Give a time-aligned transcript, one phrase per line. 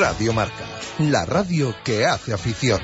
[0.00, 0.64] Radio Marca,
[0.98, 2.80] la radio que hace afición.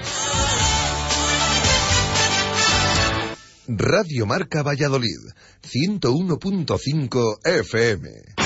[3.67, 5.21] Radio Marca Valladolid,
[5.63, 8.46] 101.5 FM.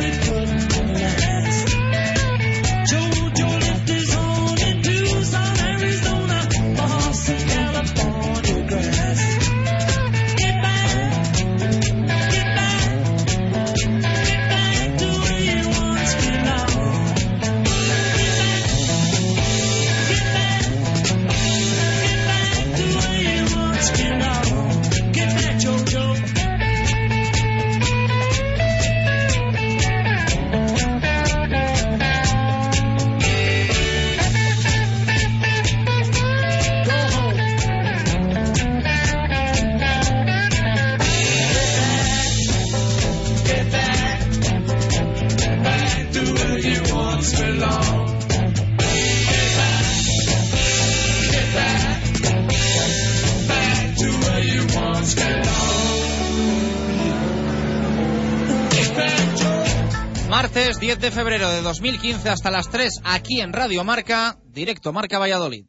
[61.71, 65.63] 2015 hasta las 3 aquí en Radio Marca, directo Marca Valladolid.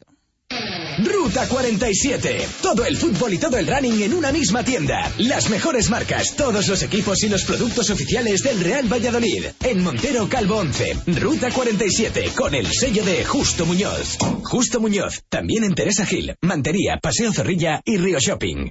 [0.98, 2.44] Ruta 47.
[2.60, 5.10] Todo el fútbol y todo el running en una misma tienda.
[5.18, 9.44] Las mejores marcas, todos los equipos y los productos oficiales del Real Valladolid.
[9.62, 10.96] En Montero Calvo 11.
[11.20, 14.18] Ruta 47 con el sello de Justo Muñoz.
[14.42, 15.22] Justo Muñoz.
[15.28, 18.70] También en Teresa Gil, Mantería, Paseo Zorrilla y Río Shopping.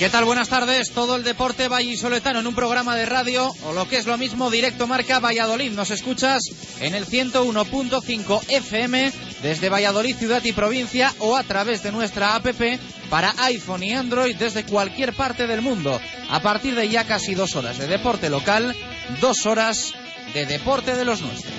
[0.00, 0.24] ¿Qué tal?
[0.24, 0.92] Buenas tardes.
[0.92, 4.50] Todo el deporte vallisoletano en un programa de radio o lo que es lo mismo,
[4.50, 5.72] directo marca Valladolid.
[5.72, 6.42] Nos escuchas
[6.80, 9.12] en el 101.5 FM
[9.42, 12.46] desde Valladolid, ciudad y provincia o a través de nuestra app
[13.10, 16.00] para iPhone y Android desde cualquier parte del mundo.
[16.30, 18.74] A partir de ya casi dos horas de deporte local,
[19.20, 19.92] dos horas
[20.32, 21.54] de deporte de los nuestros.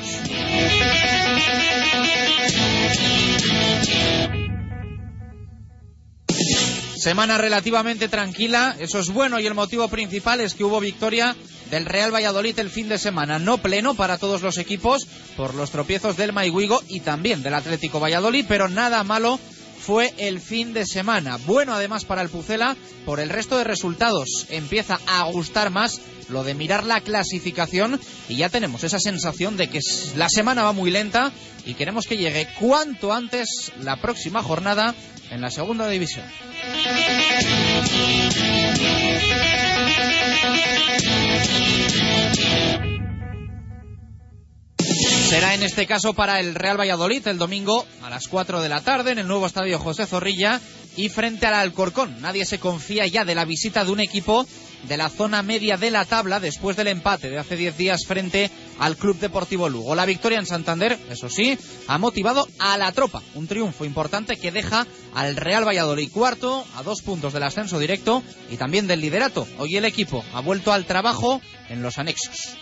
[7.01, 11.35] Semana relativamente tranquila, eso es bueno y el motivo principal es que hubo victoria
[11.71, 13.39] del Real Valladolid el fin de semana.
[13.39, 17.99] No pleno para todos los equipos por los tropiezos del Maiguigo y también del Atlético
[17.99, 19.39] Valladolid, pero nada malo
[19.81, 21.37] fue el fin de semana.
[21.45, 24.45] Bueno además para el Pucela por el resto de resultados.
[24.49, 25.99] Empieza a gustar más
[26.29, 27.99] lo de mirar la clasificación
[28.29, 29.79] y ya tenemos esa sensación de que
[30.15, 31.31] la semana va muy lenta
[31.65, 34.95] y queremos que llegue cuanto antes la próxima jornada
[35.29, 36.25] en la segunda división.
[45.31, 48.81] Será en este caso para el Real Valladolid el domingo a las 4 de la
[48.81, 50.59] tarde en el nuevo estadio José Zorrilla
[50.97, 52.19] y frente al Alcorcón.
[52.19, 54.45] Nadie se confía ya de la visita de un equipo
[54.89, 58.51] de la zona media de la tabla después del empate de hace 10 días frente
[58.77, 59.95] al Club Deportivo Lugo.
[59.95, 63.23] La victoria en Santander, eso sí, ha motivado a la tropa.
[63.33, 68.21] Un triunfo importante que deja al Real Valladolid cuarto a dos puntos del ascenso directo
[68.49, 69.47] y también del liderato.
[69.59, 71.39] Hoy el equipo ha vuelto al trabajo
[71.69, 72.57] en los anexos.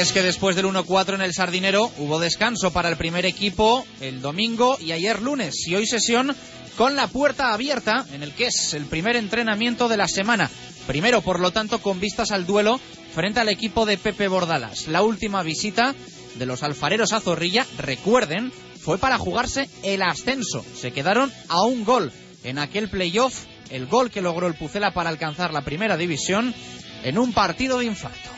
[0.00, 4.22] Es que después del 1-4 en el Sardinero hubo descanso para el primer equipo el
[4.22, 6.34] domingo y ayer lunes y hoy sesión
[6.78, 10.48] con la puerta abierta en el que es el primer entrenamiento de la semana.
[10.86, 12.80] Primero, por lo tanto, con vistas al duelo
[13.14, 14.88] frente al equipo de Pepe Bordalas.
[14.88, 15.94] La última visita
[16.36, 20.64] de los alfareros a Zorrilla, recuerden, fue para jugarse el ascenso.
[20.74, 22.10] Se quedaron a un gol
[22.42, 26.54] en aquel playoff, el gol que logró el Pucela para alcanzar la primera división
[27.02, 28.30] en un partido de infarto.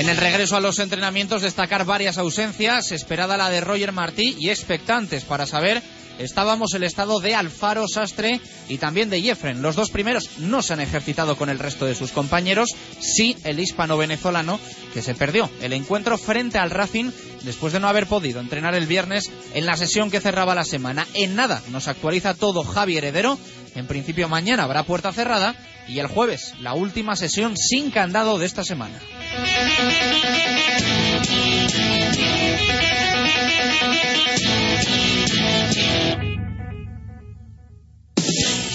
[0.00, 4.48] En el regreso a los entrenamientos destacar varias ausencias, esperada la de Roger Martí y
[4.48, 5.82] expectantes para saber
[6.20, 9.62] estábamos el estado de Alfaro Sastre y también de Jeffren.
[9.62, 12.70] Los dos primeros no se han ejercitado con el resto de sus compañeros,
[13.00, 14.60] sí el hispano-venezolano
[14.92, 17.10] que se perdió el encuentro frente al Racing
[17.42, 21.06] después de no haber podido entrenar el viernes en la sesión que cerraba la semana.
[21.14, 23.38] En nada nos actualiza todo Javi Heredero.
[23.74, 25.54] En principio mañana habrá puerta cerrada
[25.88, 28.98] y el jueves la última sesión sin candado de esta semana.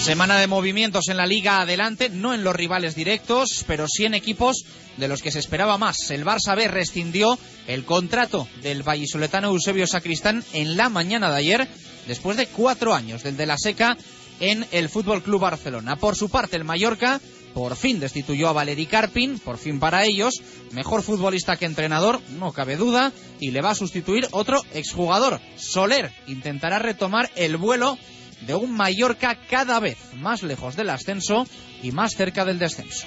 [0.06, 4.14] Semana de movimientos en la liga adelante, no en los rivales directos, pero sí en
[4.14, 4.62] equipos
[4.96, 6.12] de los que se esperaba más.
[6.12, 7.36] El Barça B rescindió
[7.66, 11.68] el contrato del vallisoletano Eusebio Sacristán en la mañana de ayer,
[12.06, 13.96] después de cuatro años del de la seca
[14.38, 15.96] en el Fútbol Club Barcelona.
[15.96, 17.20] Por su parte, el Mallorca
[17.52, 22.52] por fin destituyó a Valeri Carpin, por fin para ellos, mejor futbolista que entrenador, no
[22.52, 25.40] cabe duda, y le va a sustituir otro exjugador.
[25.56, 27.98] Soler intentará retomar el vuelo
[28.42, 31.46] de un Mallorca cada vez más lejos del ascenso
[31.82, 33.06] y más cerca del descenso.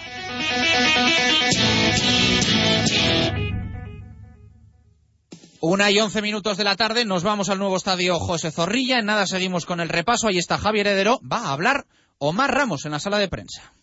[5.62, 9.00] Una y once minutos de la tarde, nos vamos al nuevo estadio José Zorrilla.
[9.00, 10.28] En nada seguimos con el repaso.
[10.28, 11.20] Ahí está Javier Heredero.
[11.22, 11.86] Va a hablar
[12.18, 13.74] Omar Ramos en la sala de prensa.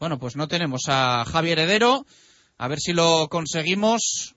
[0.00, 2.04] Bueno, pues no tenemos a Javier Heredero.
[2.58, 4.34] A ver si lo conseguimos.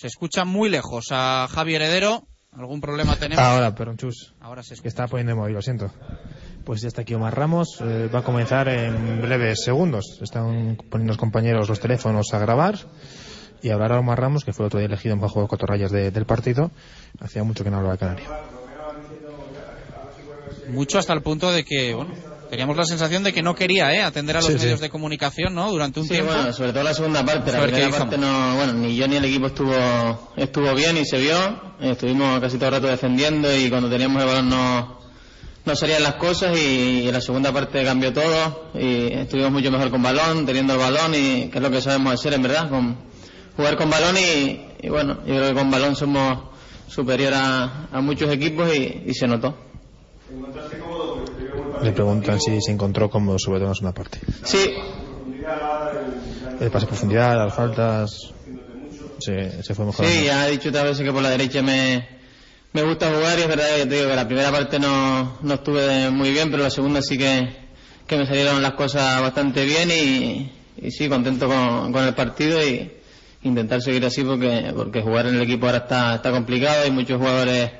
[0.00, 2.22] Se escucha muy lejos a Javier Heredero.
[2.52, 3.44] ¿Algún problema tenemos?
[3.44, 4.32] Ahora, pero chus.
[4.40, 5.92] Ahora se Que está poniendo el móvil, lo siento.
[6.64, 7.78] Pues ya está aquí Omar Ramos.
[7.82, 10.18] eh, va a comenzar en breves segundos.
[10.22, 12.76] Están poniendo los compañeros los teléfonos a grabar.
[13.62, 16.24] Y hablará Omar Ramos, que fue el otro día elegido en bajo cotorrayas de- del
[16.24, 16.70] partido.
[17.20, 18.28] Hacía mucho que no hablaba de Canaria.
[20.68, 22.14] Mucho hasta el punto de que, bueno,
[22.50, 24.02] teníamos la sensación de que no quería ¿eh?
[24.02, 24.64] atender a los Sí, sí.
[24.64, 25.70] medios de comunicación, ¿no?
[25.70, 26.32] Durante un Sí, tiempo.
[26.32, 27.52] bueno, sobre todo la segunda parte.
[27.52, 31.18] La primera parte no, bueno, ni yo ni el equipo estuvo, estuvo bien y se
[31.18, 31.36] vio.
[31.80, 35.00] Estuvimos casi todo el rato defendiendo y cuando teníamos el balón no,
[35.64, 39.90] no salían las cosas y, en la segunda parte cambió todo y estuvimos mucho mejor
[39.90, 42.96] con balón, teniendo el balón y que es lo que sabemos hacer en verdad, con
[43.56, 46.50] jugar con balón y, y bueno, yo creo que con balón somos
[46.88, 49.56] superior a, a muchos equipos y, y se notó.
[51.82, 54.18] Le preguntan si se encontró cómodo, sobre todo en la segunda parte.
[54.44, 54.74] Sí,
[56.60, 58.32] El pase a profundidad, las faltas.
[59.18, 60.18] Se, se fue mejorando.
[60.18, 62.08] Sí, ya he dicho otras veces que por la derecha me,
[62.72, 65.54] me gusta jugar y es verdad que te digo que la primera parte no, no
[65.54, 67.48] estuve muy bien, pero la segunda sí que,
[68.06, 70.52] que me salieron las cosas bastante bien y,
[70.86, 72.90] y sí, contento con, con el partido y
[73.42, 77.18] intentar seguir así porque, porque jugar en el equipo ahora está, está complicado, hay muchos
[77.18, 77.70] jugadores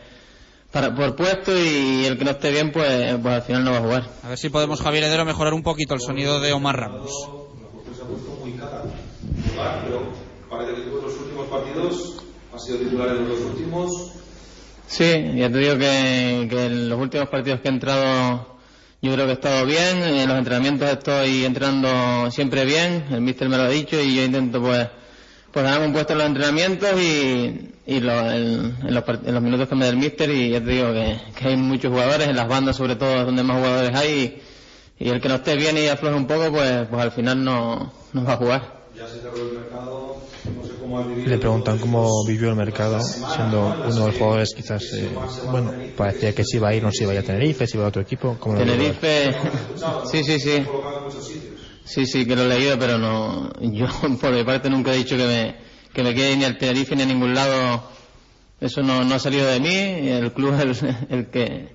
[0.71, 3.79] para, por puesto y el que no esté bien pues, pues al final no va
[3.79, 4.11] a jugar.
[4.23, 7.11] A ver si podemos, Javier Heredero, mejorar un poquito el sonido de Omar Ramos.
[14.87, 18.51] Sí, ya te digo que, que en los últimos partidos que he entrado
[19.03, 23.49] yo creo que he estado bien, en los entrenamientos estoy entrenando siempre bien, el míster
[23.49, 24.89] me lo ha dicho y yo intento pues
[25.53, 29.69] pues un puesto en los entrenamientos y, y lo- en, en los, en los minutos
[29.69, 32.37] que me da el míster y ya te digo que, que hay muchos jugadores, en
[32.37, 34.41] las bandas sobre todo es donde más jugadores hay
[34.99, 37.43] y, y el que no esté bien y afloje un poco pues, pues al final
[37.45, 38.81] no, no va a jugar.
[38.97, 40.19] Ya se cerró el mercado,
[40.53, 41.31] no sé cómo has vivido.
[41.31, 46.33] Le preguntan cómo vivió el mercado, siendo uno de los jugadores quizás, eh, bueno, parecía
[46.35, 47.89] que se iba a ir, no se iba a ir a Tenerife, se iba a
[47.89, 48.37] otro equipo.
[48.39, 48.77] ¿cómo lo vivió?
[48.77, 49.37] Tenerife,
[50.11, 50.51] sí, sí, sí.
[50.59, 51.61] colocado en muchos sitios.
[51.85, 53.51] Sí, sí, que lo he leído, pero no.
[53.61, 53.87] Yo,
[54.21, 57.03] por mi parte, nunca he dicho que me, que me quede ni al Tenerife ni
[57.03, 57.83] a ningún lado.
[58.61, 60.09] Eso no, no ha salido de mí.
[60.09, 61.69] El club es el, el que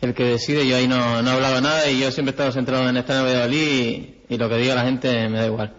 [0.00, 0.66] el que decide.
[0.66, 3.16] Yo ahí no, no he hablado nada y yo siempre he estado centrado en estar
[3.16, 5.74] en Valladolid y, y lo que diga la gente me da igual.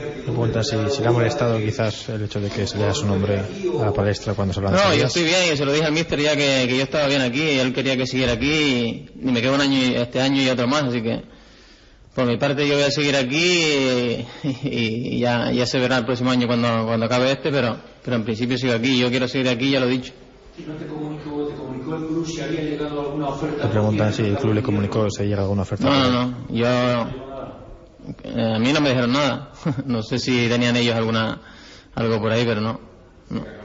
[0.00, 3.06] Le preguntan si, si le ha molestado quizás el hecho de que se lea su
[3.06, 5.72] nombre a la palestra cuando se lo han No, yo estoy bien y se lo
[5.72, 8.32] dije al míster ya que, que yo estaba bien aquí y él quería que siguiera
[8.32, 11.22] aquí y, y me quedo un año este año y otro más, así que
[12.14, 14.26] por mi parte yo voy a seguir aquí y,
[14.62, 18.24] y ya, ya se verá el próximo año cuando, cuando acabe este, pero, pero en
[18.24, 20.12] principio sigo aquí, yo quiero seguir aquí, ya lo he dicho.
[20.66, 23.64] ¿No te comunicó, te comunicó el club si había llegado alguna oferta?
[23.64, 25.88] Le preguntan si el club le comunicó si llega alguna oferta.
[25.88, 26.66] No, no, no, yo
[28.22, 29.50] eh, a mí no me dijeron nada,
[29.86, 31.40] no sé si tenían ellos alguna
[31.94, 32.80] algo por ahí, pero no.
[33.30, 33.63] no.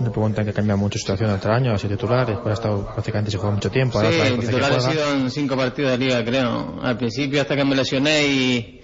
[0.00, 3.30] Le preguntan que cambia mucho situación entre año, ha sido titular, después ha estado prácticamente
[3.30, 4.90] se juega mucho tiempo, ahora Sí, que titular juega.
[4.92, 6.78] sido en cinco partidos de liga, creo.
[6.82, 8.80] Al principio hasta que me lesioné y,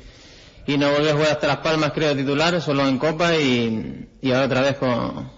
[0.66, 4.32] y no volví a jugar hasta Las Palmas, creo, titular, solo en Copa y, y
[4.32, 5.30] ahora otra vez con,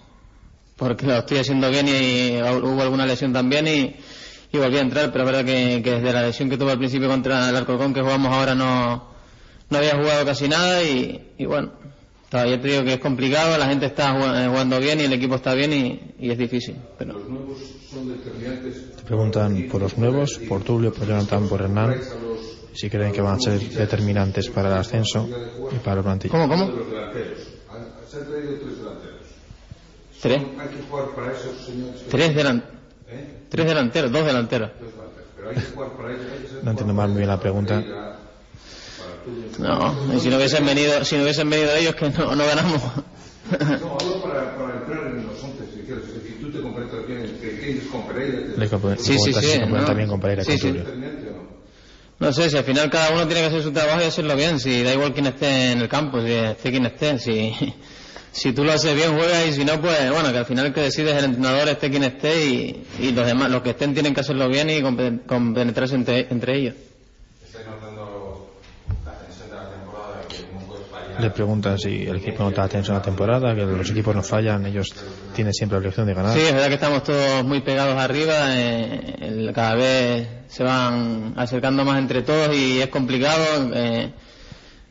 [0.76, 3.96] porque lo estoy haciendo bien y hubo alguna lesión también y,
[4.52, 6.78] y volví a entrar, pero es verdad que, que desde la lesión que tuve al
[6.78, 9.08] principio contra el Alcorcón que jugamos ahora no,
[9.70, 11.72] no había jugado casi nada y, y bueno,
[12.34, 15.36] todavía te digo que es complicado, la gente está jugando, jugando bien y el equipo
[15.36, 16.74] está bien y, y es difícil.
[16.98, 17.12] Pero...
[17.12, 18.96] Los nuevos son determinantes.
[18.96, 21.94] Te preguntan por los nuevos, por Tulio, por Jonathan, por Hernán,
[22.72, 25.28] si creen que van a ser determinantes para el ascenso
[25.70, 26.32] y para el plantilla.
[26.32, 26.66] ¿Cómo, cómo?
[26.66, 27.38] Delanteros.
[28.10, 29.20] Se han traído tres delanteros.
[30.20, 30.42] Tres.
[30.58, 32.02] Hay que jugar para esos señores.
[32.10, 32.64] Tres, delan-
[33.10, 33.42] ¿Eh?
[33.48, 34.70] tres delanteros, dos delanteros.
[35.36, 36.64] Delanteros.
[36.64, 37.80] No entiendo más muy bien la pregunta.
[39.58, 42.82] No, y si no hubiesen venido, si no hubiesen venido ellos que no, no ganamos.
[42.82, 46.04] No, hablo para, para entrar en los once, si quieres.
[46.08, 46.58] Es decir, tú te
[47.06, 48.40] bien, que tienes con Pereira.
[48.98, 49.86] Sí, sí, si sí, se complementan no.
[49.86, 50.78] también con Pereira y Sí, con sí.
[52.18, 52.32] No?
[52.32, 54.82] Sé, si al final cada uno tiene que hacer su trabajo y hacerlo bien, si
[54.82, 57.54] da igual quién esté en el campo, si esté quien esté, si,
[58.32, 60.72] si tú lo haces bien juegas y si no, pues bueno, que al final el
[60.72, 63.92] que decide es el entrenador, esté quien esté y, y los demás, los que estén
[63.94, 66.74] tienen que hacerlo bien y compe- compenetrarse entre, entre ellos.
[71.20, 74.22] Le preguntan si el equipo no está tenso en la temporada, que los equipos no
[74.22, 74.92] fallan, ellos
[75.34, 76.34] tienen siempre la obligación de ganar.
[76.36, 81.84] Sí, es verdad que estamos todos muy pegados arriba, eh, cada vez se van acercando
[81.84, 83.70] más entre todos y es complicado.
[83.74, 84.10] eh,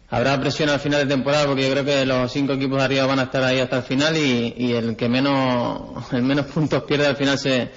[0.10, 3.06] habrá presión al final de temporada porque yo creo que los cinco equipos de arriba
[3.08, 5.82] van a estar ahí hasta el final y, y el que menos,
[6.13, 7.70] el menos puntos pierde al final se,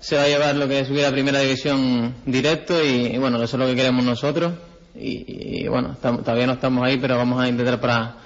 [0.00, 3.36] se va a llevar lo que es subir a primera división directo y, y bueno,
[3.42, 4.52] eso es lo que queremos nosotros
[4.98, 8.16] y, y bueno, estamos- todavía no estamos ahí pero vamos a intentar para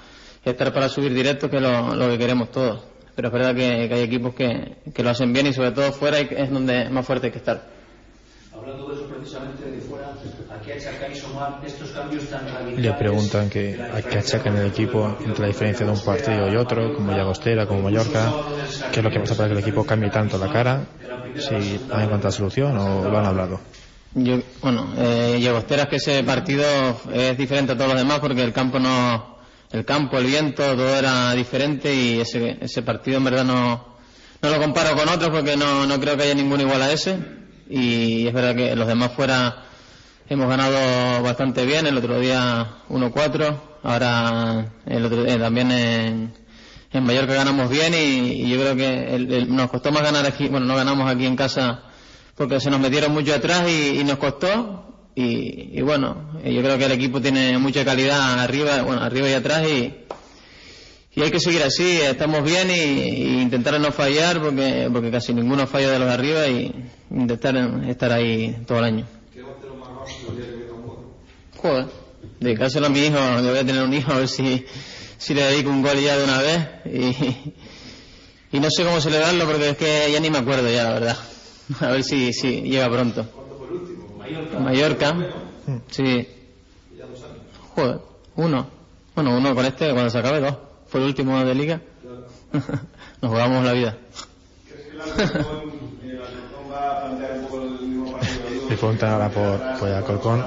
[0.43, 2.83] estar para subir directo que es lo, lo que queremos todos.
[3.15, 5.91] Pero es verdad que, que hay equipos que, que lo hacen bien y sobre todo
[5.91, 7.61] fuera es donde más fuerte hay que estar.
[8.57, 10.11] Hablando de eso precisamente de fuera,
[10.49, 12.77] ¿a qué achacáis Omar estos cambios tan radicales?
[12.77, 16.55] Le preguntan que a qué achacan el equipo entre la diferencia de un partido y
[16.55, 18.33] otro, como Llagostera, como Mallorca,
[18.91, 20.87] qué es lo que pasa para que el equipo cambie tanto la cara,
[21.35, 23.59] si han encontrado solución o lo han hablado.
[24.13, 26.65] Yo, bueno, eh, Llagostera es que ese partido
[27.13, 29.37] es diferente a todos los demás porque el campo no,
[29.71, 33.95] el campo, el viento, todo era diferente y ese, ese partido en verdad no,
[34.41, 37.17] no lo comparo con otros porque no, no creo que haya ninguno igual a ese.
[37.69, 39.63] Y es verdad que los demás fuera
[40.27, 46.33] hemos ganado bastante bien, el otro día 1-4, ahora el otro, eh, también en,
[46.91, 50.25] en Mallorca ganamos bien y, y yo creo que el- el- nos costó más ganar
[50.25, 51.83] aquí, bueno, no ganamos aquí en casa
[52.35, 56.77] porque se nos metieron mucho atrás y, y nos costó y, y bueno, yo creo
[56.77, 59.93] que el equipo tiene mucha calidad arriba, bueno, arriba y atrás y,
[61.13, 65.33] y hay que seguir así, estamos bien y, y intentar no fallar porque, porque casi
[65.33, 66.73] ninguno falla de los de arriba y
[67.11, 67.57] intentar
[67.89, 69.07] estar ahí todo el año.
[71.57, 71.85] Joder,
[72.39, 74.65] dedicárselo a mi hijo, yo voy a tener un hijo a ver si,
[75.17, 77.53] si le dedico un gol ya de una vez y,
[78.57, 81.17] y no sé cómo celebrarlo porque es que ya ni me acuerdo ya la verdad.
[81.79, 83.25] A ver si, si llega pronto.
[84.59, 85.15] Mallorca.
[85.89, 86.27] Sí.
[87.75, 87.99] Joder,
[88.35, 88.67] uno.
[89.15, 90.55] Bueno, uno con este cuando se acabe dos.
[90.87, 91.81] Fue el último de liga.
[93.21, 93.97] Nos jugamos la vida.
[98.69, 100.45] Le preguntan ahora por, por el Alcorcón.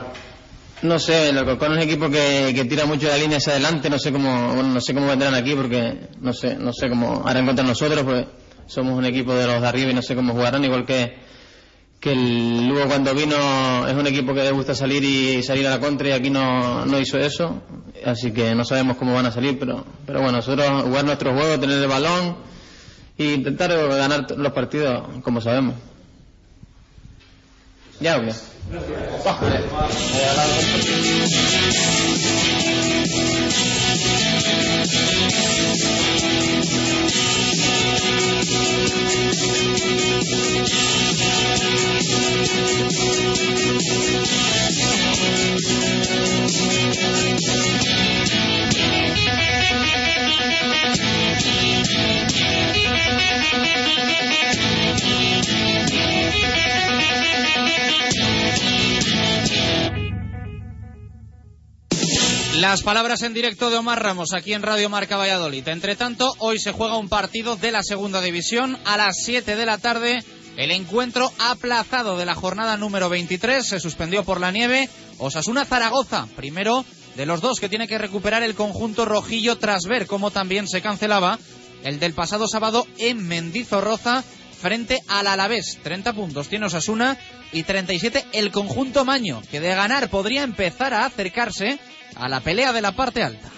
[0.82, 3.88] No sé, el Alcorcón es un equipo que, que tira mucho la línea hacia adelante,
[3.88, 7.22] no sé cómo, bueno, no sé cómo vendrán aquí porque no sé, no sé cómo
[7.26, 8.26] harán contra nosotros, pues
[8.66, 11.16] somos un equipo de los de arriba y no sé cómo jugarán, igual que,
[12.00, 15.70] que el Lugo cuando vino es un equipo que le gusta salir y salir a
[15.70, 17.62] la contra y aquí no, no hizo eso,
[18.04, 21.58] así que no sabemos cómo van a salir, pero, pero bueno, nosotros jugar nuestro juego,
[21.58, 22.36] tener el balón
[23.16, 25.74] e intentar ganar los partidos como sabemos.
[28.00, 28.32] ¿Ya o qué?
[38.56, 38.94] Thank
[41.78, 41.83] you.
[62.58, 65.66] Las palabras en directo de Omar Ramos aquí en Radio Marca Valladolid.
[65.66, 69.66] Entre tanto, hoy se juega un partido de la segunda división a las 7 de
[69.66, 70.22] la tarde.
[70.56, 74.88] El encuentro aplazado de la jornada número 23 se suspendió por la nieve.
[75.18, 76.84] Osasuna Zaragoza, primero
[77.16, 80.80] de los dos que tiene que recuperar el conjunto rojillo tras ver cómo también se
[80.80, 81.40] cancelaba
[81.82, 84.22] el del pasado sábado en Mendizorroza
[84.64, 85.78] frente al Alavés.
[85.82, 87.18] 30 puntos tiene Osasuna
[87.52, 91.78] y 37 el conjunto Maño, que de ganar podría empezar a acercarse
[92.16, 93.50] a la pelea de la parte alta.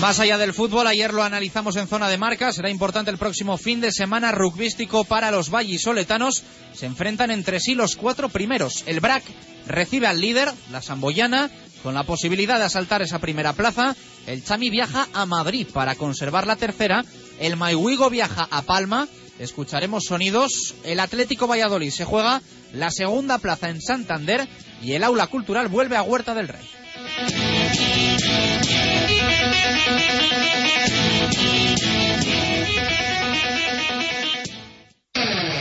[0.00, 2.50] Más allá del fútbol, ayer lo analizamos en zona de marca.
[2.52, 6.44] Será importante el próximo fin de semana rugbístico para los vallisoletanos.
[6.72, 8.84] Se enfrentan entre sí los cuatro primeros.
[8.86, 9.24] El BRAC
[9.66, 11.50] recibe al líder, la Samboyana,
[11.82, 13.94] con la posibilidad de asaltar esa primera plaza.
[14.26, 17.04] El Chami viaja a Madrid para conservar la tercera.
[17.38, 19.08] El Maihuigo viaja a Palma.
[19.38, 20.74] Escucharemos sonidos.
[20.84, 22.42] El Atlético Valladolid se juega
[22.72, 24.48] la segunda plaza en Santander.
[24.82, 27.57] Y el Aula Cultural vuelve a Huerta del Rey.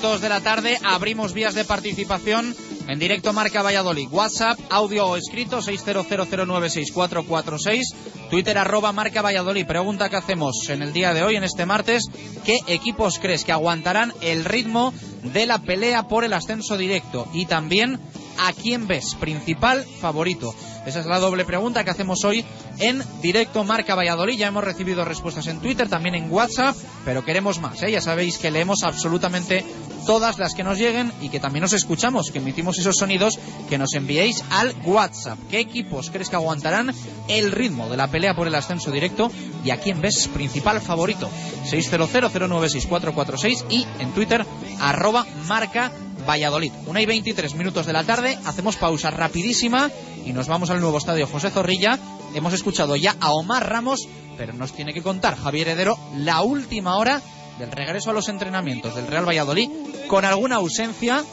[0.00, 2.56] Minutos de la tarde, abrimos vías de participación
[2.88, 4.08] en directo Marca Valladolid.
[4.10, 7.82] WhatsApp, audio o escrito 600096446.
[8.30, 9.66] Twitter arroba Marca Valladolid.
[9.66, 12.04] Pregunta que hacemos en el día de hoy, en este martes.
[12.46, 17.28] ¿Qué equipos crees que aguantarán el ritmo de la pelea por el ascenso directo?
[17.34, 18.00] Y también,
[18.38, 19.16] ¿a quién ves?
[19.20, 20.54] Principal favorito.
[20.86, 22.44] Esa es la doble pregunta que hacemos hoy
[22.78, 24.38] en directo Marca Valladolid.
[24.38, 27.82] Ya hemos recibido respuestas en Twitter, también en WhatsApp, pero queremos más.
[27.82, 27.90] ¿eh?
[27.92, 29.64] Ya sabéis que leemos absolutamente
[30.06, 33.76] todas las que nos lleguen y que también os escuchamos, que emitimos esos sonidos que
[33.76, 35.38] nos enviéis al WhatsApp.
[35.50, 36.94] ¿Qué equipos crees que aguantarán
[37.28, 39.30] el ritmo de la pelea por el ascenso directo
[39.64, 41.28] y a quién ves principal favorito?
[41.66, 44.46] 600096446 y en Twitter
[44.80, 45.92] arroba marca
[46.28, 46.72] Valladolid.
[46.86, 49.90] Una y 23 minutos de la tarde, hacemos pausa rapidísima
[50.24, 51.98] y nos vamos al nuevo estadio José Zorrilla.
[52.34, 56.96] Hemos escuchado ya a Omar Ramos, pero nos tiene que contar Javier Heredero la última
[56.96, 57.20] hora
[57.58, 59.70] del regreso a los entrenamientos del Real Valladolid
[60.08, 61.24] con alguna ausencia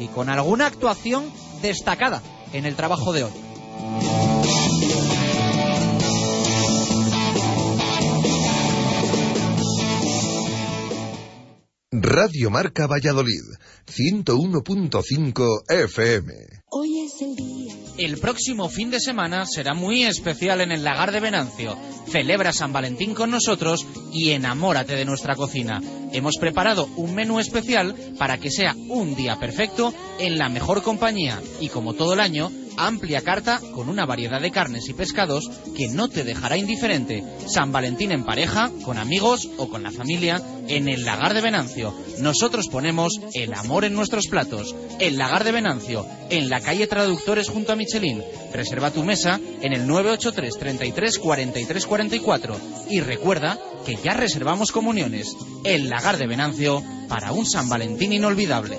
[0.00, 1.30] y con alguna actuación
[1.62, 4.25] destacada en el trabajo de hoy.
[11.92, 13.44] Radio Marca Valladolid,
[13.86, 16.32] 101.5 FM.
[16.68, 17.74] Hoy es el día.
[17.96, 21.78] El próximo fin de semana será muy especial en el Lagar de Venancio.
[22.08, 25.80] Celebra San Valentín con nosotros y enamórate de nuestra cocina.
[26.12, 31.40] Hemos preparado un menú especial para que sea un día perfecto en la mejor compañía
[31.60, 35.88] y como todo el año, amplia carta con una variedad de carnes y pescados que
[35.88, 37.24] no te dejará indiferente.
[37.46, 41.94] San Valentín en pareja, con amigos o con la familia en el Lagar de Venancio.
[42.18, 44.74] Nosotros ponemos el amor en nuestros platos.
[44.98, 48.22] El Lagar de Venancio, en la calle Traductores junto a Michelin.
[48.52, 52.56] Reserva tu mesa en el 983 33 43 44
[52.90, 55.36] y recuerda que ya reservamos comuniones.
[55.64, 58.78] El Lagar de Venancio para un San Valentín inolvidable.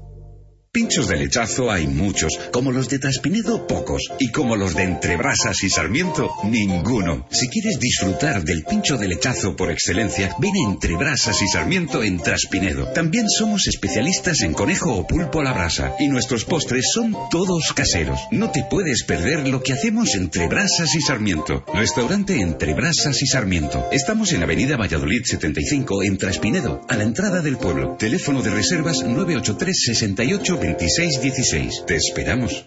[0.73, 5.61] Pinchos de lechazo hay muchos, como los de Traspinedo pocos, y como los de Entrebrasas
[5.65, 7.27] y Sarmiento, ninguno.
[7.29, 12.87] Si quieres disfrutar del pincho de lechazo por excelencia, ven Entrebrasas y Sarmiento en Traspinedo.
[12.93, 17.73] También somos especialistas en conejo o pulpo a la brasa, y nuestros postres son todos
[17.73, 18.21] caseros.
[18.31, 21.65] No te puedes perder lo que hacemos entre Brasas y Sarmiento.
[21.73, 23.89] Restaurante Entre Brasas y Sarmiento.
[23.91, 27.97] Estamos en Avenida Valladolid 75 en Traspinedo, a la entrada del pueblo.
[27.99, 31.85] Teléfono de reservas 983 68 2616.
[31.87, 32.65] Te esperamos.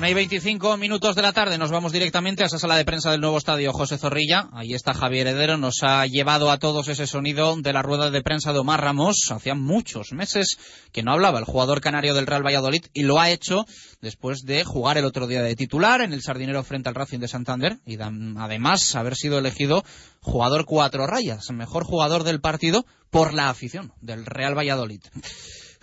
[0.05, 3.11] Una y 25 minutos de la tarde nos vamos directamente a esa sala de prensa
[3.11, 4.51] del nuevo estadio José Zorrilla.
[4.53, 8.21] Ahí está Javier Heredero, nos ha llevado a todos ese sonido de la rueda de
[8.21, 9.31] prensa de Omar Ramos.
[9.31, 10.59] Hacía muchos meses
[10.93, 13.64] que no hablaba el jugador canario del Real Valladolid y lo ha hecho
[14.03, 17.29] después de jugar el otro día de titular en el Sardinero frente al Racing de
[17.29, 19.85] Santander y además haber sido elegido
[20.21, 25.01] jugador cuatro rayas, mejor jugador del partido por la afición del Real Valladolid.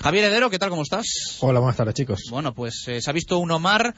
[0.02, 0.72] Javier Heredero, ¿qué tal?
[0.72, 1.06] ¿Cómo estás?
[1.42, 2.24] Hola, buenas tardes, chicos.
[2.32, 3.94] Bueno, pues eh, se ha visto un Omar,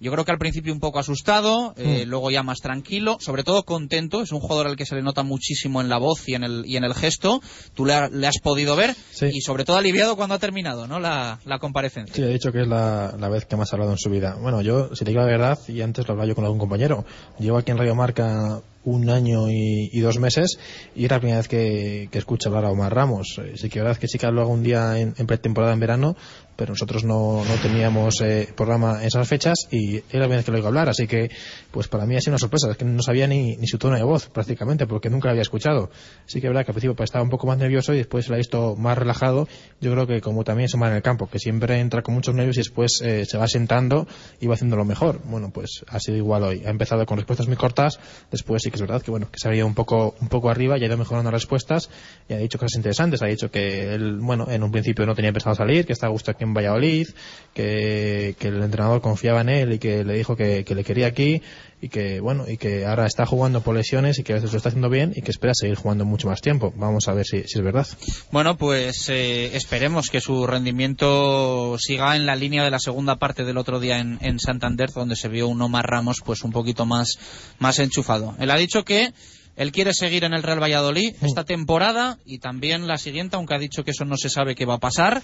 [0.00, 2.08] yo creo que al principio un poco asustado, eh, Mm.
[2.10, 4.22] luego ya más tranquilo, sobre todo contento.
[4.22, 6.64] Es un jugador al que se le nota muchísimo en la voz y en el,
[6.66, 7.40] y en el gesto.
[7.74, 9.26] Tú le, ha- le has podido ver Sí.
[9.32, 10.98] y sobre todo aliviado cuando ha terminado ¿no?
[11.00, 12.14] la, la comparecencia.
[12.14, 14.36] Sí, he dicho que es la, la vez que más ha hablado en su vida.
[14.40, 17.04] Bueno, yo, si te digo la verdad, y antes lo hablaba yo con algún compañero,
[17.38, 20.58] llevo aquí en Radio Marca un año y, y dos meses
[20.94, 23.40] y era la primera vez que, que escucho hablar a Omar Ramos.
[23.42, 25.80] Eh, Sí que es verdad que sí que habló algún día en, en pretemporada en
[25.80, 26.16] verano,
[26.56, 30.44] pero nosotros no, no teníamos eh, programa en esas fechas y era la primera vez
[30.44, 31.30] que lo oigo hablar, así que
[31.70, 33.96] pues para mí ha sido una sorpresa, es que no sabía ni, ni su tono
[33.96, 35.90] de voz prácticamente, porque nunca lo había escuchado.
[36.24, 38.28] Sí que es verdad que al principio pues, estaba un poco más nervioso y después
[38.28, 39.48] lo he visto más relajado,
[39.80, 42.34] yo creo que como también se va en el campo, que siempre entra con muchos
[42.34, 44.06] nervios y después eh, se va sentando
[44.40, 45.20] y va haciendo lo mejor.
[45.24, 46.62] Bueno, pues ha sido igual hoy.
[46.64, 47.98] Ha empezado con respuestas muy cortas,
[48.30, 50.50] después sí que es verdad que bueno, que se ha ido un poco, un poco
[50.50, 51.90] arriba y ha ido mejorando las respuestas
[52.28, 53.22] y ha dicho cosas interesantes.
[53.22, 56.12] Ha dicho que él, bueno, en un principio no tenía pensado salir, que estaba a
[56.12, 57.08] gusto aquí en Valladolid,
[57.54, 61.06] que, que el entrenador confiaba en él y que le dijo que, que le quería
[61.06, 61.42] aquí
[61.80, 64.58] y que bueno y que ahora está jugando por lesiones y que a veces lo
[64.58, 66.72] está haciendo bien y que espera seguir jugando mucho más tiempo.
[66.76, 67.86] Vamos a ver si, si es verdad.
[68.30, 73.44] Bueno, pues eh, esperemos que su rendimiento siga en la línea de la segunda parte
[73.44, 76.86] del otro día en, en Santander, donde se vio un Omar Ramos pues un poquito
[76.86, 77.18] más,
[77.58, 78.34] más enchufado.
[78.38, 79.12] Él ha dicho que
[79.56, 83.58] él quiere seguir en el Real Valladolid esta temporada y también la siguiente, aunque ha
[83.58, 85.22] dicho que eso no se sabe qué va a pasar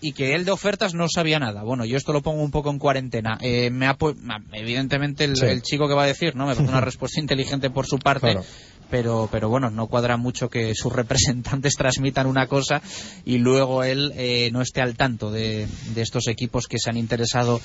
[0.00, 1.62] y que él de ofertas no sabía nada.
[1.62, 3.38] Bueno, yo esto lo pongo un poco en cuarentena.
[3.40, 3.96] Eh, me ha
[4.52, 5.46] evidentemente el, Sí.
[5.46, 6.46] el chico que va a decir, ¿no?
[6.46, 8.32] Me parece una respuesta inteligente por su parte.
[8.32, 8.44] Claro.
[8.90, 12.82] Pero, pero bueno, no cuadra mucho que sus representantes transmitan una cosa
[13.24, 16.96] y luego él eh, no esté al tanto de, de estos equipos que se han
[16.96, 17.60] interesado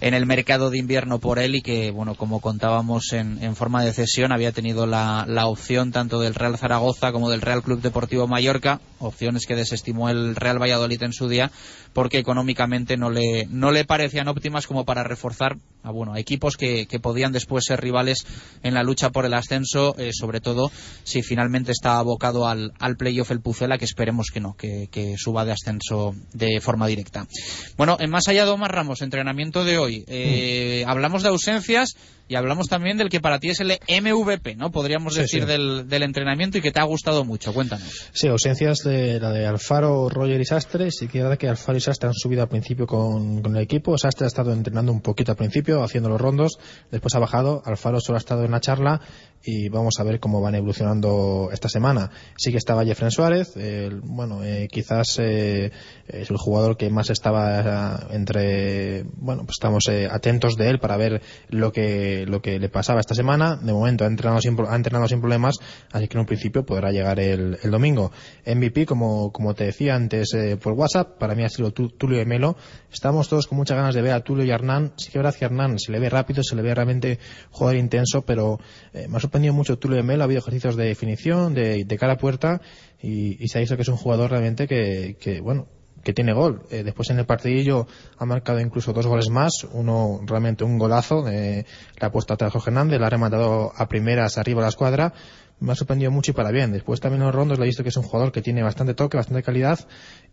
[0.00, 3.84] en el mercado de invierno por él y que, bueno, como contábamos en, en forma
[3.84, 7.80] de cesión, había tenido la, la opción tanto del Real Zaragoza como del Real Club
[7.80, 11.50] Deportivo Mallorca, opciones que desestimó el Real Valladolid en su día
[11.92, 16.86] porque económicamente no le, no le parecían óptimas como para reforzar a, bueno, equipos que,
[16.86, 18.26] que podían después ser rivales
[18.62, 20.70] en la lucha por el ascenso, eh, sobre todo
[21.02, 25.14] si finalmente está abocado al, al playoff el Pucela, que esperemos que no, que, que
[25.16, 27.26] suba de ascenso de forma directa.
[27.76, 31.96] Bueno, en más allá de Omar Ramos, entrenamiento de hoy, eh, hablamos de ausencias
[32.28, 34.70] y hablamos también del que para ti es el MVP, ¿no?
[34.70, 35.48] Podríamos Sí, decir sí.
[35.48, 37.52] Del, del entrenamiento y que te ha gustado mucho.
[37.54, 38.08] Cuéntanos.
[38.12, 40.90] Sí, ausencias de la de Alfaro, Roger y Sastre.
[40.90, 43.62] Sí que es verdad que Alfaro y Sastre han subido al principio con, con el
[43.62, 43.96] equipo.
[43.98, 46.58] Sastre ha estado entrenando un poquito al principio, haciendo los rondos.
[46.90, 47.62] Después ha bajado.
[47.64, 49.00] Alfaro solo ha estado en la charla
[49.42, 52.10] y vamos a ver cómo van evolucionando esta semana.
[52.36, 53.56] Sí que estaba Jeffrey Suárez.
[53.56, 55.70] el- bueno, eh, quizás eh,
[56.06, 59.04] es el jugador que más estaba eh, entre.
[59.16, 63.00] Bueno, pues estamos eh, atentos de él para ver lo que, lo que le pasaba
[63.00, 63.56] esta semana.
[63.56, 65.56] De momento ha entrenado sin, ha entrenado sin problemas,
[65.92, 68.10] así que en un principio podrá llegar el, el domingo.
[68.46, 72.20] MVP, como, como te decía antes eh, por WhatsApp, para mí ha sido Tu- Tulio
[72.20, 72.56] y Melo.
[72.92, 74.92] Estamos todos con muchas ganas de ver a Tulio y Hernán.
[74.96, 77.18] Sí que verdad que Hernán se le ve rápido, se le ve realmente
[77.50, 78.58] jugador intenso, pero
[78.92, 80.22] eh, me ha sorprendido mucho Tulio y Melo.
[80.22, 82.60] Ha habido ejercicios de definición, de, de cara a puerta,
[83.00, 85.66] y, y se ha visto que es un jugador realmente que bueno,
[86.08, 86.62] que tiene gol.
[86.70, 91.28] Eh, después en el partidillo ha marcado incluso dos goles más, uno realmente un golazo,
[91.28, 91.66] eh,
[92.00, 95.12] la ha puesto atrás Jorge Hernández, la ha rematado a primeras arriba de la escuadra,
[95.60, 96.72] me ha sorprendido mucho y para bien.
[96.72, 99.18] Después también los rondos le he visto que es un jugador que tiene bastante toque,
[99.18, 99.80] bastante calidad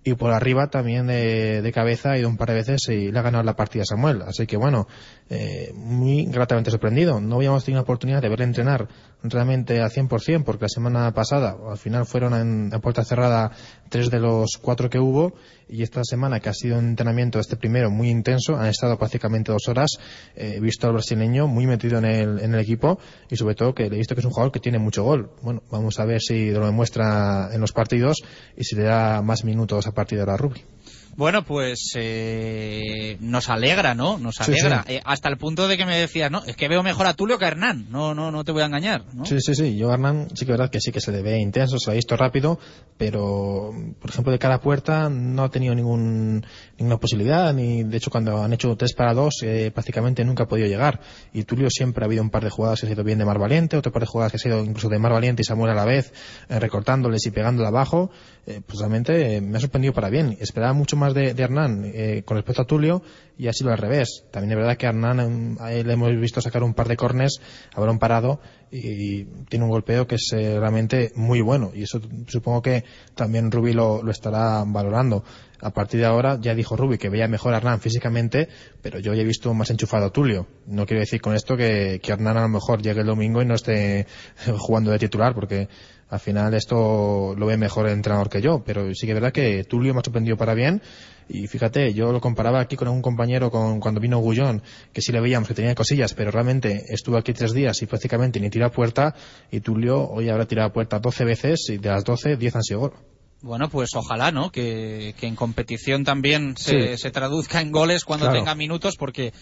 [0.03, 3.19] y por arriba también de, de cabeza ha ido un par de veces y le
[3.19, 4.21] ha ganado la partida a Samuel.
[4.21, 4.87] Así que bueno,
[5.29, 7.19] eh, muy gratamente sorprendido.
[7.19, 8.87] No habíamos tenido la oportunidad de verle entrenar
[9.23, 13.51] realmente al 100% porque la semana pasada al final fueron en puerta cerrada
[13.89, 15.33] tres de los cuatro que hubo
[15.67, 19.51] y esta semana que ha sido un entrenamiento este primero muy intenso, han estado prácticamente
[19.51, 19.97] dos horas,
[20.35, 22.99] eh, he visto al brasileño muy metido en el, en el equipo
[23.29, 25.31] y sobre todo que le he visto que es un jugador que tiene mucho gol.
[25.41, 28.23] Bueno, vamos a ver si lo demuestra en los partidos
[28.55, 30.74] y si le da más minutos a partir de la rugby.
[31.17, 34.17] Bueno, pues eh, nos alegra, ¿no?
[34.17, 34.83] Nos alegra.
[34.85, 34.95] sí.
[34.95, 37.37] Eh, hasta el punto de que me decías, no, es que veo mejor a Tulio
[37.37, 37.87] que a Hernán.
[37.89, 39.03] No, no, no te voy a engañar.
[39.13, 39.25] ¿no?
[39.25, 39.77] Sí, sí, sí.
[39.77, 41.93] Yo, Hernán, sí que es verdad que sí que se le ve intenso, se ha
[41.93, 42.59] visto rápido,
[42.97, 46.45] pero, por ejemplo, de cara a puerta no ha tenido ningún,
[46.77, 50.47] ninguna posibilidad, ni de hecho cuando han hecho tres para dos, eh, prácticamente nunca ha
[50.47, 50.99] podido llegar.
[51.33, 53.39] Y Tulio siempre ha habido un par de jugadas que ha sido bien de Mar
[53.39, 55.75] Valiente, otro par de jugadas que ha sido incluso de Mar Valiente y Samuel a
[55.75, 56.13] la vez,
[56.49, 58.11] eh, recortándoles y pegándola abajo.
[58.47, 60.37] Eh, pues realmente eh, me ha sorprendido para bien.
[60.39, 63.01] Esperaba mucho más de, de Hernán eh, con respecto a Tulio
[63.37, 64.23] y ha sido al revés.
[64.31, 66.87] También es verdad que a Hernán mm, a él le hemos visto sacar un par
[66.87, 67.39] de cornes,
[67.73, 68.39] habrá un parado
[68.71, 73.51] y tiene un golpeo que es eh, realmente muy bueno y eso supongo que también
[73.51, 75.23] Rubi lo, lo estará valorando.
[75.61, 78.49] A partir de ahora ya dijo Rubi que veía mejor a Hernán físicamente,
[78.81, 80.47] pero yo ya he visto más enchufado a Tulio.
[80.67, 83.45] No quiero decir con esto que, que Hernán a lo mejor llegue el domingo y
[83.45, 84.05] no esté
[84.57, 85.67] jugando de titular, porque
[86.09, 89.31] al final esto lo ve mejor el entrenador que yo, pero sí que es verdad
[89.33, 90.81] que Tulio me ha sorprendido para bien
[91.27, 94.61] y fíjate, yo lo comparaba aquí con un compañero con, cuando vino Gullón,
[94.93, 98.39] que sí le veíamos que tenía cosillas, pero realmente estuvo aquí tres días y prácticamente
[98.39, 99.15] ni tira puerta
[99.51, 102.79] y Tulio hoy habrá tirado puerta 12 veces y de las 12, 10 han sido
[102.81, 102.93] gol.
[103.41, 104.51] Bueno, pues ojalá, ¿no?
[104.51, 106.97] Que, que en competición también se, Sí.
[107.03, 108.39] se traduzca en goles cuando Claro.
[108.39, 109.33] tenga minutos, porque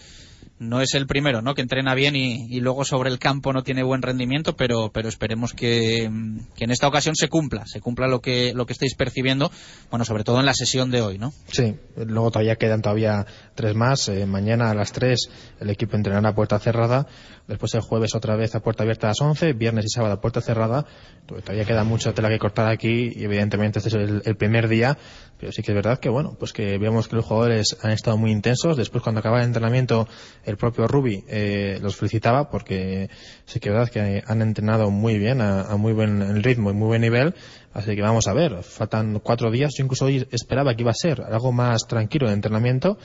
[0.58, 1.54] no es el primero, ¿no?
[1.54, 5.52] Que entrena bien y, luego sobre el campo no tiene buen rendimiento, pero, pero esperemos
[5.52, 8.94] que, mm, que en esta ocasión se cumpla, se cumpla lo que, lo que estáis
[8.94, 9.50] percibiendo,
[9.90, 11.32] bueno, sobre todo en la sesión de hoy, ¿no?
[11.48, 14.08] Sí, luego todavía quedan todavía tres más.
[14.08, 15.28] Eh, mañana a las 3
[15.60, 17.06] el equipo entrenará a puerta cerrada.
[17.46, 19.52] Después el jueves otra vez a puerta abierta a las 11.
[19.52, 20.86] Viernes y sábado a puerta cerrada.
[21.26, 23.94] Todavía queda mucha tela que cortar aquí y evidentemente este es
[24.26, 24.96] el primer día.
[25.38, 28.16] Pero sí que es verdad que bueno, pues que vemos que los jugadores han estado
[28.16, 28.76] muy intensos.
[28.76, 30.08] Después cuando acaba el entrenamiento
[30.44, 33.10] el propio Rubi eh, los felicitaba porque
[33.44, 36.74] sí que es verdad que han entrenado muy bien, a, a muy buen ritmo y
[36.74, 37.34] muy buen nivel.
[37.74, 39.72] Así que vamos a ver, faltan cuatro días.
[39.76, 42.98] Yo incluso hoy esperaba que iba a ser algo más tranquilo de entrenamiento,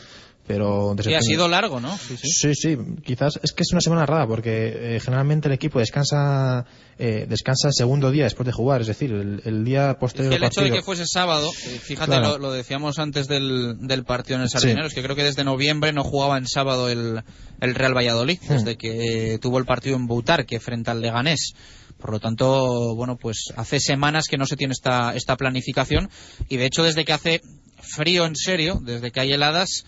[0.50, 1.96] pero desde Sí, ha sido largo, ¿no?
[1.96, 2.28] Sí, sí.
[2.28, 6.66] Sí, sí, quizás es que es una semana rara porque eh, generalmente el equipo descansa
[6.98, 10.38] eh, descansa el segundo día después de jugar, es decir, el, el día posterior Que
[10.38, 12.30] al el hecho de que fuese sábado, eh, fíjate, Claro.
[12.32, 14.58] lo, lo decíamos antes del, del partido en el Sí.
[14.58, 17.22] Sardineros, que creo que desde noviembre no jugaba en sábado el,
[17.62, 18.54] el Real Valladolid, Hmm.
[18.54, 21.54] desde que tuvo el partido en Butarque frente al Leganés.
[22.00, 26.10] Por lo tanto, bueno, pues hace semanas que no se tiene esta, esta planificación
[26.48, 27.42] y de hecho desde que hace
[27.82, 29.86] frío en serio, desde que hay heladas,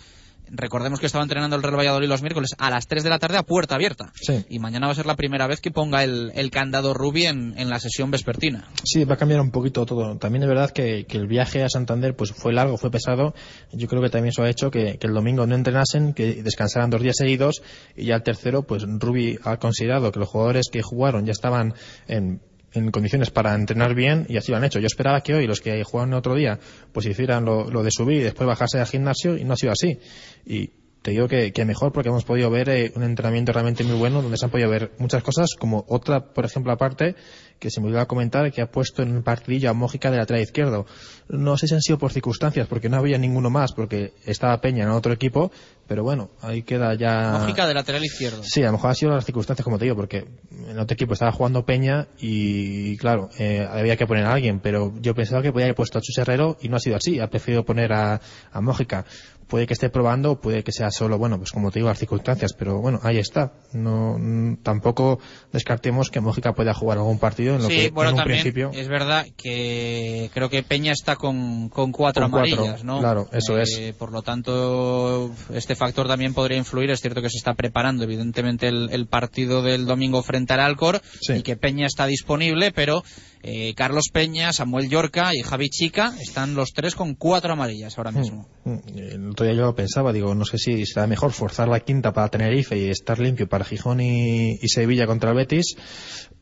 [0.51, 3.37] recordemos que estaba entrenando el Real Valladolid los miércoles a las 3 de la tarde
[3.37, 4.11] a puerta abierta.
[4.15, 4.45] Sí.
[4.49, 7.57] Y mañana va a ser la primera vez que ponga el, el candado Rubi en,
[7.57, 8.67] en la sesión vespertina.
[8.83, 10.17] Sí, va a cambiar un poquito todo.
[10.17, 13.33] También es verdad que, que el viaje a Santander pues fue largo, fue pesado.
[13.71, 16.89] Yo creo que también eso ha hecho que, que el domingo no entrenasen, que descansaran
[16.89, 17.61] dos días seguidos
[17.95, 21.73] y ya el tercero, pues Rubi ha considerado que los jugadores que jugaron ya estaban
[22.07, 22.41] en
[22.73, 24.79] en condiciones para entrenar bien y así lo han hecho.
[24.79, 26.59] Yo esperaba que hoy los que jugaron otro día
[26.91, 29.71] pues hicieran lo, lo de subir y después bajarse al gimnasio y no ha sido
[29.71, 29.99] así.
[30.45, 33.97] Y te digo que, que mejor porque hemos podido ver eh, un entrenamiento realmente muy
[33.97, 37.15] bueno donde se han podido ver muchas cosas como otra, por ejemplo, aparte
[37.61, 40.41] que se me olvidó comentar que ha puesto en el partidillo a Mójica de lateral
[40.41, 40.87] izquierdo.
[41.29, 44.83] No sé si han sido por circunstancias porque no había ninguno más porque estaba Peña
[44.83, 45.51] en otro equipo,
[45.87, 47.37] pero bueno, ahí queda ya...
[47.39, 48.41] Mójica de lateral izquierdo.
[48.43, 50.25] Sí, a lo mejor ha sido las circunstancias, como te digo, porque
[50.67, 54.93] en otro equipo estaba jugando Peña y, claro, eh, había que poner a alguien, pero
[54.99, 57.19] yo pensaba que podía haber puesto a Chus Herrero y no ha sido así.
[57.19, 58.19] Ha preferido poner a,
[58.51, 59.05] a Mójica.
[59.47, 62.53] Puede que esté probando, puede que sea solo, bueno, pues como te digo, las circunstancias,
[62.53, 63.51] pero bueno, ahí está.
[63.73, 64.17] No,
[64.63, 65.19] tampoco
[65.51, 68.41] descartemos que Mójica pueda jugar algún partido en lo sí, que bueno, en un también
[68.41, 68.71] principio.
[68.73, 72.99] es verdad que creo que Peña está con, con cuatro Con cuatro, amarillas, ¿no?
[72.99, 73.93] claro, eso es.
[73.97, 76.89] Por lo tanto, este factor también podría influir.
[76.91, 81.01] Es cierto que se está preparando, evidentemente, el, el partido del domingo frente al Alcor
[81.21, 81.33] Sí.
[81.33, 83.03] y que Peña está disponible, pero
[83.43, 88.11] eh, Carlos Peña, Samuel Yorca y Javi Chica están los tres con cuatro amarillas ahora
[88.11, 88.47] mismo.
[88.65, 91.79] Mm, El otro día yo lo pensaba, digo, no sé si será mejor forzar la
[91.79, 95.75] quinta para Tenerife y estar limpio para Gijón y, y Sevilla contra el Betis,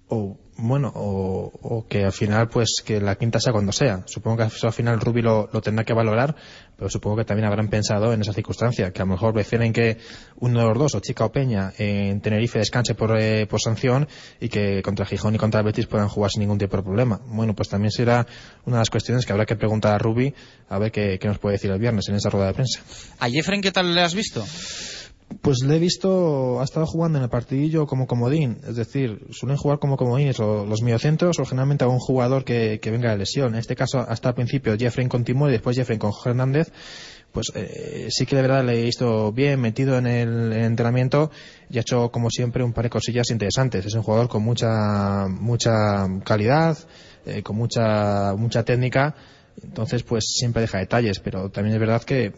[0.09, 4.03] o bueno, o, o que al final, pues que la quinta sea cuando sea.
[4.05, 6.35] Supongo que eso al final Rubi lo, lo tendrá que valorar,
[6.75, 9.97] pero supongo que también habrán pensado en esa circunstancia, que a lo mejor prefieren que
[10.37, 14.07] uno de los dos, o Chica o Peña, en Tenerife descanse por, eh, por sanción
[14.39, 17.21] y que contra Gijón y contra Betis puedan jugar sin ningún tipo de problema.
[17.27, 18.25] Bueno, pues también será
[18.65, 20.33] una de las cuestiones que habrá que preguntar a Rubi
[20.67, 22.81] a ver qué, qué nos puede decir el viernes en esa rueda de prensa.
[23.19, 24.43] ¿A Jeffren qué tal le has visto?
[25.41, 29.57] Pues le he visto, ha estado jugando en el partidillo como comodín, es decir, suelen
[29.57, 33.17] jugar como comodines o los mediocentros o generalmente a un jugador que, que venga de
[33.17, 33.53] lesión.
[33.53, 36.71] En este caso, hasta el principio, Jeffrey continuó y después Jeffrey con Hernández.
[37.31, 40.65] Pues eh, sí que de verdad le he visto bien metido en el, en el
[40.65, 41.29] entrenamiento
[41.69, 43.85] y ha hecho, como siempre, un par de cosillas interesantes.
[43.85, 46.75] Es un jugador con mucha, mucha calidad,
[47.25, 49.15] eh, con mucha, mucha técnica
[49.63, 52.33] Entonces, pues siempre deja detalles, pero también es verdad que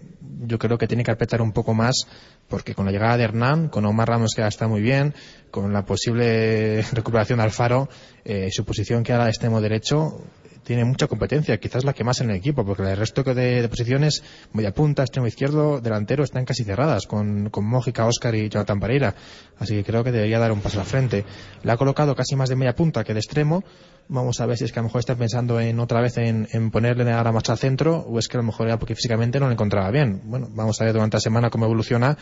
[0.46, 2.08] yo creo que tiene que apretar un poco más,
[2.48, 5.14] porque con la llegada de Hernán, con Omar Ramos que está muy bien,
[5.52, 7.90] con la posible recuperación de Alfaro,
[8.26, 10.22] eh, su posición que ahora de extremo derecho
[10.64, 13.70] tiene mucha competencia, quizás la que más en el equipo, porque el resto de, de
[13.70, 18.80] posiciones, media punta, extremo izquierdo, delantero, están casi cerradas, con, con Mójica, Oscar y Jonathan
[18.80, 19.16] Pereira.
[19.58, 21.26] Así que creo que debería dar un paso al frente.
[21.64, 23.64] Le ha colocado casi más de media punta que de extremo.
[24.13, 26.45] Vamos a ver si es que a lo mejor está pensando en otra vez en,
[26.52, 29.39] en ponerle ahora más al centro, o es que a lo mejor era porque físicamente
[29.39, 30.21] no le encontraba bien.
[30.26, 32.17] Bueno, vamos a ver durante la semana cómo evoluciona.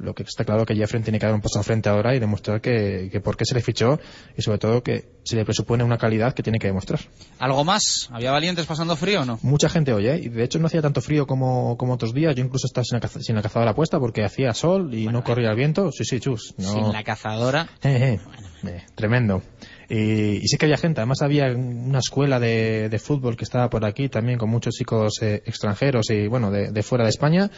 [0.00, 2.20] Lo que está claro que Jeffrey tiene que dar un paso al frente ahora y
[2.20, 3.98] demostrar que, que por qué se le fichó
[4.36, 7.00] y sobre todo que se le presupone una calidad que tiene que demostrar.
[7.40, 8.08] ¿Algo más?
[8.12, 9.38] ¿Había valientes pasando frío o no?
[9.42, 12.34] Mucha gente oye, y de hecho no hacía tanto frío como, como otros días.
[12.36, 15.24] Yo incluso estaba sin la, caza- sin la cazadora puesta porque hacía sol y no
[15.24, 15.90] corría el viento.
[15.90, 16.54] Sí, sí, chus.
[16.58, 16.72] No.
[16.72, 17.68] Sin la cazadora.
[17.82, 18.18] Eh,
[18.64, 19.42] eh, eh, tremendo.
[19.88, 23.70] Y, y sí que había gente, además había una escuela de, de fútbol que estaba
[23.70, 27.50] por aquí también con muchos chicos eh, extranjeros y bueno, de, de fuera de España.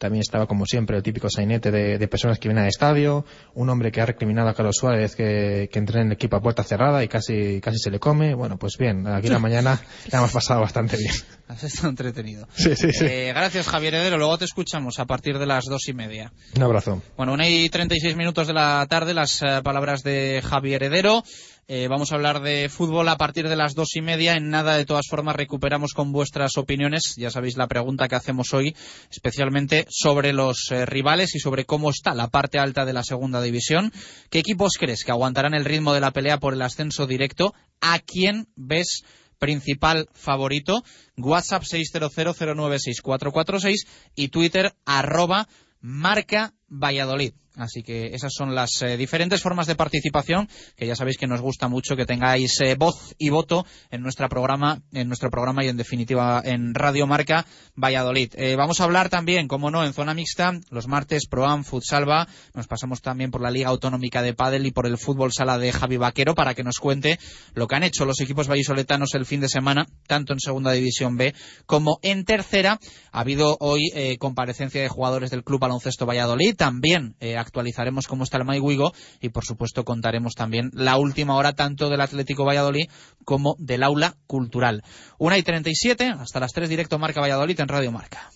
[0.00, 3.68] También estaba como siempre el típico sainete de, de personas que vienen al estadio, un
[3.68, 7.04] hombre que ha recriminado a Carlos Suárez que, que en el equipo a puerta cerrada
[7.04, 8.34] y casi, casi se le come.
[8.34, 9.78] Bueno, pues bien, aquí la mañana
[10.10, 11.12] la hemos pasado bastante bien.
[11.48, 12.48] Has estado entretenido.
[12.54, 13.04] Sí, sí, sí.
[13.04, 14.16] Eh, gracias, Javier Heredero.
[14.16, 16.32] Luego te escuchamos a partir de las dos y media.
[16.56, 17.02] Un abrazo.
[17.18, 21.24] Bueno, una y 36 minutos de la tarde, las eh, palabras de Javier Heredero.
[21.72, 24.34] Eh, vamos a hablar de fútbol a partir de las dos y media.
[24.34, 27.14] En nada, de todas formas, recuperamos con vuestras opiniones.
[27.16, 28.74] Ya sabéis la pregunta que hacemos hoy,
[29.08, 33.40] especialmente sobre los eh, rivales y sobre cómo está la parte alta de la segunda
[33.40, 33.92] división.
[34.30, 37.54] ¿Qué equipos crees que aguantarán el ritmo de la pelea por el ascenso directo?
[37.80, 39.04] ¿A quién ves
[39.38, 40.82] principal favorito?
[41.18, 45.46] WhatsApp 600096446 y Twitter arroba
[45.80, 47.34] marca Valladolid.
[47.56, 51.40] Así que esas son las eh, diferentes formas de participación que ya sabéis que nos
[51.40, 55.68] gusta mucho que tengáis eh, voz y voto en nuestro programa, en nuestro programa y
[55.68, 58.32] en definitiva en Radio Marca Valladolid.
[58.36, 62.28] Eh, vamos a hablar también, como no, en zona mixta los martes Proam Futsalva.
[62.54, 65.72] Nos pasamos también por la Liga Autonómica de Padel y por el fútbol sala de
[65.72, 67.18] Javi Vaquero para que nos cuente
[67.54, 71.16] lo que han hecho los equipos vallisoletanos el fin de semana, tanto en Segunda División
[71.16, 71.34] B
[71.66, 72.78] como en Tercera.
[73.10, 76.54] Ha habido hoy comparecencia de jugadores del Club Baloncesto Valladolid.
[76.54, 81.88] También actualizaremos cómo está el Maiguigo y, por supuesto, contaremos también la última hora tanto
[81.88, 82.88] del Atlético Valladolid
[83.24, 84.82] como del aula cultural.
[85.18, 88.30] Una y 37, hasta las 3 directo Marca Valladolid en Radio Marca.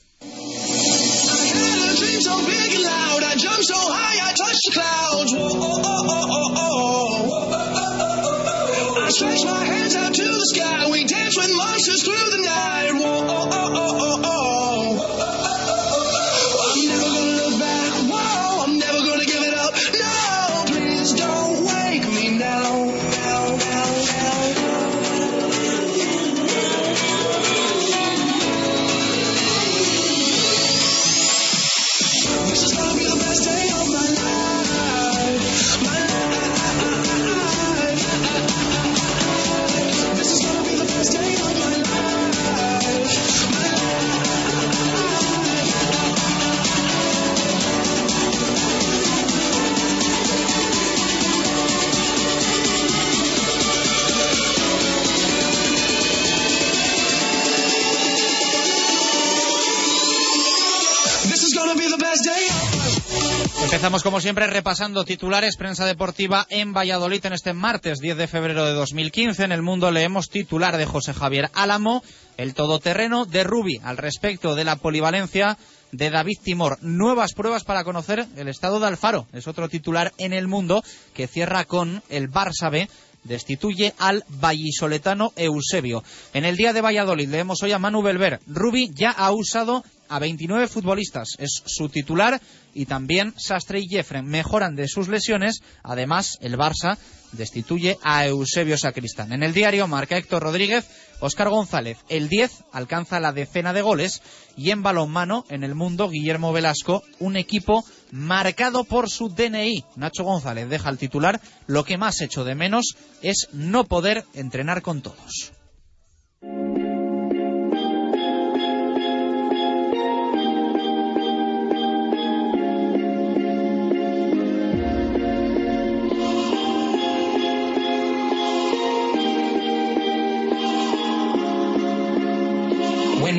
[63.95, 68.67] Empezamos como siempre repasando titulares, prensa deportiva en Valladolid en este martes 10 de febrero
[68.67, 69.45] de 2015.
[69.45, 72.03] En el mundo leemos titular de José Javier Álamo,
[72.37, 75.57] el todoterreno de Rubi al respecto de la polivalencia
[75.93, 76.79] de David Timor.
[76.83, 79.29] Nuevas pruebas para conocer el estado de Alfaro.
[79.33, 80.83] Es otro titular en el mundo
[81.15, 82.89] que cierra con el Barça B
[83.25, 86.05] destituye al vallisoletano Eusebio.
[86.33, 88.41] En el día de Valladolid leemos hoy a Manu Belver.
[88.47, 91.31] Rubi ya ha usado a 29 futbolistas.
[91.39, 92.41] Es su titular
[92.75, 95.63] y también Sastre y Jeffren mejoran de sus lesiones.
[95.83, 96.99] Además, el Barça
[97.33, 99.33] destituye a Eusebio Sacristán.
[99.33, 100.87] En el diario marca Héctor Rodríguez,
[101.25, 104.21] Óscar González, el 10 alcanza la decena de goles
[104.59, 109.87] y en balonmano, en el mundo, Guillermo Velasco, un equipo marcado por su DNI.
[109.97, 114.83] Nacho González deja el titular, lo que más echo de menos es no poder entrenar
[114.83, 115.53] con todos.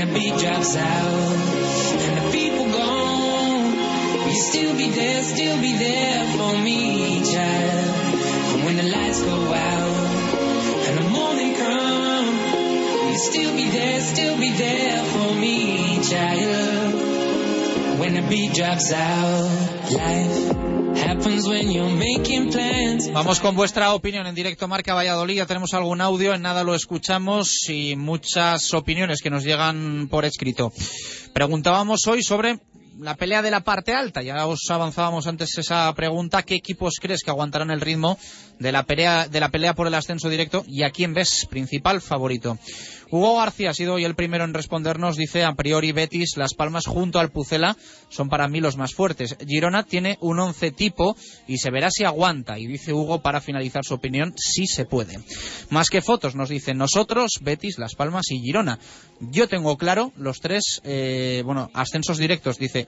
[0.06, 1.36] The beat drops out
[2.06, 3.74] and the people gone,
[4.30, 8.16] you still be there, still be there for me, child?
[8.54, 14.38] And when the lights go out and the morning comes, you still be there, still
[14.38, 18.00] be there for me, child.
[18.00, 20.85] When the beat drops out, life
[23.14, 25.44] Vamos con vuestra opinión en directo Marca Valladolid.
[25.44, 30.72] Tenemos algún audio, en nada lo escuchamos y muchas opiniones que nos llegan por escrito.
[31.34, 32.60] Preguntábamos hoy sobre
[33.00, 34.22] la pelea de la parte alta.
[34.22, 36.44] Ya os avanzábamos antes esa pregunta.
[36.44, 38.18] ¿Qué equipos crees que aguantarán el ritmo
[38.60, 40.64] de la pelea, de la pelea por el ascenso directo?
[40.68, 42.58] ¿Y a quién ves principal favorito?
[43.12, 45.16] Hugo García ha sido hoy el primero en respondernos.
[45.16, 47.78] Dice, a priori Betis, Las Palmas junto al Pucela
[48.10, 49.38] son para mí los más fuertes.
[49.46, 51.16] Girona tiene un once tipo
[51.48, 52.58] y se verá si aguanta.
[52.58, 55.20] Y dice Hugo, para finalizar su opinión, sí se puede.
[55.70, 58.80] Más que fotos, nos dicen nosotros, Betis, Las Palmas y Girona.
[59.20, 62.85] Yo tengo claro los tres, eh, bueno, ascensos directos, dice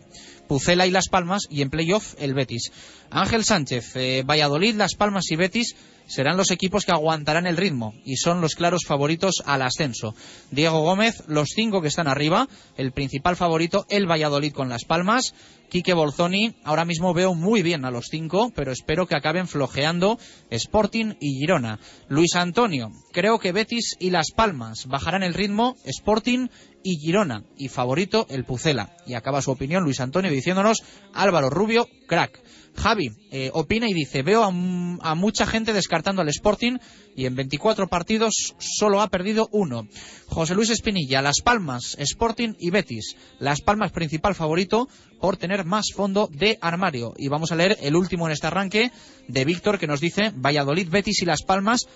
[0.48, 2.72] Pucela y Las Palmas y en playoff el Betis.
[3.10, 5.76] Ángel Sánchez, eh, Valladolid, Las Palmas y Betis
[6.08, 10.16] serán los equipos que aguantarán el ritmo y son los claros favoritos al ascenso.
[10.52, 15.34] Diego Gómez, los cinco que están arriba, el principal favorito, el Valladolid con Las Palmas.
[15.70, 20.18] Quique Bolzoni, ahora mismo veo muy bien a los cinco, pero espero que acaben flojeando
[20.50, 21.80] Sporting y Girona.
[22.08, 26.48] Luis Antonio, creo que Betis y Las Palmas bajarán el ritmo, Sporting
[26.84, 28.96] y Girona, y favorito el Pucela.
[29.06, 32.42] Y acaba su opinión Luis Antonio diciéndonos Álvaro Rubio, crack.
[32.78, 36.78] Javi eh, opina y dice, veo a, a mucha gente descartando al Sporting
[37.16, 39.88] y en 24 partidos solo ha perdido uno.
[40.28, 43.16] José Luis Espinilla, Las Palmas, Sporting y Betis.
[43.40, 44.88] Las Palmas principal favorito
[45.20, 47.14] por tener más fondo de armario.
[47.18, 48.92] Y vamos a leer el último en este arranque
[49.28, 51.88] de Víctor que nos dice, Valladolid, Betis y Las Palmas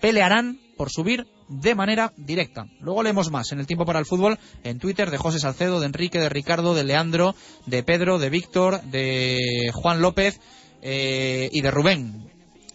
[0.00, 2.66] pelearán por subir de manera directa.
[2.80, 5.86] Luego leemos más en el tiempo para el fútbol en Twitter de José Salcedo, de
[5.86, 7.34] Enrique, de Ricardo, de Leandro,
[7.66, 10.40] de Pedro, de Víctor, de Juan López
[10.80, 12.30] eh, y de Rubén,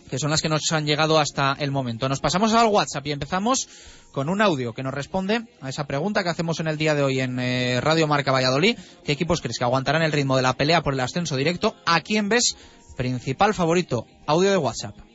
[0.09, 2.09] que son las que nos han llegado hasta el momento.
[2.09, 3.67] Nos pasamos al WhatsApp y empezamos
[4.11, 7.01] con un audio que nos responde a esa pregunta que hacemos en el día de
[7.03, 8.77] hoy en eh, Radio Marca Valladolid.
[9.05, 11.75] ¿Qué equipos crees que aguantarán el ritmo de la pelea por el ascenso directo?
[11.85, 12.57] ¿A quién ves
[12.97, 14.05] principal favorito?
[14.27, 15.14] Audio de WhatsApp.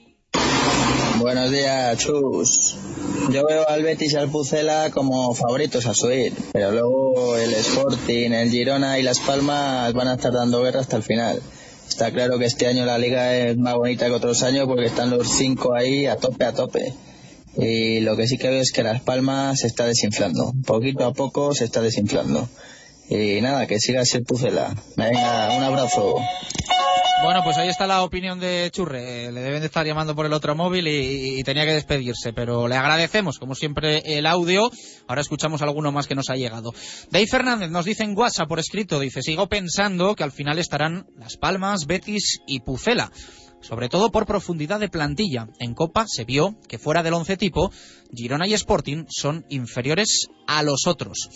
[1.21, 2.77] Buenos días, Chus.
[3.31, 8.31] Yo veo al Betis y al Pucela como favoritos a subir, pero luego el Sporting,
[8.31, 11.43] el Girona y Las Palmas van a estar dando guerra hasta el final.
[11.87, 15.11] Está claro que este año la liga es más bonita que otros años porque están
[15.11, 16.95] los cinco ahí a tope, a tope.
[17.55, 20.55] Y lo que sí que veo es que Las Palmas se está desinflando.
[20.65, 22.49] Poquito a poco se está desinflando.
[23.11, 24.75] Y nada, que siga así el Pucela.
[24.97, 26.17] Venga, un abrazo.
[27.23, 29.27] Bueno, pues ahí está la opinión de Churre.
[29.27, 32.33] Eh, Le deben de estar llamando por el otro móvil y, y tenía que despedirse,
[32.33, 34.71] pero le agradecemos, como siempre, el audio.
[35.07, 36.73] Ahora escuchamos alguno más que nos ha llegado.
[37.11, 41.09] Dave Fernández nos dice en WhatsApp por escrito, dice, sigo pensando que al final estarán
[41.19, 43.11] Las Palmas, Betis y Pucela.
[43.61, 45.49] Sobre todo por profundidad de plantilla.
[45.59, 47.71] En Copa se vio que fuera del once tipo,
[48.15, 51.29] Girona y Sporting son inferiores a los otros.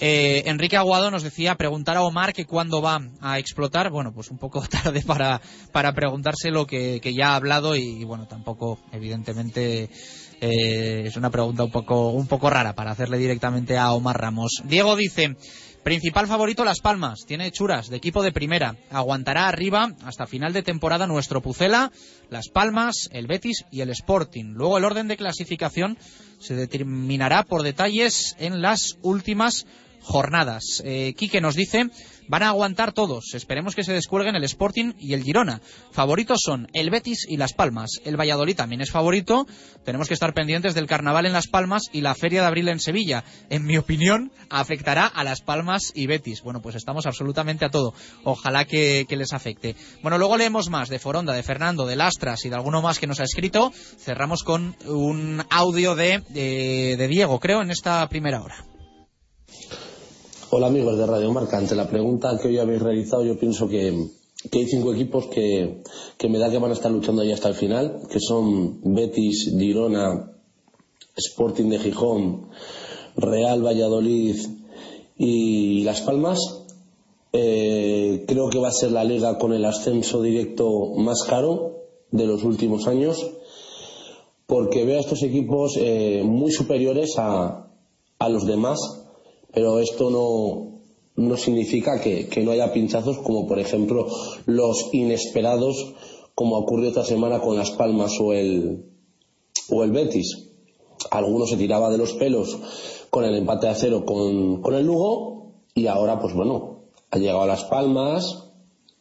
[0.00, 3.90] Eh, Enrique Aguado nos decía preguntar a Omar que cuándo va a explotar.
[3.90, 5.40] Bueno, pues un poco tarde para,
[5.72, 9.90] para preguntarse lo que, ya ha hablado y, bueno, tampoco, evidentemente,
[10.40, 14.62] eh, es una pregunta un poco, un poco rara para hacerle directamente a Omar Ramos.
[14.64, 15.34] Diego dice,
[15.82, 20.62] principal favorito Las Palmas, tiene hechuras de equipo de primera, aguantará arriba hasta final de
[20.62, 21.90] temporada nuestro Pucela,
[22.30, 24.52] Las Palmas, el Betis y el Sporting.
[24.52, 25.98] Luego el orden de clasificación
[26.38, 29.66] se determinará por detalles en las últimas
[30.02, 30.82] jornadas.
[30.84, 31.90] Eh, Quique nos dice,
[32.28, 33.34] van a aguantar todos.
[33.34, 35.60] Esperemos que se descuelguen el Sporting y el Girona.
[35.90, 38.00] Favoritos son el Betis y Las Palmas.
[38.04, 39.46] El Valladolid también es favorito.
[39.84, 42.80] Tenemos que estar pendientes del carnaval en Las Palmas y la Feria de Abril en
[42.80, 43.24] Sevilla.
[43.50, 46.42] En mi opinión, afectará a Las Palmas y Betis.
[46.42, 47.94] Bueno, pues estamos absolutamente a todo.
[48.24, 49.74] Ojalá que, les afecte.
[50.02, 53.08] Bueno, luego leemos más de Foronda, de Fernando, de Lastras y de alguno más que
[53.08, 53.72] nos ha escrito.
[53.98, 58.64] Cerramos con un audio de, de Diego, creo, en esta primera hora.
[60.50, 61.58] Hola amigos de Radio Marca.
[61.58, 64.08] Ante la pregunta que hoy habéis realizado, yo pienso que,
[64.50, 65.82] hay cinco equipos que,
[66.16, 69.54] que me da que van a estar luchando ahí hasta el final, que son Betis,
[69.58, 70.32] Girona,
[71.14, 72.48] Sporting de Gijón,
[73.14, 74.36] Real Valladolid
[75.18, 76.38] y Las Palmas.
[77.34, 82.26] Eh, creo que va a ser la liga con el ascenso directo más caro de
[82.26, 83.18] los últimos años,
[84.46, 87.68] porque veo a estos equipos eh, muy superiores a,
[88.18, 88.97] a los demás
[89.58, 90.82] pero esto no,
[91.16, 94.06] no significa que, que, no haya pinchazos como por ejemplo
[94.46, 95.94] los inesperados
[96.36, 98.84] como ocurrió esta semana con Las Palmas o el,
[99.68, 100.50] o el Betis.
[101.10, 102.56] Alguno se tiraba de los pelos
[103.10, 107.42] con el empate a cero con, con el Lugo y ahora pues bueno, ha llegado
[107.42, 108.44] a Las Palmas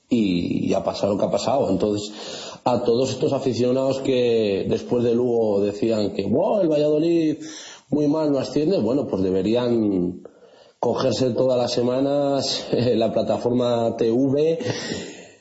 [0.09, 1.69] y, y ha pasado lo que ha pasado.
[1.69, 2.11] Entonces
[2.63, 7.37] a todos estos aficionados que después de Lugo decían que wow, el Valladolid
[7.89, 10.23] muy mal no asciende, bueno, pues deberían
[10.79, 14.59] cogerse todas las semanas eh, la plataforma TV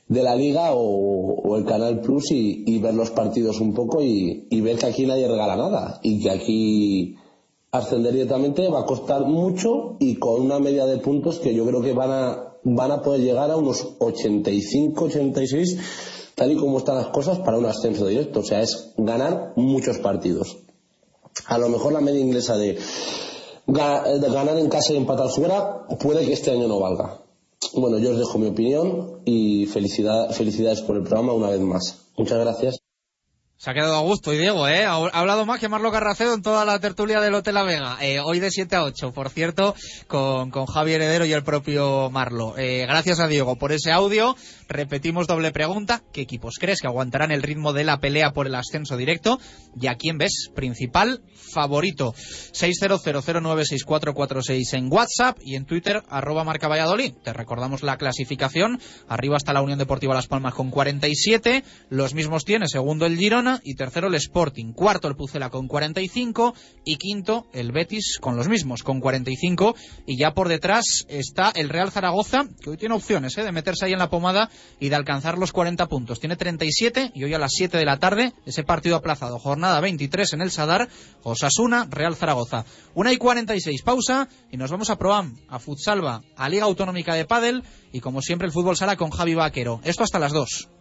[0.09, 4.47] de la liga o, o el canal plus y, ver los partidos un poco y,
[4.51, 7.16] y ver que aquí nadie regala nada y que aquí
[7.72, 11.82] ascender directamente va a costar mucho y con una media de puntos que yo creo
[11.82, 15.78] que van a, van a poder llegar a unos 85, 86,
[16.34, 18.41] tal y como están las cosas para un ascenso directo.
[18.41, 20.59] O sea, es ganar muchos partidos.
[21.47, 22.78] A lo mejor la media inglesa de
[23.66, 27.20] ganar en casa y empatar fuera puede que este año no valga.
[27.74, 32.06] Bueno, yo os dejo mi opinión y felicidad, felicidades por el programa una vez más.
[32.16, 32.86] Muchas gracias.
[33.59, 34.84] Se ha quedado a gusto y Diego, ¿eh?
[34.84, 37.96] Ha ha hablado más que Marlo Carracedo en toda la tertulia del Hotel La Vega.
[38.02, 39.74] Eh, hoy de 7 a 8, por cierto,
[40.09, 42.59] con, con Javi Heredero y el propio Marlo.
[42.59, 44.36] Eh, gracias a Diego por ese audio.
[44.68, 46.02] Repetimos doble pregunta.
[46.12, 49.40] ¿Qué equipos crees que aguantarán el ritmo de la pelea por el ascenso directo?
[49.80, 52.12] ¿Y a quién ves principal favorito?
[52.12, 57.14] 600096446 en WhatsApp y en Twitter, arroba marca Valladolid.
[57.24, 58.78] Te recordamos la clasificación.
[59.09, 61.64] Arriba está la Unión Deportiva Las Palmas con 47.
[61.88, 63.16] Los mismos tiene segundo el
[63.62, 64.72] Y tercero el Sporting.
[64.72, 69.76] Cuarto el Pucela con 45 y quinto el Betis con los mismos, con 45.
[70.07, 73.44] Y ya por detrás está el Real Zaragoza, que hoy tiene opciones ¿eh?
[73.44, 76.18] de meterse ahí en la pomada y de alcanzar los 40 puntos.
[76.18, 79.38] Tiene 37 y hoy a las 7 de la tarde ese partido aplazado.
[79.38, 80.88] Jornada 23 en el Sadar,
[81.22, 82.64] Osasuna, Real Zaragoza.
[82.94, 87.24] 1 y 46, pausa y nos vamos a Proam, a Futsalva, a Liga Autonómica de
[87.24, 89.80] Padel y como siempre el fútbol sala con Javi Vaquero.
[89.84, 90.76] Esto hasta las 2.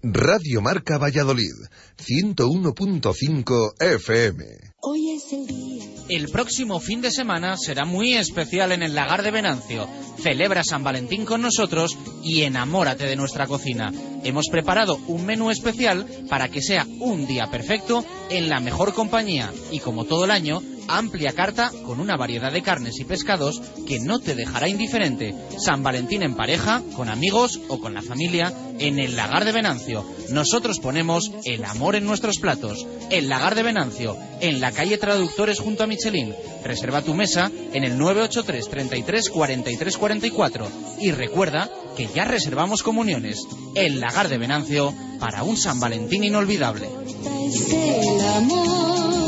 [0.00, 1.54] Radio Marca Valladolid,
[1.98, 4.44] 101.5 FM.
[4.80, 5.84] Hoy es el día.
[6.08, 9.88] El próximo fin de semana será muy especial en el Lagar de Venancio.
[10.22, 13.92] Celebra San Valentín con nosotros y enamórate de nuestra cocina.
[14.22, 19.52] Hemos preparado un menú especial para que sea un día perfecto en la mejor compañía
[19.72, 24.00] y como todo el año, amplia carta con una variedad de carnes y pescados que
[24.00, 25.34] no te dejará indiferente.
[25.58, 30.04] San Valentín en pareja, con amigos o con la familia en el Lagar de Venancio.
[30.30, 32.86] Nosotros ponemos el amor en nuestros platos.
[33.10, 36.34] El Lagar de Venancio, en la calle Traductores junto a Michelin.
[36.64, 40.68] Reserva tu mesa en el 983 33 43 44
[41.00, 43.46] y recuerda que ya reservamos comuniones.
[43.74, 46.88] El Lagar de Venancio para un San Valentín inolvidable.
[47.70, 49.27] El amor.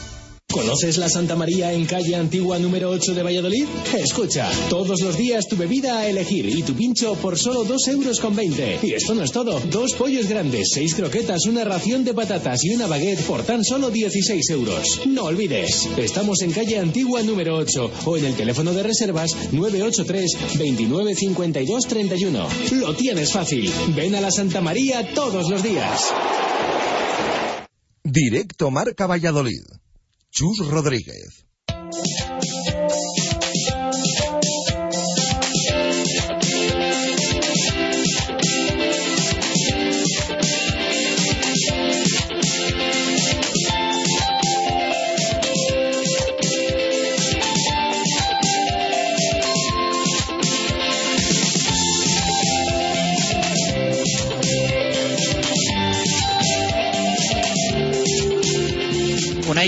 [0.51, 3.65] ¿Conoces la Santa María en calle Antigua número 8 de Valladolid?
[3.97, 8.19] Escucha, todos los días tu bebida a elegir y tu pincho por solo 2 euros
[8.19, 8.79] con 20.
[8.83, 9.59] Y esto no es todo.
[9.71, 13.89] Dos pollos grandes, seis croquetas, una ración de patatas y una baguette por tan solo
[13.89, 15.01] 16 euros.
[15.05, 20.57] No olvides, estamos en calle Antigua número 8 o en el teléfono de reservas 983
[20.57, 22.47] 29 52 31.
[22.73, 23.71] Lo tienes fácil.
[23.95, 26.11] Ven a la Santa María todos los días.
[28.03, 29.80] Directo Marca Valladolid.
[30.31, 31.45] Chus Rodríguez.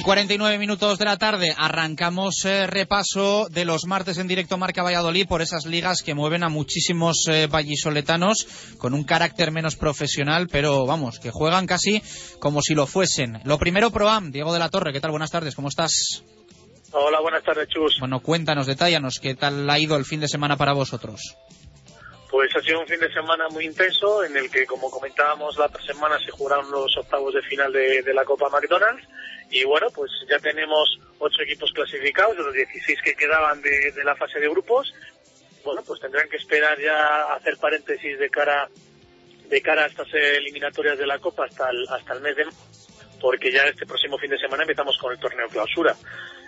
[0.03, 1.55] 49 minutos de la tarde.
[1.57, 6.43] Arrancamos eh, repaso de los martes en directo Marca Valladolid por esas ligas que mueven
[6.43, 12.03] a muchísimos eh, vallisoletanos con un carácter menos profesional, pero vamos, que juegan casi
[12.39, 13.39] como si lo fuesen.
[13.45, 15.11] Lo primero, Proam, Diego de la Torre, ¿qué tal?
[15.11, 16.21] Buenas tardes, ¿cómo estás?
[16.91, 17.97] Hola, buenas tardes, Chus.
[17.99, 21.37] Bueno, cuéntanos, detállanos, ¿qué tal ha ido el fin de semana para vosotros?
[22.33, 25.67] Pues ha sido un fin de semana muy intenso en el que, como comentábamos la
[25.67, 29.07] otra semana, se jugaron los octavos de final de, la Copa McDonald's.
[29.51, 34.15] Y bueno, pues ya tenemos ocho equipos clasificados de los 16 que quedaban de, la
[34.15, 34.91] fase de grupos.
[35.63, 38.67] Bueno, pues tendrán que esperar ya a hacer paréntesis de cara
[39.47, 42.47] de cara a estas eliminatorias de la Copa hasta el, hasta el mes de
[43.21, 45.95] porque ya este próximo fin de semana empezamos con el torneo clausura.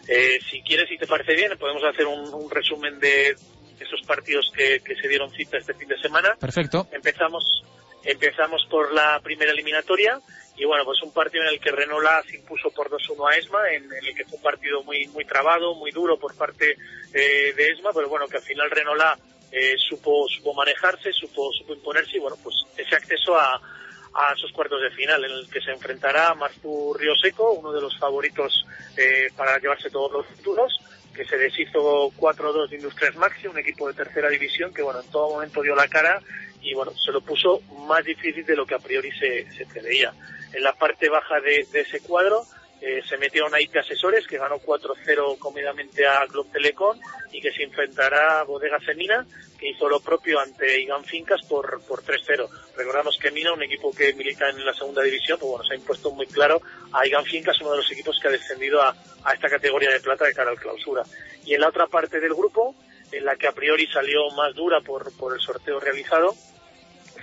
[0.08, 3.36] Eh, si quieres, si te parece bien, podemos hacer un resumen de
[3.84, 6.36] esos partidos que, que se dieron cita este fin de semana.
[6.40, 6.88] Perfecto.
[6.92, 7.64] Empezamos
[8.06, 10.22] Empezamos por la primera eliminatoria
[10.56, 13.72] y bueno, pues un partido en el que Renola se impuso por 2-1 a ESMA,
[13.72, 16.78] en, en, el que fue un partido muy muy trabado, muy duro por parte
[17.14, 19.18] eh, de ESMA, pero bueno, que al final Renola
[19.52, 24.52] eh, supo supo manejarse, supo supo imponerse y bueno, pues ese acceso a, a esos
[24.52, 27.98] cuartos de final en el que se enfrentará a Martu Río Seco, uno de los
[27.98, 30.72] favoritos eh, para llevarse todos los títulos,
[31.16, 35.10] que se deshizo 4-2 de Industrias Maxi, un equipo de tercera división que bueno, en
[35.10, 36.22] todo momento dio la cara
[36.62, 40.14] y bueno, se lo puso más difícil de lo que a priori se, se preveía.
[40.54, 42.46] En la parte baja de, de ese cuadro
[42.82, 47.00] eh, se metieron a IP Asesores, que ganó 4-0 cómodamente a Club Telecom
[47.32, 49.26] y que se enfrentará a Bodega Semina,
[49.58, 52.48] que hizo lo propio ante Igan Fincas por, por 3-0.
[52.76, 55.78] Recordamos que Mina, un equipo que milita en la segunda división, pues bueno, se ha
[55.78, 56.62] impuesto muy claro
[56.92, 60.02] a Igan Fincas, uno de los equipos que ha descendido a, a esta categoría de
[60.02, 61.04] plata de cara al clausura.
[61.46, 62.76] Y en la otra parte del grupo,
[63.12, 66.36] en la que a priori salió más dura por, por el sorteo realizado,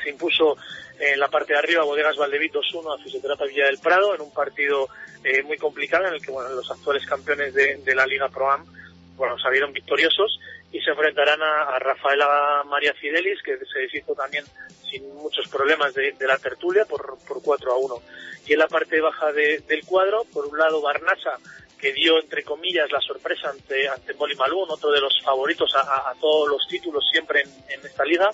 [0.03, 0.57] se impuso
[1.03, 4.33] en la parte de arriba Bodegas Valdevit 2-1 a Fisioterapia Villa del Prado en un
[4.33, 4.89] partido
[5.25, 8.65] eh, muy complicado en el que bueno, los actuales campeones de, de la Liga Pro-Am
[9.17, 10.39] bueno, salieron victoriosos
[10.71, 14.45] y se enfrentarán a, a, Rafaela María Fidelis que se deshizo también
[14.89, 18.03] sin muchos problemas de, de la tertulia por, por 4 a 1.
[18.47, 21.37] Y en la parte baja de, del cuadro, por un lado Barnasa
[21.79, 25.81] que dio entre comillas la sorpresa ante, ante Moli Malún, otro de los favoritos a,
[25.81, 28.31] a, a todos los títulos siempre en, en esta liga,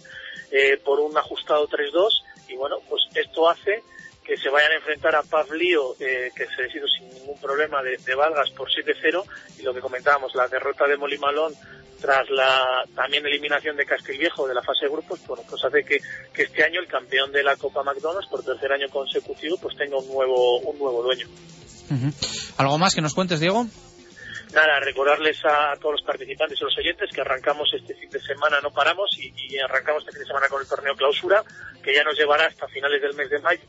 [0.50, 3.82] eh, por un ajustado 3-2 y bueno, pues esto hace
[4.24, 7.96] que se vayan a enfrentar a Pavlio, eh, que se decidió sin ningún problema de,
[7.96, 9.24] de Valgas por 7-0,
[9.58, 11.54] y lo que comentábamos, la derrota de Molimalón
[12.00, 15.98] tras la también eliminación de Castilviejo de la fase de grupos, bueno, pues hace que,
[16.32, 19.96] que este año el campeón de la Copa McDonald's por tercer año consecutivo pues tenga
[19.96, 21.26] un nuevo, un nuevo dueño.
[22.58, 23.66] ¿Algo más que nos cuentes, Diego?
[24.52, 28.60] Nada, recordarles a todos los participantes y los oyentes que arrancamos este fin de semana,
[28.62, 31.42] no paramos, y, y, arrancamos este fin de semana con el torneo clausura,
[31.82, 33.62] que ya nos llevará hasta finales del mes de mayo.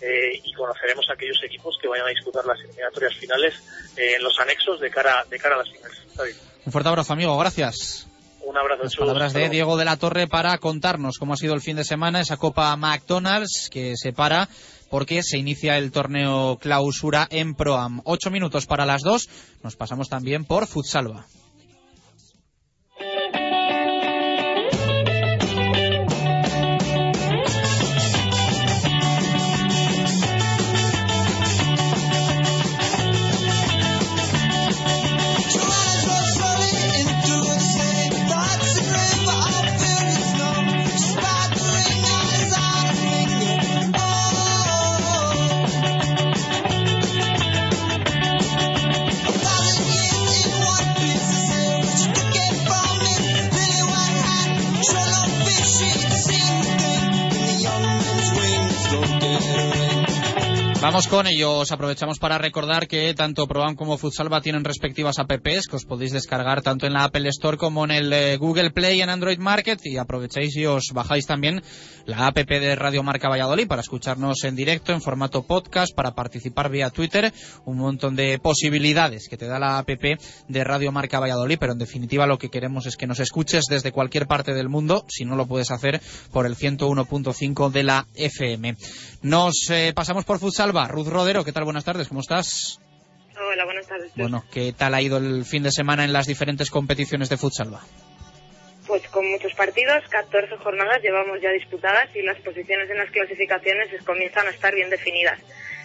[0.00, 3.54] Eh, y conoceremos a aquellos equipos que vayan a disputar las eliminatorias finales
[3.96, 6.02] eh, en los anexos de cara, de cara a las finales.
[6.66, 7.38] Un fuerte abrazo, amigo.
[7.38, 8.08] Gracias.
[8.44, 8.82] Un abrazo.
[8.82, 11.84] Las palabras de Diego de la Torre para contarnos cómo ha sido el fin de
[11.84, 14.48] semana esa Copa McDonald's que se para
[14.92, 18.02] porque se inicia el torneo clausura en Proam.
[18.04, 19.30] Ocho minutos para las dos.
[19.62, 21.24] Nos pasamos también por Futsalva.
[61.02, 61.72] Vamos con ellos.
[61.72, 66.62] Aprovechamos para recordar que tanto Proam como Futsalva tienen respectivas apps que os podéis descargar
[66.62, 69.96] tanto en la Apple Store como en el eh, Google Play en Android Market y
[69.96, 71.60] aprovecháis y os bajáis también
[72.06, 76.70] la app de Radio Marca Valladolid para escucharnos en directo en formato podcast, para participar
[76.70, 77.32] vía Twitter,
[77.64, 81.78] un montón de posibilidades que te da la app de Radio Marca Valladolid, pero en
[81.78, 85.34] definitiva lo que queremos es que nos escuches desde cualquier parte del mundo, si no
[85.34, 86.00] lo puedes hacer
[86.30, 88.76] por el 101.5 de la FM.
[89.22, 91.64] Nos eh, pasamos por Futsal Ruth Rodero, ¿qué tal?
[91.64, 92.78] Buenas tardes, ¿cómo estás?
[93.34, 94.12] Hola, buenas tardes.
[94.14, 97.80] Bueno, ¿qué tal ha ido el fin de semana en las diferentes competiciones de Futsalva?
[98.86, 103.88] Pues con muchos partidos, 14 jornadas llevamos ya disputadas y las posiciones en las clasificaciones
[104.04, 105.40] comienzan a estar bien definidas.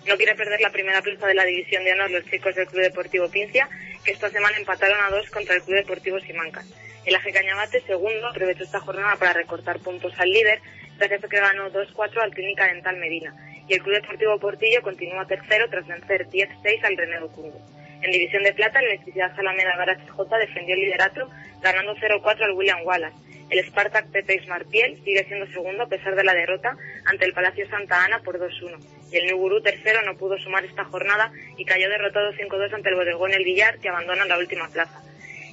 [0.05, 2.81] No quiere perder la primera plaza de la división de honor los chicos del Club
[2.81, 3.69] Deportivo Pincia,
[4.03, 6.65] que esta semana empataron a dos contra el Club Deportivo Simancas.
[7.05, 10.59] El Aje Cañabate, segundo, aprovechó esta jornada para recortar puntos al líder,
[10.97, 13.33] gracias a que ganó 2-4 al Clínica Dental Medina
[13.67, 17.59] y el Club Deportivo Portillo continúa tercero tras vencer 10-6 al Renego Cungo.
[18.01, 21.29] En División de Plata, la Electricidad Salameda Garage J defendió el liderato
[21.61, 23.17] ganando 0-4 al William Wallace.
[23.49, 27.67] El Spartak Pepe Marpiel sigue siendo segundo a pesar de la derrota ante el Palacio
[27.69, 28.77] Santa Ana por 2-1.
[29.11, 32.95] Y el Nugurú tercero no pudo sumar esta jornada y cayó derrotado 5-2 ante el
[32.95, 35.01] Bodegón El Villar que abandona la última plaza.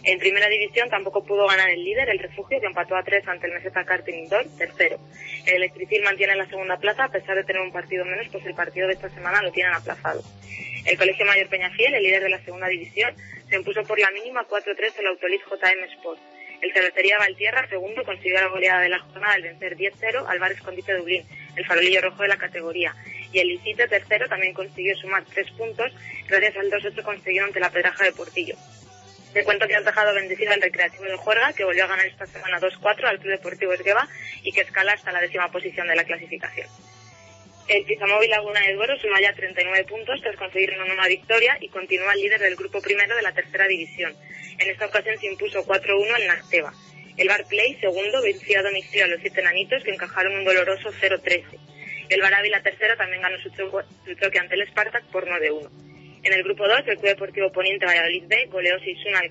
[0.06, 3.46] En primera división tampoco pudo ganar el líder, el refugio, que empató a tres ante
[3.46, 4.98] el Meseta Karting Indoor, tercero.
[5.46, 8.54] El Electricil mantiene la segunda plaza, a pesar de tener un partido menos, pues el
[8.54, 10.22] partido de esta semana lo tienen aplazado.
[10.84, 13.14] El Colegio Mayor Peñafiel, el líder de la segunda división,
[13.48, 16.20] se impuso por la mínima 4-3 el Autolit JM Sport.
[16.60, 20.52] El Cervecería Valtierra, segundo, consiguió la goleada de la jornada al vencer 10-0 al Bar
[20.52, 21.24] Escondite Dublín,
[21.56, 22.94] el farolillo rojo de la categoría.
[23.32, 25.92] Y el Licite, tercero, también consiguió sumar tres puntos
[26.28, 28.56] gracias al 2-8 conseguido ante la Pedraja de Portillo.
[29.34, 32.24] Te cuento que has dejado bendecido al Recreativo de Juerga, que volvió a ganar esta
[32.24, 34.06] semana 2-4 al Club Deportivo Esgueva
[34.44, 36.68] y que escala hasta la décima posición de la clasificación.
[37.66, 41.68] El Pizamóvil Laguna de Duero suma ya 39 puntos tras conseguir una nueva victoria y
[41.68, 44.14] continúa líder del grupo primero de la tercera división.
[44.60, 46.72] En esta ocasión se impuso 4-1 en Nasteva.
[47.16, 51.44] El Barclay, segundo, venció a domicilio a los siete nanitos que encajaron un doloroso 0-13.
[52.08, 55.93] El Barabi, la tercera, también ganó su choque ante el Spartak por 9-1.
[56.24, 59.28] En el grupo 2, el Club Deportivo Poniente Valladolid B goleó 6-1 al,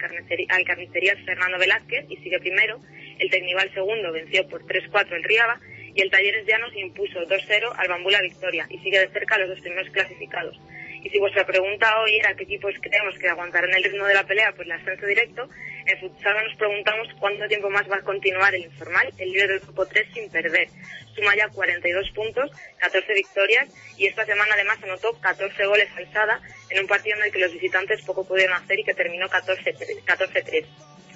[0.49, 2.79] al Carnicerías Fernando Velázquez y sigue primero.
[3.17, 5.59] El Tecnival segundo venció por 3-4 el Riaba
[5.95, 9.49] y el Talleres Llanos impuso 2-0 al Bambú la Victoria y sigue de cerca los
[9.49, 10.55] dos primeros clasificados.
[11.03, 14.23] Y si vuestra pregunta hoy era qué equipos creemos que aguantarán el ritmo de la
[14.23, 15.49] pelea por el ascenso directo,
[15.85, 19.59] en futsal nos preguntamos cuánto tiempo más va a continuar el informal, el líder del
[19.59, 20.69] grupo 3 sin perder.
[21.13, 26.79] Suma ya 42 puntos, 14 victorias y esta semana además anotó 14 goles alzada en
[26.79, 30.65] un partido en el que los visitantes poco pudieron hacer y que terminó 14-3.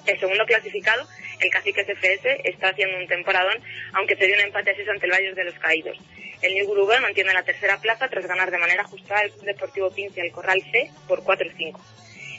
[0.08, 0.14] 14-3.
[0.14, 1.08] El segundo clasificado,
[1.40, 3.62] el Caciques FS, está haciendo un temporadón,
[3.94, 5.98] aunque se dio un empate a 6 ante el Valles de los Caídos.
[6.42, 9.92] El New Gurube mantiene la tercera plaza tras ganar de manera ajustada el Club Deportivo
[9.92, 11.80] Pince al Corral C por 4-5.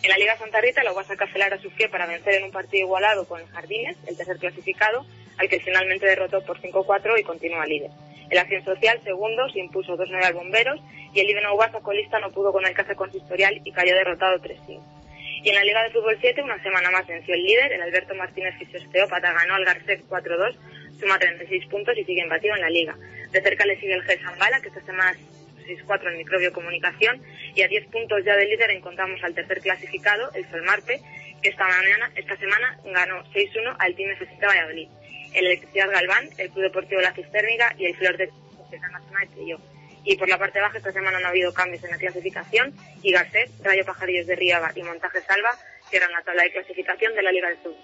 [0.01, 3.27] En la Liga Santa Rita, la Guasa Cafelara sufrió para vencer en un partido igualado
[3.27, 5.05] con el Jardines, el tercer clasificado,
[5.37, 7.91] al que finalmente derrotó por 5-4 y continúa líder.
[8.31, 10.81] El Acción Social, segundo, se impuso 2-9 al Bomberos
[11.13, 14.98] y el Ibeno Guasa colista no pudo con el Casa Consistorial y cayó derrotado 3-5.
[15.43, 18.15] Y en la Liga de Fútbol 7, una semana más venció el líder, el Alberto
[18.15, 20.57] Martínez Fisiosteópata ganó al Garcet 4-2,
[20.99, 22.97] suma 36 puntos y sigue embatido en la Liga.
[23.31, 25.17] De cerca le sigue el G Zambala, que esta semana
[25.65, 27.23] 6-4 en Microbio Comunicación,
[27.55, 31.01] y a 10 puntos ya del líder encontramos al tercer clasificado, el Solmarte,
[31.41, 34.89] que esta mañana, esta semana ganó 6-1 al Team FC Valladolid.
[35.35, 39.35] El Electricidad Galván, el Club Deportivo La Cisterniga y el Flor de Sociedad Nacional de
[39.35, 39.59] Trillo.
[40.05, 43.13] Y por la parte baja, esta semana no ha habido cambios en la clasificación y
[43.13, 45.51] Garcet, Rayo Pajarillos de Riaba y Montaje Salva
[45.91, 47.75] cierran la tabla de clasificación de la Liga del Sur.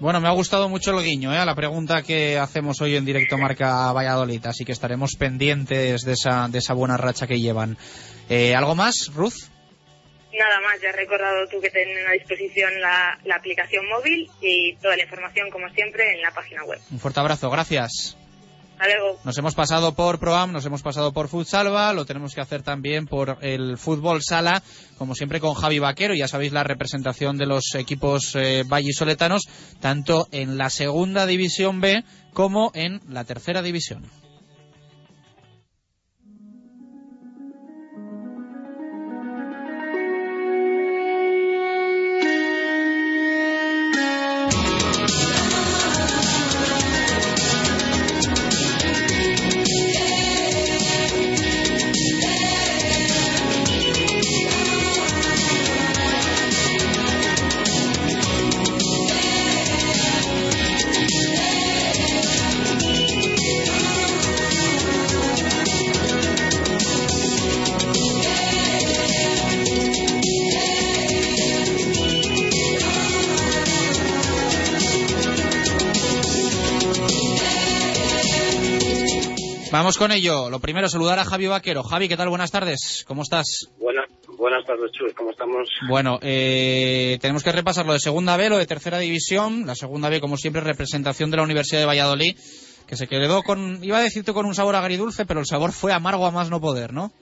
[0.00, 1.38] Bueno, me ha gustado mucho el guiño ¿eh?
[1.38, 6.12] a la pregunta que hacemos hoy en directo Marca Valladolid, así que estaremos pendientes de
[6.12, 7.78] esa, de esa buena racha que llevan.
[8.28, 9.48] Eh, ¿Algo más, Ruth?
[10.36, 14.74] Nada más, ya has recordado tú que tienen a disposición la, la aplicación móvil y
[14.76, 16.80] toda la información, como siempre, en la página web.
[16.90, 18.16] Un fuerte abrazo, gracias.
[19.24, 23.06] Nos hemos pasado por Proam, nos hemos pasado por Futsalva, lo tenemos que hacer también
[23.06, 24.62] por el Fútbol Sala,
[24.98, 29.42] como siempre con Javi Vaquero, ya sabéis la representación de los equipos eh, vallisoletanos,
[29.80, 34.04] tanto en la segunda división B como en la tercera división.
[79.84, 80.48] Vamos con ello.
[80.48, 81.82] Lo primero, saludar a Javi Vaquero.
[81.82, 82.30] Javi, ¿qué tal?
[82.30, 83.04] Buenas tardes.
[83.06, 83.68] ¿Cómo estás?
[83.78, 84.06] Buenas,
[84.38, 85.12] buenas tardes, Chus.
[85.12, 85.68] ¿Cómo estamos?
[85.86, 89.66] Bueno, eh, tenemos que repasar lo de segunda B, lo de tercera división.
[89.66, 92.34] La segunda B, como siempre, representación de la Universidad de Valladolid,
[92.86, 95.92] que se quedó con, iba a decirte con un sabor agridulce, pero el sabor fue
[95.92, 97.12] amargo a más no poder, ¿no?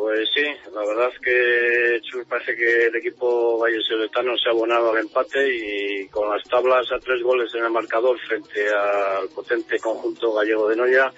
[0.00, 4.98] Pues sí, la verdad es que parece que el equipo vallesoletano se ha abonado al
[4.98, 10.34] empate y con las tablas a tres goles en el marcador frente al potente conjunto
[10.34, 11.12] gallego de Noya,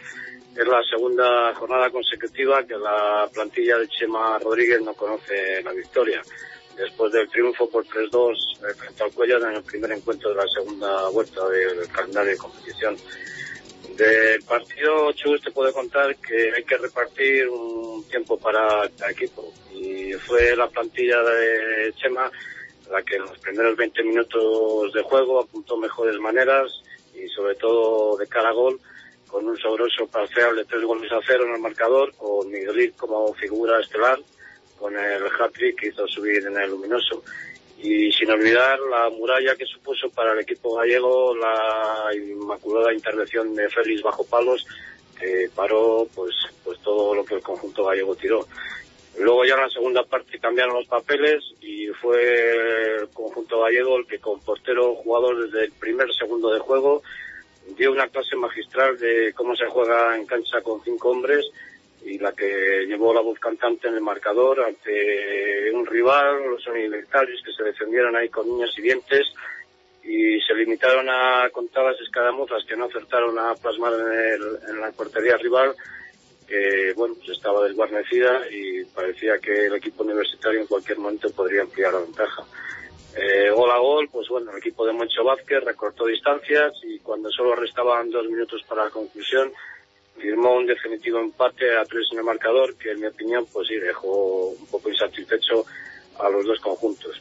[0.57, 6.23] es la segunda jornada consecutiva que la plantilla de Chema Rodríguez no conoce la victoria.
[6.75, 10.49] Después del triunfo por 3-2 eh, frente al Cuellar en el primer encuentro de la
[10.49, 12.97] segunda vuelta del calendario de competición.
[13.97, 19.53] Del partido, Chus te puede contar que hay que repartir un tiempo para cada equipo.
[19.73, 22.31] Y fue la plantilla de Chema
[22.91, 26.73] la que en los primeros 20 minutos de juego apuntó mejores maneras
[27.15, 28.81] y sobre todo de cara gol,
[29.29, 33.33] con un sabroso parcial de tres goles a cero en el marcador, con Miguelito como
[33.35, 34.19] figura estelar,
[34.77, 37.23] con el hat-trick que hizo subir en el luminoso
[37.83, 43.71] y sin olvidar la muralla que supuso para el equipo gallego la inmaculada intervención de
[43.71, 44.67] Félix bajo palos
[45.19, 48.47] que paró pues pues todo lo que el conjunto gallego tiró.
[49.19, 54.07] Luego ya en la segunda parte cambiaron los papeles y fue el conjunto gallego el
[54.07, 57.03] que con portero jugador desde el primer segundo de juego
[57.77, 61.47] dio una clase magistral de cómo se juega en cancha con cinco hombres
[62.05, 67.43] y la que llevó la voz cantante en el marcador ante un rival, los universitarios
[67.45, 69.23] que se defendieron ahí con niños y dientes
[70.03, 74.01] y se limitaron a contar las escaramuzas que no acertaron a plasmar en,
[74.33, 75.75] el- en la portería rival
[76.49, 81.63] que bueno pues estaba desguarnecida y parecía que el equipo universitario en cualquier momento podría
[81.63, 82.43] ampliar la ventaja.
[83.17, 87.31] Eh, gol a gol, pues bueno, el equipo de Moncho Vázquez recortó distancias y cuando
[87.31, 89.53] solo restaban dos minutos para la conclusión,
[90.19, 93.77] firmó un definitivo empate a tres en el marcador, que en mi opinión, pues sí,
[93.77, 95.65] dejó un poco insatisfecho
[96.19, 97.21] a los dos conjuntos.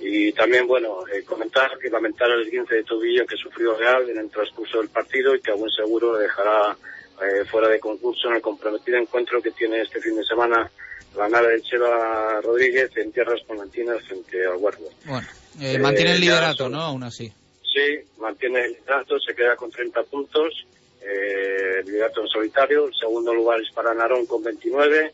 [0.00, 4.18] Y también, bueno, eh, comentar que lamentar el 15 de tobillo que sufrió Real en
[4.18, 6.76] el transcurso del partido y que aún seguro dejará
[7.22, 10.70] eh, fuera de concurso en el comprometido encuentro que tiene este fin de semana
[11.16, 14.88] la nave de Cheva Rodríguez en tierras ponantinas frente al Guardia.
[15.04, 15.28] Bueno,
[15.60, 16.80] eh, Eh, mantiene el ya liderato, ¿no?
[16.80, 17.30] Aún así.
[17.62, 20.66] Sí, mantiene el liderato, se queda con 30 puntos,
[21.00, 22.86] eh, liderato en solitario.
[22.86, 25.12] El segundo lugar es para Narón con 29,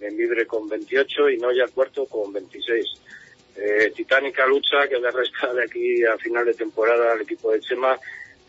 [0.00, 2.84] Benvibre con 28 y Noya cuarto con 26.
[3.56, 7.60] Eh, titánica lucha que le resta de aquí a final de temporada al equipo de
[7.60, 7.98] Chema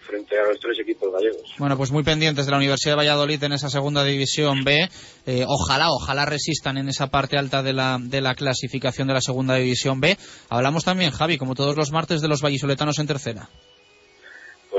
[0.09, 1.55] frente a los tres equipos gallegos.
[1.57, 4.89] Bueno, pues muy pendientes de la Universidad de Valladolid en esa segunda división B.
[5.25, 9.21] Eh, ojalá, ojalá resistan en esa parte alta de la, de la clasificación de la
[9.21, 10.17] segunda división B.
[10.49, 13.49] Hablamos también, Javi, como todos los martes, de los vallisoletanos en tercera.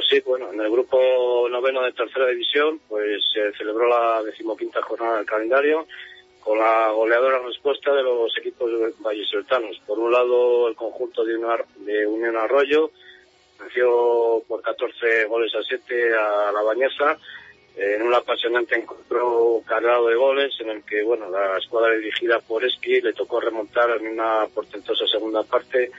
[0.00, 4.80] Pues sí, bueno, en el grupo noveno de tercera división, pues se celebró la decimoquinta
[4.80, 5.86] jornada del calendario
[6.42, 8.70] con la goleadora respuesta de los equipos
[9.00, 9.78] vallisoletanos.
[9.86, 12.90] Por un lado, el conjunto de, Ar- de Unión Arroyo
[13.60, 17.18] venció por 14 goles a 7 a la Bañesa
[17.76, 22.64] en un apasionante encuentro cargado de goles en el que, bueno, la escuadra dirigida por
[22.64, 25.90] Esqui le tocó remontar en una portentosa segunda parte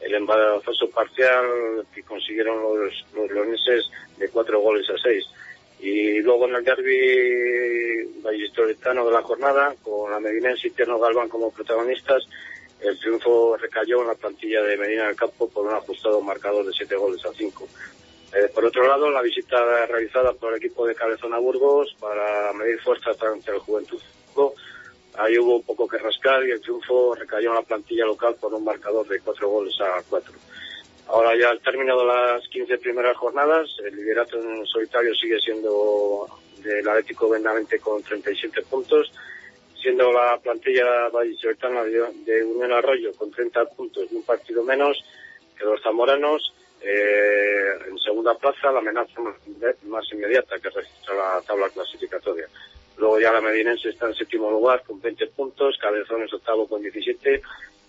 [0.00, 3.84] el embarazoso parcial que consiguieron los, los leoneses
[4.16, 5.24] de cuatro goles a seis.
[5.80, 11.28] Y luego en el derby vallisoletano de la jornada, con la Medinense y Tierno Galván
[11.28, 12.24] como protagonistas,
[12.80, 16.72] el triunfo recayó en la plantilla de Medina del Campo por un ajustado marcador de
[16.72, 17.68] siete goles a cinco.
[18.34, 22.52] Eh, por otro lado, la visita realizada por el equipo de Cabezón a Burgos para
[22.52, 24.00] medir fuerzas ante el Juventud.
[25.18, 28.62] Ahí hubo poco que rascar y el triunfo recayó en la plantilla local por un
[28.62, 30.34] marcador de cuatro goles a cuatro.
[31.08, 36.26] Ahora ya al término de las 15 primeras jornadas, el liderato en solitario sigue siendo
[36.58, 39.10] del Atlético Benavente con 37 puntos,
[39.80, 45.02] siendo la plantilla vallisoletana de Unión Arroyo con 30 puntos y un partido menos
[45.56, 46.54] que los zamoranos.
[46.80, 52.46] eh, en segunda plaza, la amenaza más inmediata que registra la tabla clasificatoria.
[52.98, 57.40] Luego ya la Medinense está en séptimo lugar con 20 puntos, Cabezones octavo con 17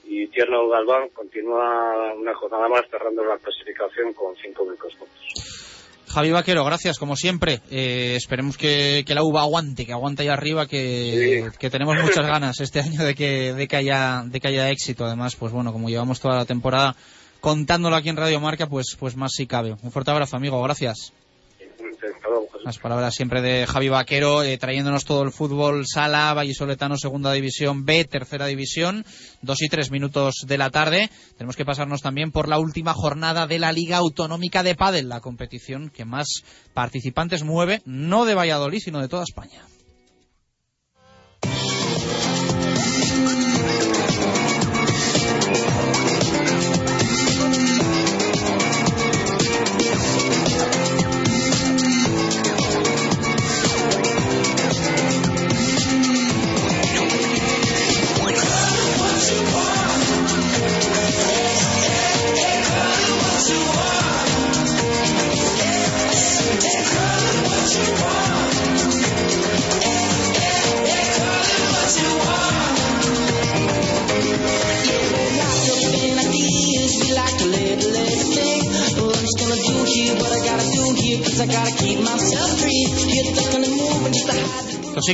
[0.05, 5.60] y Tierno Galván continúa una jornada más cerrando la clasificación con 5 únicos puntos.
[6.07, 7.62] Javi Vaquero, gracias, como siempre.
[7.70, 12.26] Eh, esperemos que, que la uva aguante, que aguante ahí arriba, que, que tenemos muchas
[12.26, 15.05] ganas este año de que, de, que haya, de que haya éxito.
[15.05, 16.95] Además, pues bueno, como llevamos toda la temporada
[17.41, 19.76] contándolo aquí en Radio Marca, pues, pues más si cabe.
[19.84, 21.14] Un fuerte abrazo, amigo, gracias.
[22.64, 27.86] Las palabras siempre de Javi Vaquero, eh, trayéndonos todo el fútbol, sala, vallisoletano, segunda división
[27.86, 29.05] B, tercera división,
[29.41, 31.10] dos y tres minutos de la tarde.
[31.38, 35.22] Tenemos que pasarnos también por la última jornada de la Liga Autonómica de Padel, la
[35.22, 36.43] competición que más
[36.74, 39.68] participantes mueve, no de Valladolid, sino de toda España.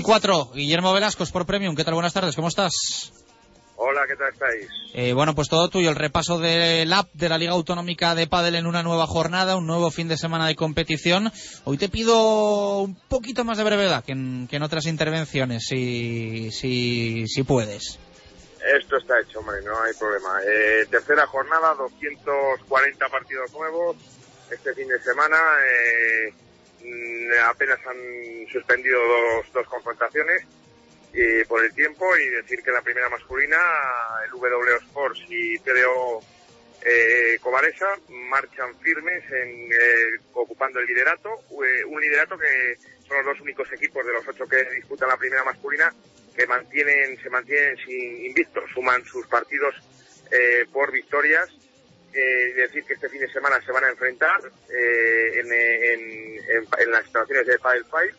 [0.06, 1.76] Dos y cuatro, Guillermo Velascos por Premium.
[1.76, 1.96] ¿Qué tal?
[1.96, 3.12] Buenas tardes, ¿cómo estás?
[3.76, 4.68] Hola, ¿qué tal estáis?
[4.94, 8.54] Eh, bueno, pues todo tuyo, el repaso del app de la Liga Autonómica de Padel
[8.54, 11.32] en una nueva jornada, un nuevo fin de semana de competición.
[11.64, 16.52] Hoy te pido un poquito más de brevedad que en, que en otras intervenciones, si,
[16.52, 17.98] si, si puedes.
[18.78, 20.40] Esto está hecho, hombre, no hay problema.
[20.48, 23.98] Eh, tercera jornada, 240 partidos nuevos.
[24.52, 25.38] Este fin de semana
[25.68, 26.34] eh,
[27.44, 30.44] apenas han suspendido dos, dos confrontaciones
[31.14, 33.58] eh, por el tiempo y decir que la primera masculina,
[34.26, 36.22] el W Sports y PDO
[36.86, 37.98] eh, Covaresa
[38.30, 41.30] marchan firmes en, eh, ocupando el liderato,
[41.64, 42.78] eh, un liderato que
[43.08, 45.94] son los dos únicos equipos de los ocho que disputan la primera masculina
[46.36, 49.76] que mantienen, se mantienen sin invictos, suman sus partidos
[50.32, 51.50] eh, por victorias.
[52.18, 54.40] Eh, decir, que este fin de semana se van a enfrentar
[54.70, 58.14] eh, en, en- en- las instalaciones de Padel Five,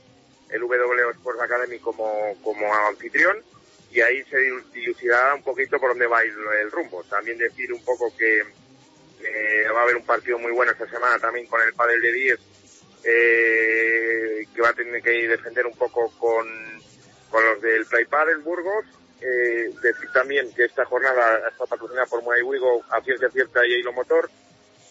[0.50, 3.42] el W Sports Academy como, como anfitrión,
[3.90, 7.02] y ahí se dilu- dilucidará un poquito por dónde va ir el rumbo.
[7.04, 8.42] También decir un poco que
[9.74, 12.38] va a haber un partido muy bueno esta semana también con el Padel de 10,
[13.04, 16.46] eh, que va a tener que defender un poco con,
[17.30, 18.84] con los del Play Padel Burgos.
[19.20, 23.74] Eh, decir también que esta jornada está patrocinada por Muay Wigo a ciencia cierta y
[23.74, 24.30] Hilo Motor.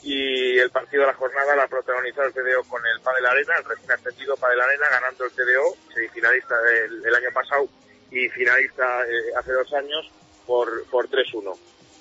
[0.02, 3.56] Y el partido de la jornada la ha protagonizado el CDO con el Padel Arena,
[3.58, 6.56] el recién ascendido Padel Arena, ganando el CDO, semifinalista
[6.86, 7.68] el, el año pasado
[8.12, 10.10] y finalista eh, hace dos años
[10.46, 11.58] por, por 3-1.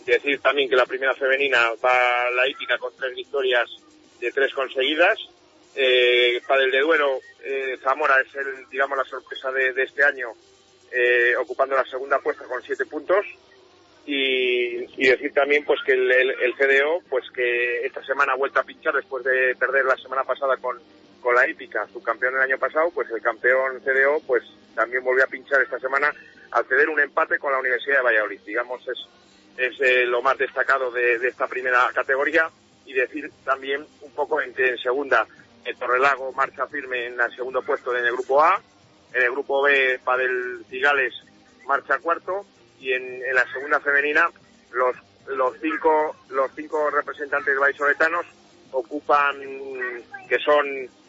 [0.06, 3.68] Decir también que la primera femenina va la hípica con tres victorias
[4.20, 5.18] de tres conseguidas.
[5.74, 10.28] Eh, Padel de Duero, eh, Zamora es el, digamos, la sorpresa de, de este año,
[10.92, 13.24] eh, ocupando la segunda puesta con siete puntos.
[14.06, 18.36] Y, y decir también pues que el, el, el CDO, pues que esta semana ha
[18.36, 20.78] vuelto a pinchar después de perder la semana pasada con,
[21.22, 25.24] con la hípica, su campeón el año pasado, pues el campeón CDO pues también volvió
[25.24, 26.12] a pinchar esta semana
[26.50, 28.40] al ceder un empate con la Universidad de Valladolid.
[28.44, 28.98] Digamos, es,
[29.56, 32.50] es eh, lo más destacado de, de esta primera categoría
[32.84, 35.26] y decir también un poco en que en segunda
[35.64, 38.60] el Torrelago marcha firme en el segundo puesto en el grupo A,
[39.14, 41.14] en el grupo B Padel Cigales
[41.66, 42.44] marcha cuarto
[42.80, 44.28] y en, en la segunda femenina
[44.72, 44.96] los
[45.28, 48.26] los cinco los cinco representantes vallisoletanos
[48.72, 49.36] ocupan
[50.28, 50.66] que son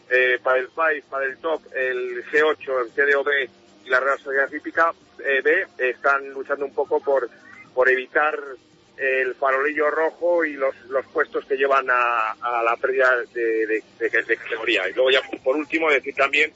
[0.08, 3.28] eh, Padel Five, Padel Top, el G8, el CDOB
[3.84, 4.92] y la Real Sociedad Hípica
[5.24, 7.28] eh, B están luchando un poco por
[7.74, 8.38] por evitar
[8.96, 13.82] el farolillo rojo y los, los puestos que llevan a, a la pérdida de, de-
[13.98, 14.88] de- de categoría.
[14.88, 16.50] Y luego ya por último decir también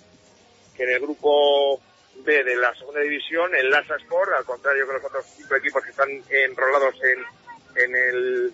[0.77, 1.81] que en el grupo
[2.17, 5.83] B de la segunda división, el Lasa Sport, al contrario que los otros cinco equipos
[5.85, 8.53] que están enrolados en, en, el,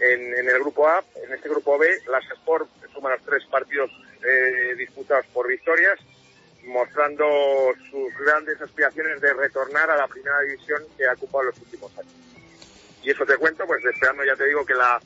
[0.00, 3.90] en, en el grupo A, en este grupo B, Lasa Sport suma los tres partidos
[4.24, 5.98] eh, disputados por victorias,
[6.64, 7.26] mostrando
[7.90, 12.12] sus grandes aspiraciones de retornar a la primera división que ha ocupado los últimos años.
[13.02, 14.98] Y eso te cuento, pues esperando, ya te digo, que la,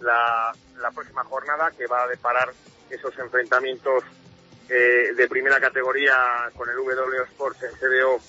[0.00, 2.52] la, la próxima jornada que va a deparar
[2.90, 4.04] esos enfrentamientos
[4.70, 6.14] eh, de primera categoría
[6.56, 8.20] con el W Sports en CDO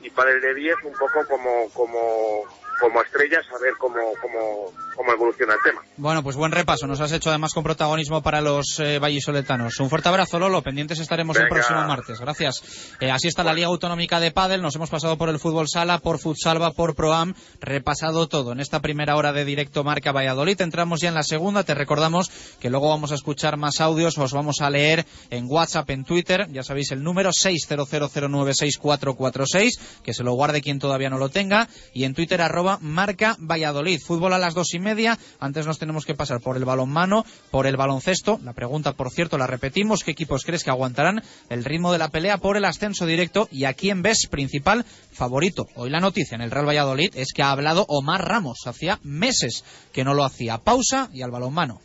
[0.00, 2.44] y para el de 10 un poco como, como,
[2.80, 5.82] como estrellas a ver cómo, cómo, cómo evoluciona el tema.
[5.96, 6.86] Bueno, pues buen repaso.
[6.86, 9.78] Nos has hecho además con protagonismo para los eh, vallisoletanos.
[9.80, 10.62] Un fuerte abrazo, Lolo.
[10.62, 12.18] Pendientes estaremos el próximo martes.
[12.20, 12.62] Gracias.
[13.00, 14.62] Eh, así está la Liga Autonómica de Pádel.
[14.62, 17.34] Nos hemos pasado por el fútbol sala, por futsalva, por proam.
[17.60, 20.60] Repasado todo en esta primera hora de directo Marca Valladolid.
[20.60, 21.64] Entramos ya en la segunda.
[21.64, 24.18] Te recordamos que luego vamos a escuchar más audios.
[24.18, 26.46] Os vamos a leer en WhatsApp, en Twitter.
[26.50, 29.80] Ya sabéis el número 600096446.
[30.02, 31.68] Que se lo guarde quien todavía no lo tenga.
[31.92, 34.00] Y en Twitter arroba Marca Valladolid.
[34.00, 35.18] Fútbol a las dos y media.
[35.40, 38.40] Antes nos tenemos que pasar por el balonmano, por el baloncesto.
[38.42, 40.04] La pregunta, por cierto, la repetimos.
[40.04, 43.48] ¿Qué equipos crees que aguantarán el ritmo de la pelea por el ascenso directo?
[43.50, 45.66] ¿Y a quién ves principal favorito?
[45.74, 48.60] Hoy la noticia en el Real Valladolid es que ha hablado Omar Ramos.
[48.66, 50.58] Hacía meses que no lo hacía.
[50.58, 51.80] Pausa y al balonmano.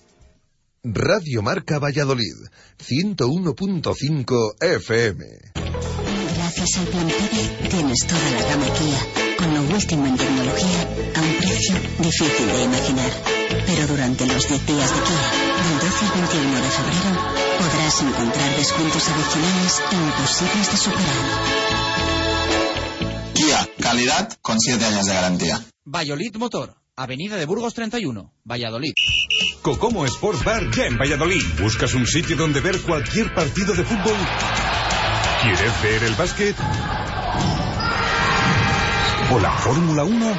[0.84, 2.36] Radio Marca Valladolid,
[2.80, 5.25] 101.5 FM.
[6.36, 7.07] Gracias al plan
[7.69, 10.82] tienes toda la gama Kia, con lo último en tecnología,
[11.16, 13.12] a un precio difícil de imaginar.
[13.66, 15.24] Pero durante los 10 días de Kia,
[15.64, 17.12] del 12 al 21 de febrero,
[17.60, 21.16] podrás encontrar descuentos adicionales imposibles de superar.
[23.34, 25.62] Kia, calidad con 7 años de garantía.
[25.86, 28.94] Valladolid Motor, Avenida de Burgos 31, Valladolid.
[29.62, 31.44] Cocomo Sports Bar ya en Valladolid.
[31.62, 34.18] ¿Buscas un sitio donde ver cualquier partido de fútbol?
[35.44, 36.56] ¿Quieres ver el básquet?
[39.30, 40.38] ¿O la Fórmula 1?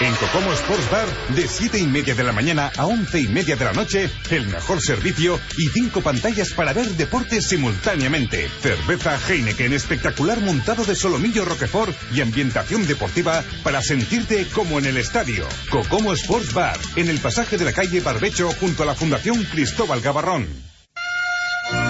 [0.00, 3.54] En Cocomo Sports Bar, de 7 y media de la mañana a 11 y media
[3.54, 8.48] de la noche, el mejor servicio y cinco pantallas para ver deportes simultáneamente.
[8.60, 14.96] Cerveza Heineken espectacular montado de solomillo Roquefort y ambientación deportiva para sentirte como en el
[14.96, 15.46] estadio.
[15.70, 20.00] Cocomo Sports Bar, en el pasaje de la calle Barbecho junto a la Fundación Cristóbal
[20.00, 20.48] Gavarrón.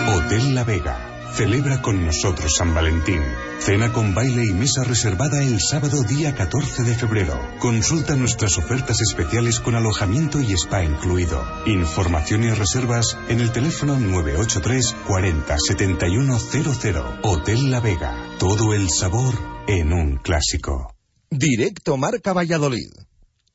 [0.09, 1.14] Hotel La Vega.
[1.37, 3.21] Celebra con nosotros San Valentín.
[3.59, 7.41] Cena con baile y mesa reservada el sábado día 14 de febrero.
[7.59, 11.45] Consulta nuestras ofertas especiales con alojamiento y spa incluido.
[11.67, 17.03] Información y reservas en el teléfono 983 40 7100.
[17.23, 18.17] Hotel La Vega.
[18.39, 19.35] Todo el sabor
[19.67, 20.95] en un clásico.
[21.31, 22.93] Directo Marca Valladolid.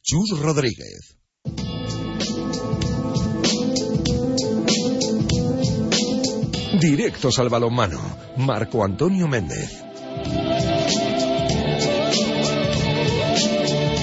[0.02, 1.19] Chus Rodríguez.
[6.80, 8.00] Directos al balonmano.
[8.38, 9.84] Marco Antonio Méndez.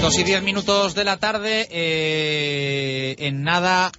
[0.00, 1.66] Dos y diez minutos de la tarde.
[1.70, 3.90] eh, en nada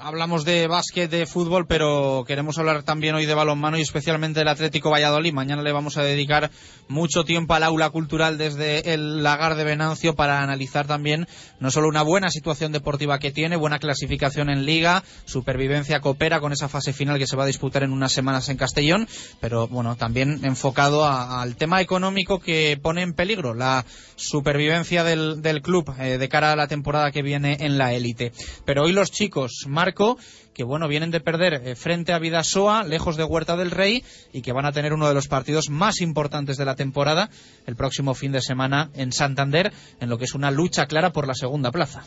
[0.00, 4.48] hablamos de básquet, de fútbol, pero queremos hablar también hoy de balonmano y especialmente del
[4.48, 5.32] Atlético Valladolid.
[5.32, 6.50] Mañana le vamos a dedicar
[6.88, 11.26] mucho tiempo al aula cultural desde el lagar de Venancio para analizar también
[11.60, 16.52] no solo una buena situación deportiva que tiene, buena clasificación en liga, supervivencia coopera con
[16.52, 19.08] esa fase final que se va a disputar en unas semanas en Castellón,
[19.40, 23.84] pero bueno, también enfocado a- al tema económico que pone en peligro la
[24.16, 28.32] supervivencia del, club eh, de cara a la temporada que viene en la élite.
[28.64, 29.64] Pero hoy los chicos,
[30.54, 34.42] Que bueno, vienen de perder eh, frente a Vidasoa, lejos de Huerta del Rey, y
[34.42, 37.30] que van a tener uno de los partidos más importantes de la temporada
[37.66, 41.26] el próximo fin de semana en Santander, en lo que es una lucha clara por
[41.26, 42.04] la segunda plaza.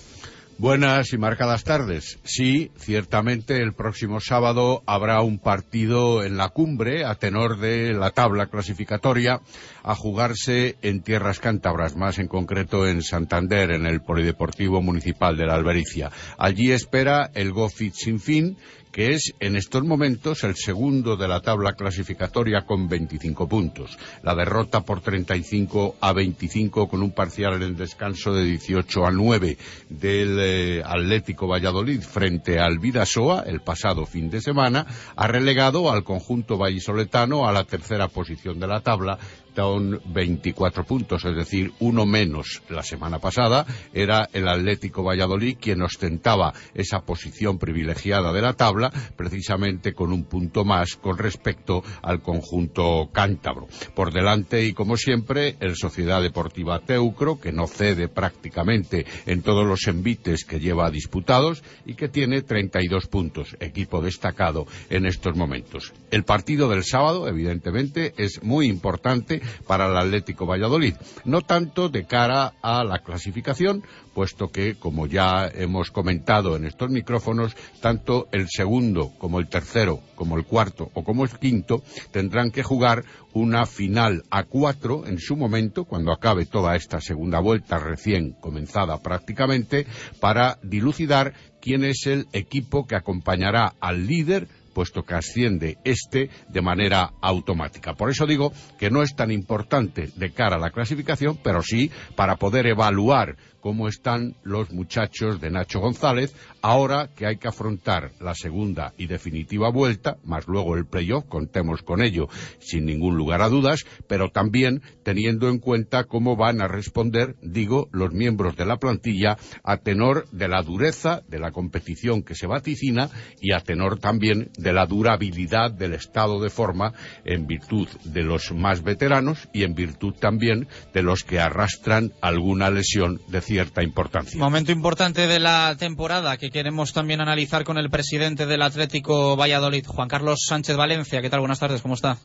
[0.61, 2.19] Buenas y marcadas tardes.
[2.23, 8.11] Sí, ciertamente el próximo sábado habrá un partido en la cumbre a tenor de la
[8.11, 9.41] tabla clasificatoria
[9.81, 15.47] a jugarse en tierras cántabras, más en concreto en Santander, en el Polideportivo Municipal de
[15.47, 16.11] la Albericia.
[16.37, 18.55] Allí espera el Gofit Sinfín,
[18.91, 23.97] que es en estos momentos el segundo de la tabla clasificatoria con 25 puntos.
[24.23, 29.11] La derrota por 35 a 25 con un parcial en el descanso de 18 a
[29.11, 29.57] 9
[29.89, 34.85] del eh, Atlético Valladolid frente al Vidasoa el pasado fin de semana
[35.15, 39.17] ha relegado al conjunto vallisoletano a la tercera posición de la tabla
[39.55, 43.65] con 24 puntos, es decir, uno menos la semana pasada.
[43.93, 50.25] Era el Atlético Valladolid quien ostentaba esa posición privilegiada de la tabla, precisamente con un
[50.25, 53.67] punto más con respecto al conjunto cántabro.
[53.95, 59.65] Por delante, y como siempre, el Sociedad Deportiva Teucro, que no cede prácticamente en todos
[59.65, 65.93] los envites que lleva disputados y que tiene 32 puntos, equipo destacado en estos momentos.
[66.11, 72.05] El partido del sábado, evidentemente, es muy importante para el Atlético Valladolid, no tanto de
[72.05, 73.83] cara a la clasificación,
[74.13, 79.99] puesto que, como ya hemos comentado en estos micrófonos, tanto el segundo como el tercero,
[80.15, 85.19] como el cuarto o como el quinto tendrán que jugar una final a cuatro en
[85.19, 89.87] su momento, cuando acabe toda esta segunda vuelta recién comenzada prácticamente,
[90.19, 96.61] para dilucidar quién es el equipo que acompañará al líder puesto que asciende este de
[96.61, 97.93] manera automática.
[97.93, 101.91] Por eso digo que no es tan importante de cara a la clasificación, pero sí
[102.15, 108.11] para poder evaluar cómo están los muchachos de Nacho González ahora que hay que afrontar
[108.19, 112.27] la segunda y definitiva vuelta, más luego el playoff, contemos con ello
[112.59, 117.87] sin ningún lugar a dudas, pero también teniendo en cuenta cómo van a responder, digo,
[117.91, 122.47] los miembros de la plantilla a tenor de la dureza de la competición que se
[122.47, 123.09] vaticina
[123.39, 126.93] y a tenor también de la durabilidad del estado de forma
[127.25, 132.69] en virtud de los más veteranos y en virtud también de los que arrastran alguna
[132.69, 134.39] lesión de cierta importancia.
[134.39, 139.85] Momento importante de la temporada que queremos también analizar con el presidente del Atlético Valladolid,
[139.85, 141.21] Juan Carlos Sánchez Valencia.
[141.21, 141.41] ¿Qué tal?
[141.41, 142.17] Buenas tardes, ¿cómo está?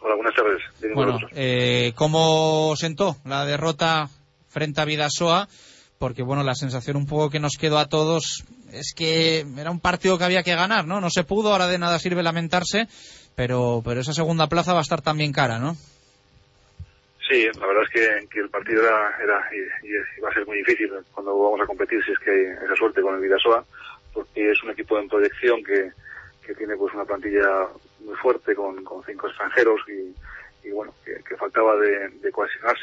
[0.00, 0.60] Hola, buenas tardes.
[0.80, 4.10] Bien, Bueno, eh, ¿cómo sentó la derrota
[4.48, 5.48] frente a Vidasoa?
[5.98, 9.78] Porque, bueno, la sensación un poco que nos quedó a todos es que era un
[9.78, 11.00] partido que había que ganar, ¿no?
[11.00, 12.88] No se pudo, ahora de nada sirve lamentarse,
[13.36, 15.76] pero, pero esa segunda plaza va a estar también cara, ¿no?
[17.32, 20.92] Sí, la verdad es que, el partido era, era y, va a ser muy difícil
[21.12, 23.64] cuando vamos a competir si es que hay esa suerte con el Vidasoa,
[24.12, 25.92] porque es un equipo en proyección que,
[26.58, 27.68] tiene pues una plantilla
[28.00, 30.14] muy fuerte con, cinco extranjeros y,
[30.68, 32.32] y bueno, que, que faltaba de, de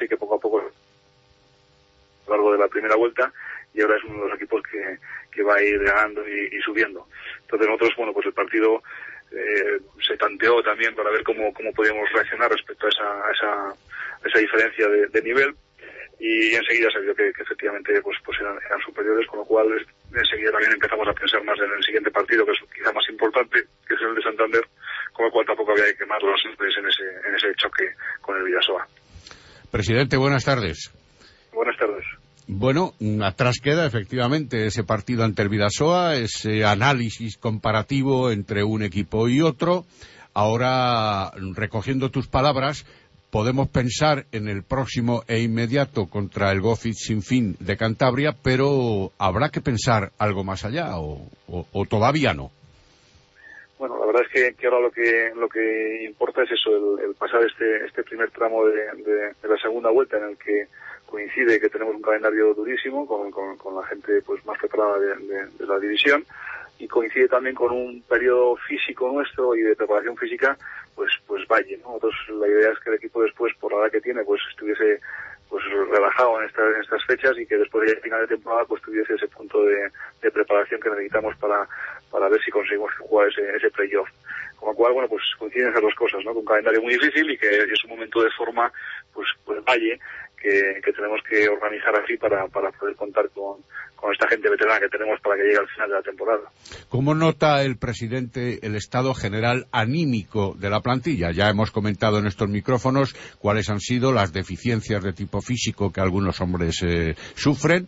[0.02, 0.72] y que poco a poco a lo
[2.28, 3.32] largo de la primera vuelta
[3.76, 4.97] y ahora es uno de los equipos que,
[5.32, 7.08] que va a ir ganando y, y subiendo.
[7.41, 8.82] Entonces nosotros, bueno, pues el partido
[9.32, 13.76] eh, se tanteó también para ver cómo, cómo podíamos reaccionar respecto a esa, a esa,
[14.26, 15.56] esa diferencia de, de nivel
[16.20, 19.68] y enseguida se vio que, que efectivamente pues, pues eran, eran superiores, con lo cual
[20.14, 23.64] enseguida también empezamos a pensar más en el siguiente partido, que es quizá más importante,
[23.88, 24.62] que es el de Santander,
[25.14, 28.44] con lo cual tampoco había que quemar los en ese, en ese choque con el
[28.44, 28.86] Vidasoa.
[29.72, 30.91] Presidente, buenas tardes.
[31.54, 32.06] Buenas tardes.
[32.48, 32.94] Bueno,
[33.24, 39.41] atrás queda efectivamente ese partido ante el Vidasoa, ese análisis comparativo entre un equipo y
[39.41, 39.86] otro.
[40.34, 42.86] Ahora, recogiendo tus palabras,
[43.31, 49.11] podemos pensar en el próximo e inmediato contra el Gofit sin fin de Cantabria, pero
[49.18, 52.51] habrá que pensar algo más allá o, o- todavía no.
[53.77, 57.41] Bueno, la verdad es que, ahora lo que lo que importa es eso, el, pasar
[57.45, 58.76] este este primer tramo de,
[59.47, 60.68] la segunda vuelta en el que
[61.06, 65.65] coincide que tenemos un calendario durísimo con, con- la gente pues más preparada de- de
[65.65, 66.23] la división
[66.77, 70.57] y coincide también con un periodo físico nuestro y de preparación física,
[70.99, 71.93] pues pues valle, ¿no?
[71.93, 74.99] Nosotros la idea es que el equipo después, por la edad que tiene, pues estuviese
[75.47, 78.81] pues relajado en estas, en estas fechas y que después de final de temporada pues
[78.81, 79.89] tuviese ese punto de,
[80.21, 81.65] de preparación que necesitamos para,
[82.11, 84.09] para ver si conseguimos jugar ese, ese playoff.
[84.57, 86.31] Con lo cual, bueno, pues coinciden esas dos cosas, ¿no?
[86.31, 88.69] Con un calendario muy difícil y que es un momento de forma,
[89.13, 89.97] pues, pues valle,
[90.41, 93.57] que, tenemos que organizar así para, para poder contar con,
[93.95, 96.44] con esta gente veterana que tenemos para que llegue al final de la temporada.
[96.90, 101.32] ¿Cómo nota el presidente el estado general anímico de la plantilla?
[101.32, 106.02] Ya hemos comentado en estos micrófonos cuáles han sido las deficiencias de tipo físico que
[106.02, 107.88] algunos hombres eh, sufren.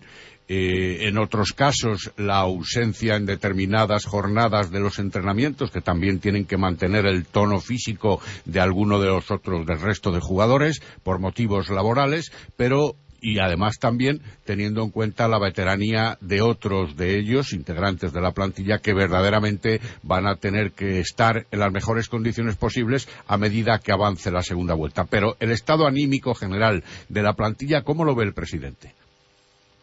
[0.54, 6.44] Eh, en otros casos, la ausencia en determinadas jornadas de los entrenamientos, que también tienen
[6.44, 11.20] que mantener el tono físico de alguno de los otros, del resto de jugadores, por
[11.20, 17.54] motivos laborales, pero y además también teniendo en cuenta la veteranía de otros de ellos,
[17.54, 22.58] integrantes de la plantilla, que verdaderamente van a tener que estar en las mejores condiciones
[22.58, 25.06] posibles a medida que avance la segunda vuelta.
[25.06, 28.96] Pero el estado anímico general de la plantilla, ¿cómo lo ve el presidente?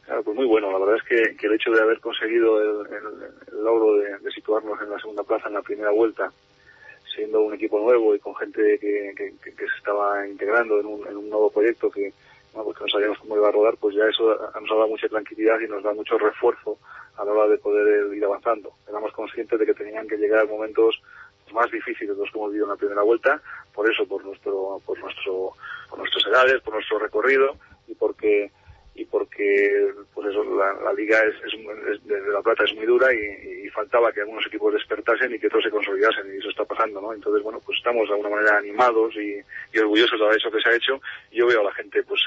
[0.08, 0.72] Claro, pues muy bueno.
[0.72, 1.02] La verdad es
[1.36, 5.48] que, el hecho de haber conseguido el, el- logro de, situarnos en la segunda plaza
[5.48, 6.32] en la primera vuelta,
[7.14, 11.14] siendo un equipo nuevo y con gente que, que- se estaba integrando en un, en
[11.18, 12.14] un nuevo proyecto que,
[12.54, 14.88] bueno, pues que no sabíamos cómo iba a rodar, pues ya eso nos ha dado
[14.88, 16.78] mucha tranquilidad y nos da mucho refuerzo
[17.18, 18.72] a la hora de poder eh, ir avanzando.
[18.88, 21.02] Éramos conscientes de que tenían que llegar momentos
[21.52, 23.42] más difíciles de los que hemos vivido en la primera vuelta,
[23.74, 25.52] por eso, por nuestro, por nuestro,
[25.90, 27.56] por nuestras edades, por nuestro recorrido
[27.86, 28.50] y porque
[28.98, 33.56] y porque pues eso la, liga es, es, de la plata es muy dura y,
[33.68, 37.12] faltaba que algunos equipos despertasen y que otros se consolidasen y eso está pasando no
[37.12, 39.38] entonces bueno pues estamos de alguna manera animados y,
[39.72, 41.00] y orgullosos de eso que se ha hecho
[41.30, 42.20] yo veo a la gente pues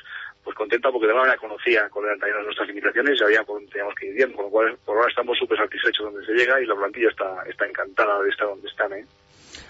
[0.46, 4.06] pues contenta porque de alguna manera conocía eran también nuestras limitaciones y dónde teníamos que
[4.06, 6.76] ir bien con lo cual por ahora estamos súper satisfechos donde se llega y la
[6.76, 9.06] plantilla está está encantada de estar donde están ¿eh?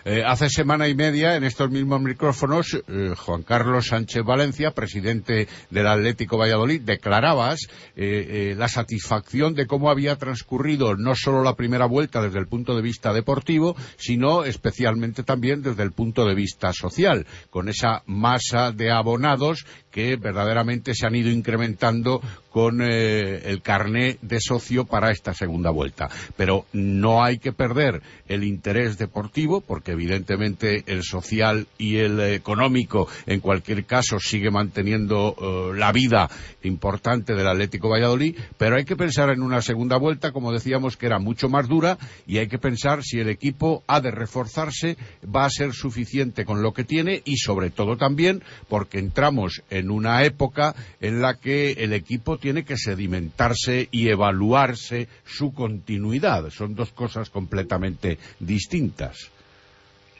[0.04, 5.48] Eh, hace semana y media, en estos mismos micrófonos, eh, Juan Carlos Sánchez Valencia, presidente
[5.70, 11.86] del Atlético Valladolid, declarabas eh, la satisfacción de cómo había transcurrido no solo la primera
[11.86, 16.74] vuelta desde el punto de vista deportivo, sino especialmente también desde el punto de vista
[16.74, 24.18] social, con esa masa de abonados que verdaderamente se han ido incrementando con el carné
[24.22, 26.10] de socio para esta segunda vuelta.
[26.38, 33.08] Pero no hay que perder el interés deportivo, porque evidentemente el social y el económico,
[33.26, 36.30] en cualquier caso, sigue manteniendo eh, la vida
[36.64, 41.06] importante del Atlético Valladolid, pero hay que pensar en una segunda vuelta, como decíamos, que
[41.06, 45.46] era mucho más dura, y hay que pensar si el equipo ha de reforzarse, va
[45.46, 50.24] a ser suficiente con lo que tiene, y sobre todo también porque entramos en una
[50.24, 56.50] época en la que el equipo tiene que sedimentarse y evaluarse su continuidad.
[56.50, 59.32] Son dos cosas completamente distintas.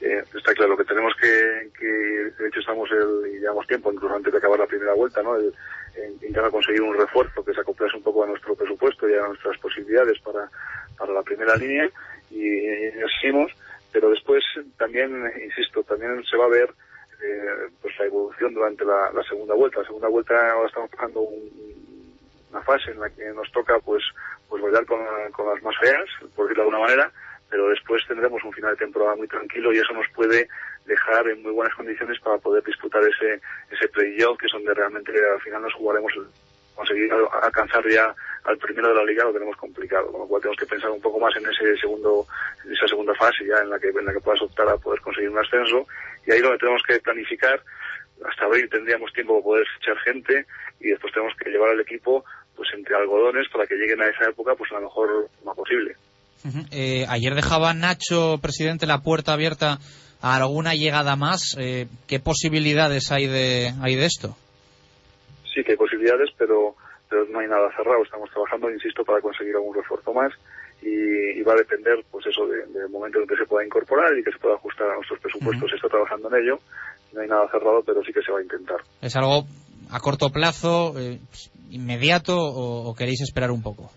[0.02, 0.08] Sí,
[0.38, 4.32] está claro que tenemos que, que de hecho estamos el, y llevamos tiempo incluso antes
[4.34, 5.54] de acabar la primera vuelta no el,
[5.96, 9.28] en intentar conseguir un refuerzo que se acoplase un poco a nuestro presupuesto y a
[9.28, 10.50] nuestras posibilidades para,
[10.98, 11.88] para la primera línea
[12.32, 12.92] y, y
[13.92, 14.44] pero después
[14.78, 15.12] también
[15.44, 16.70] insisto también se va a ver
[17.24, 19.82] eh, pues la evolución durante la, la segunda vuelta.
[19.82, 22.16] La segunda vuelta ahora estamos pasando un-
[22.50, 24.04] una fase en la que nos toca pues
[24.50, 25.00] pues bailar con,
[25.34, 26.06] con las más feas
[26.36, 27.12] por decirlo de alguna manera
[27.52, 30.48] pero después tendremos un final de temporada muy tranquilo y eso nos puede
[30.86, 35.12] dejar en muy buenas condiciones para poder disputar ese ese playoff que es donde realmente
[35.32, 36.28] al final nos jugaremos el-
[36.74, 38.16] conseguir al- alcanzar ya
[38.46, 41.02] al primero de la liga lo tenemos complicado con lo cual tenemos que pensar un
[41.02, 42.26] poco más en ese segundo
[42.66, 45.00] en esa segunda fase ya en la que en la que puedas optar a poder
[45.02, 45.86] conseguir un ascenso.
[46.26, 47.62] Y ahí donde tenemos que planificar.
[48.26, 50.46] Hasta abril tendríamos tiempo para poder fichar gente
[50.80, 52.24] y después tenemos que llevar al equipo
[52.56, 55.96] pues entre algodones para que lleguen a esa época pues a la mejor forma posible
[56.72, 59.80] Eh, ayer dejaba Nacho, presidente, la puerta abierta
[60.22, 61.56] a alguna llegada más.
[61.60, 64.36] Eh, ¿Qué posibilidades hay de, hay de esto?
[65.54, 66.76] sí que hay posibilidades, pero,
[67.10, 68.02] pero no hay nada cerrado.
[68.04, 70.32] Estamos trabajando, insisto, para conseguir algún refuerzo más
[70.82, 74.18] y, y va a depender, pues eso, de- del momento en que se pueda incorporar
[74.18, 75.70] y que se pueda ajustar a nuestros presupuestos.
[75.70, 76.60] Se está trabajando en ello.
[77.12, 78.78] No hay nada cerrado, pero sí que se va a intentar.
[79.02, 79.46] ¿Es algo
[79.90, 81.20] a corto plazo, eh,
[81.70, 83.92] inmediato o, o queréis esperar un poco?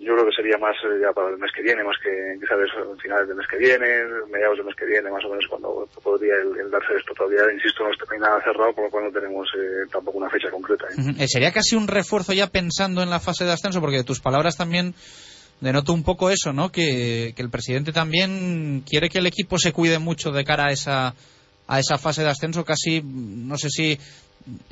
[0.00, 2.10] Yo creo que sería más eh, ya para el mes que viene, más que
[2.40, 2.56] quizás
[3.02, 3.86] finales del mes que viene,
[4.32, 7.12] mediados del mes que viene, más o menos cuando podría el, el darse esto.
[7.12, 10.50] Todavía, insisto, no está nada cerrado, por lo cual no tenemos eh, tampoco una fecha
[10.50, 10.86] concreta.
[10.88, 11.14] ¿eh?
[11.18, 13.80] Eh, ¿Sería casi un refuerzo ya pensando en la fase de ascenso?
[13.80, 14.94] Porque de tus palabras también
[15.60, 16.72] denoto un poco eso, ¿no?
[16.72, 20.72] Que, que el presidente también quiere que el equipo se cuide mucho de cara a
[20.72, 21.14] esa,
[21.68, 23.98] a esa fase de ascenso, casi, no sé si,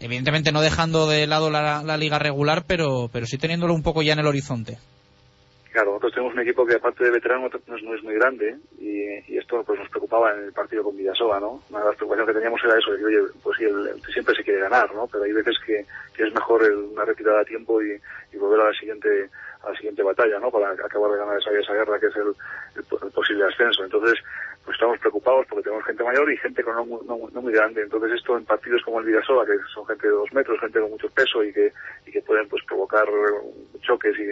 [0.01, 4.03] evidentemente no dejando de lado la, la liga regular, pero, pero sí teniéndolo un poco
[4.03, 4.79] ya en el horizonte.
[5.79, 9.63] Claro, nosotros tenemos un equipo que aparte de veterano no es, muy grande y, esto
[9.63, 11.63] pues nos preocupaba en el partido con Villasoa, ¿no?
[11.71, 14.43] Una de las preocupaciones que teníamos era eso, de que oye, pues el, siempre se
[14.43, 15.07] quiere ganar, ¿no?
[15.07, 15.87] Pero hay veces que,
[16.17, 17.93] que es mejor el- una retirada a tiempo y,
[18.33, 19.31] y volver a la siguiente
[19.63, 20.51] a la siguiente batalla, ¿no?
[20.51, 23.85] Para acabar de ganar esa, esa guerra que es el posible ascenso.
[23.85, 24.19] Entonces,
[24.69, 27.81] pues estamos preocupados porque tenemos gente mayor y gente con no, no, no muy grande.
[27.81, 30.91] Entonces esto en partidos como el Villasoa, que son gente de dos metros, gente con
[30.91, 31.73] mucho peso y que,
[32.05, 34.27] y que pueden pues provocar eh, choques y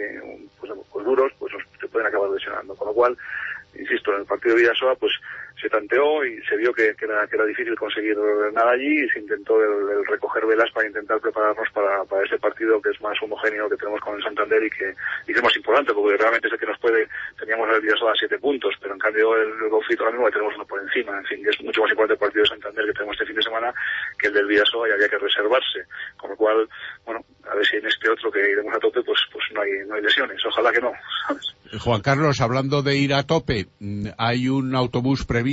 [0.59, 2.75] pues, pues duros, pues se pueden acabar lesionando.
[2.75, 3.17] Con lo cual,
[3.79, 5.13] insisto, en el partido de Villasoa pues
[5.59, 8.15] se tanteó y se vio que, que era, que era difícil conseguir
[8.53, 12.37] nada allí y se intentó el, el recoger velas para intentar prepararnos para, para ese
[12.37, 14.93] partido que es más homogéneo que tenemos con el Santander y que,
[15.27, 17.07] y que es más importante porque realmente es el que nos puede,
[17.39, 20.33] teníamos el Villasoa a siete puntos, pero en cambio el, el Gofito ahora mismo le
[20.33, 22.85] tenemos uno por encima, en fin, que es mucho más importante el partido de Santander
[22.85, 23.73] que tenemos este fin de semana
[24.19, 25.79] que el del Villasoa y había que reservarse,
[26.17, 26.69] con lo cual,
[27.05, 29.71] bueno, a ver si en este otro que iremos a tope pues, pues no hay,
[29.87, 30.91] no hay lesiones, ojalá que no.
[31.79, 33.67] Juan Carlos, hablando de ir a tope,
[34.17, 35.46] hay un autobús previsto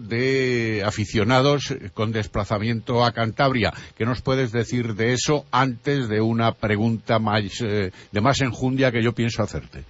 [0.00, 3.72] de aficionados con desplazamiento a Cantabria.
[3.96, 8.92] ¿Qué nos puedes decir de eso antes de una pregunta más, eh, de más enjundia
[8.92, 9.84] que yo pienso hacerte?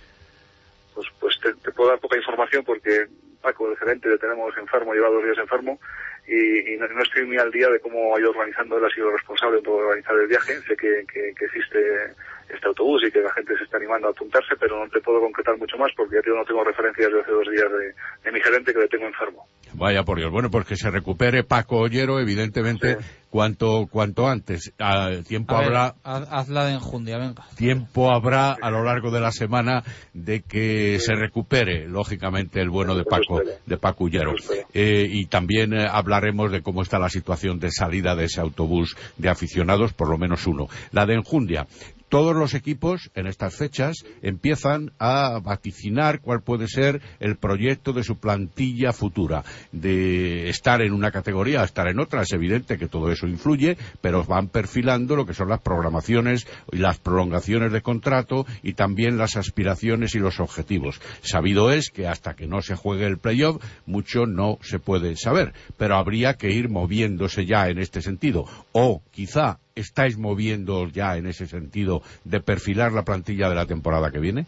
[0.95, 3.07] pues, pues te, puedo dar poca información porque
[3.41, 5.79] Paco, el gerente, le tenemos enfermo, lleva dos días enfermo
[6.27, 9.61] y, no, estoy muy al día de cómo ha ido organizando, él ha sido responsable
[9.61, 11.79] de organizar el viaje, sé que, que, que existe
[12.49, 15.21] este autobús y que la gente se está animando a apuntarse, pero no te puedo
[15.21, 17.95] concretar mucho más porque ya no tengo referencias de hace dos días de,
[18.25, 19.47] de mi gerente que le tengo enfermo.
[19.75, 20.31] Vaya por Dios.
[20.31, 22.99] Bueno, pues que se recupere Paco Ollero, evidentemente,
[23.31, 24.73] cuanto, cuanto antes.
[24.79, 27.45] Ah, tiempo A ver, habrá haz, haz la de enjundia, venga.
[27.57, 29.83] tiempo habrá a lo largo de la semana
[30.13, 34.35] de que se recupere, lógicamente, el bueno de Paco, de Paco Ullero.
[34.75, 38.97] Eh, y también eh, hablaremos de cómo está la situación de salida de ese autobús
[39.17, 40.69] de aficionados, por lo menos uno.
[40.93, 41.67] La de Enjundia.
[42.13, 48.05] Todos los equipos en estas fechas empiezan a vaticinar cuál puede ser el proyecto de
[48.05, 49.45] su plantilla futura.
[49.73, 54.25] De estar en una categoría estar en otra, es evidente que todo eso influye, pero
[54.25, 59.39] van perfilando lo que son las programaciones y las prolongaciones de contrato y también las
[59.39, 61.01] aspiraciones y los objetivos.
[61.23, 65.55] Sabido es que hasta que no se juegue el playoff, mucho no se puede saber,
[65.79, 68.45] pero habría que ir moviéndose ya en este sentido.
[68.73, 74.11] O quizá estáis moviendo ya en ese sentido de perfilar la plantilla de la temporada
[74.11, 74.47] que viene.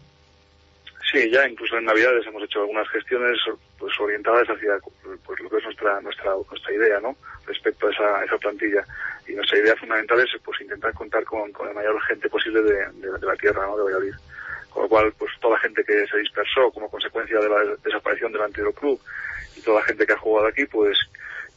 [1.11, 3.37] Sí, ya incluso en Navidades hemos hecho algunas gestiones
[3.77, 4.77] pues orientadas hacia
[5.25, 7.15] pues lo que es nuestra nuestra nuestra idea, ¿no?
[7.45, 8.83] Respecto a esa, esa plantilla.
[9.27, 12.73] Y nuestra idea fundamental es pues intentar contar con, con la mayor gente posible de,
[12.73, 13.77] de- la tierra, ¿no?
[13.77, 14.13] De Valladolid.
[14.69, 18.31] Con lo cual, pues toda la gente que se dispersó como consecuencia de la desaparición
[18.33, 18.99] del anterior club
[19.55, 20.97] y toda la gente que ha jugado aquí, pues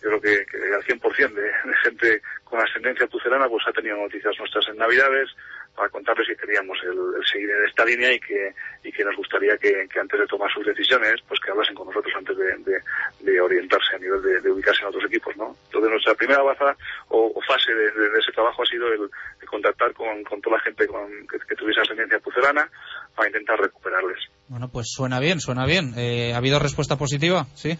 [0.02, 4.34] yo creo que, al 100% de, de gente con ascendencia pucelana pues ha tenido noticias
[4.38, 5.28] nuestras en Navidades
[5.76, 8.52] para contarles que queríamos el, el seguir en esta línea y que,
[8.82, 12.12] y que nos gustaría que, antes de tomar sus decisiones, pues que hablasen con nosotros
[12.16, 12.80] antes de,
[13.20, 15.56] de- orientarse a nivel de, ubicarse en otros equipos, ¿no?
[15.66, 16.76] Entonces nuestra primera baza
[17.08, 17.86] o, o fase de,
[18.18, 19.08] ese trabajo ha sido el,
[19.40, 22.68] de contactar con, con toda la gente con, que, que tuviese ascendencia pucelana
[23.14, 24.18] para intentar recuperarles.
[24.48, 25.94] Bueno, pues suena bien, suena bien.
[25.96, 27.46] Eh, ¿Ha habido respuesta positiva?
[27.54, 27.78] Sí.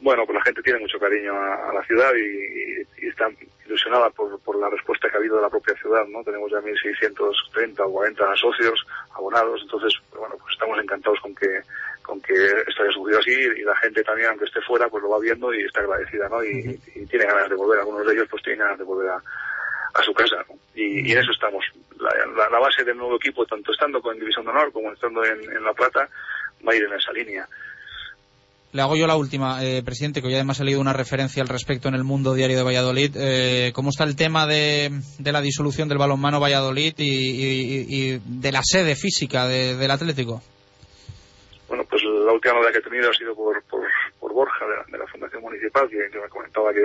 [0.00, 3.28] Bueno, pues la gente tiene mucho cariño a, a la ciudad y, y- y está
[3.66, 6.22] ilusionada por, por la respuesta que ha habido de la propia ciudad, ¿no?
[6.22, 11.60] Tenemos ya 1.630 o 40 socios abonados, entonces, bueno, pues estamos encantados con que
[12.02, 15.08] con que esto haya sucedido así y la gente también, aunque esté fuera, pues lo
[15.10, 16.44] va viendo y está agradecida, ¿no?
[16.44, 19.16] Y, y tiene ganas de volver, algunos de ellos pues tienen ganas de volver a,
[19.94, 20.54] a su casa, ¿no?
[20.76, 21.64] Y, y en eso estamos.
[21.98, 25.24] La, la- la base del nuevo equipo, tanto estando con División de Honor como estando
[25.24, 26.08] en, en La Plata,
[26.66, 27.48] va a ir en esa línea.
[28.76, 31.48] Le hago yo la última, eh, presidente, que hoy además ha salido una referencia al
[31.48, 33.16] respecto en el Mundo Diario de Valladolid.
[33.16, 38.20] Eh, ¿Cómo está el tema de, de la disolución del balonmano Valladolid y, y- y
[38.22, 40.42] de la sede física de- del Atlético?
[41.68, 43.80] Bueno, pues la última novedad que he tenido ha sido por, por,
[44.20, 46.82] por Borja, de la, de la Fundación Municipal, que, que me comentaba que,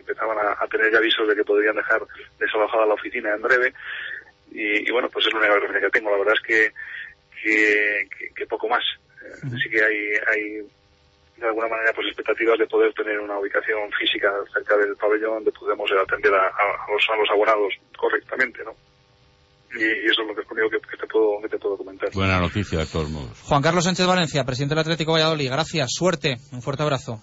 [0.00, 2.02] empezaban a, a tener ya avisos de que podrían dejar
[2.40, 3.72] desalojada la oficina en breve.
[4.50, 6.10] Y, y bueno, pues es la única referencia que tengo.
[6.10, 6.72] La verdad es que,
[8.34, 8.82] que, poco más.
[9.22, 9.96] Eh, Sí que hay,
[10.26, 10.66] hay
[11.42, 15.52] de alguna manera pues expectativas de poder tener una ubicación física cerca del pabellón donde
[15.52, 18.72] podemos atender a, a- a los, a los abonados correctamente, ¿no?
[19.74, 21.76] Y, y eso es lo que, lo único que, que te puedo, que te puedo
[21.78, 22.10] comentar.
[22.12, 23.40] Buena noticia, de todos modos.
[23.42, 25.50] Juan Carlos Sánchez Valencia, presidente del Atlético Valladolid.
[25.50, 27.18] Gracias, suerte, un fuerte abrazo.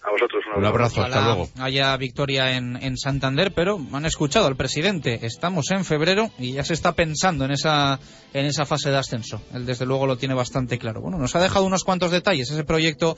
[0.00, 1.50] A vosotros Un abrazo, hasta Ojalá luego.
[1.58, 5.26] haya victoria en, en Santander, pero han escuchado al presidente.
[5.26, 7.98] Estamos en febrero y ya se está pensando en esa,
[8.32, 9.42] en esa fase de ascenso.
[9.52, 11.00] Él, desde luego, lo tiene bastante claro.
[11.00, 12.50] Bueno, nos ha dejado unos cuantos detalles.
[12.50, 13.16] Ese proyecto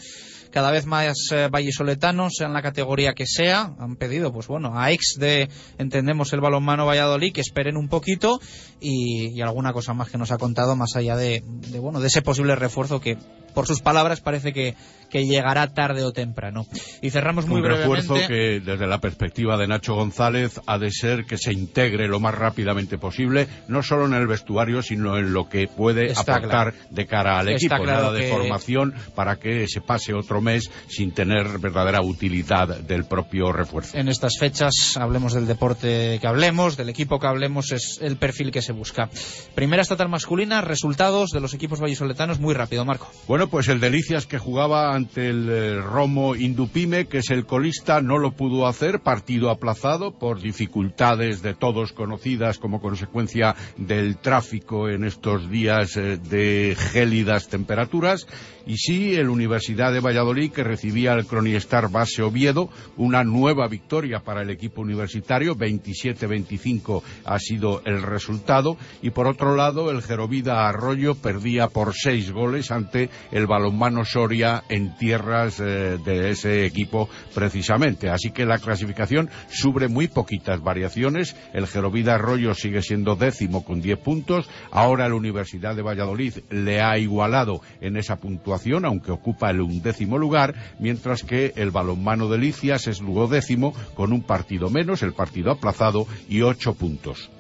[0.50, 4.78] cada vez más eh, vallisoletanos, sea en la categoría que sea, han pedido, pues bueno,
[4.78, 5.48] a ex de,
[5.78, 8.40] entendemos, el balonmano Valladolid, que esperen un poquito
[8.80, 12.08] y, y alguna cosa más que nos ha contado más allá de, de, bueno, de
[12.08, 13.16] ese posible refuerzo que,
[13.54, 14.74] por sus palabras, parece que,
[15.08, 16.66] que llegará tarde o temprano.
[17.02, 17.96] Y cerramos muy un brevemente.
[18.02, 22.20] refuerzo que desde la perspectiva de Nacho González ha de ser que se integre lo
[22.20, 26.74] más rápidamente posible, no solo en el vestuario, sino en lo que puede Está aportar
[26.90, 27.84] de cara al Está equipo.
[27.84, 32.78] claro Nada de que- formación para que se pase otro mes sin tener verdadera utilidad
[32.80, 33.96] del propio refuerzo.
[33.96, 38.50] en estas fechas, hablemos del deporte que hablemos, del equipo que hablemos, es el perfil
[38.50, 39.08] que se busca.
[39.54, 43.10] Primera estatal masculina, resultados de los equipos vallisoletanos muy rápido, Marco.
[43.26, 48.02] Bueno, pues el Delicias que jugaba ante el eh, Romo Indupime, que es el colista,
[48.02, 54.90] no lo pudo hacer, partido aplazado por dificultades de todos conocidas como consecuencia del tráfico
[54.90, 58.26] en estos días eh, de gélidas temperaturas.
[58.70, 64.20] Y sí, el Universidad de Valladolid, que recibía el Cronistar Base Oviedo, una nueva victoria
[64.20, 68.76] para el equipo universitario, 27-25 ha sido el resultado.
[69.02, 74.62] Y por otro lado, el Gerovida Arroyo perdía por seis goles ante el balonmano Soria
[74.68, 78.08] en tierras eh, de ese equipo precisamente.
[78.08, 81.34] Así que la clasificación sube muy poquitas variaciones.
[81.52, 84.48] El Gerovida Arroyo sigue siendo décimo con 10 puntos.
[84.70, 90.18] Ahora la Universidad de Valladolid le ha igualado en esa puntuación, aunque ocupa el undécimo
[90.18, 95.50] lugar, mientras que el balonmano de Licias es duodécimo con un partido menos, el partido
[95.50, 97.30] aplazado y ocho puntos.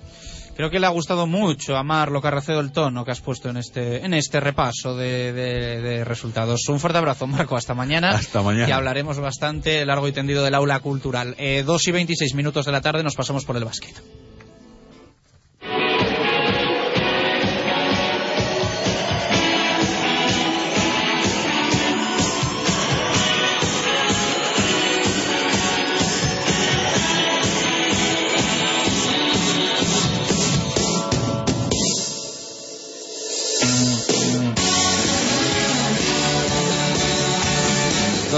[0.56, 3.56] Creo que le ha gustado mucho a Marlo Carracedo el tono que has puesto en
[3.56, 6.68] este, en este repaso de, de- de resultados.
[6.68, 7.56] Un fuerte abrazo, Marco.
[7.56, 8.10] Hasta mañana.
[8.10, 8.66] Hasta mañana.
[8.66, 11.34] Que hablaremos bastante largo y tendido del aula cultural.
[11.38, 13.94] Eh, 2 y 26 minutos de la tarde nos pasamos por el básquet.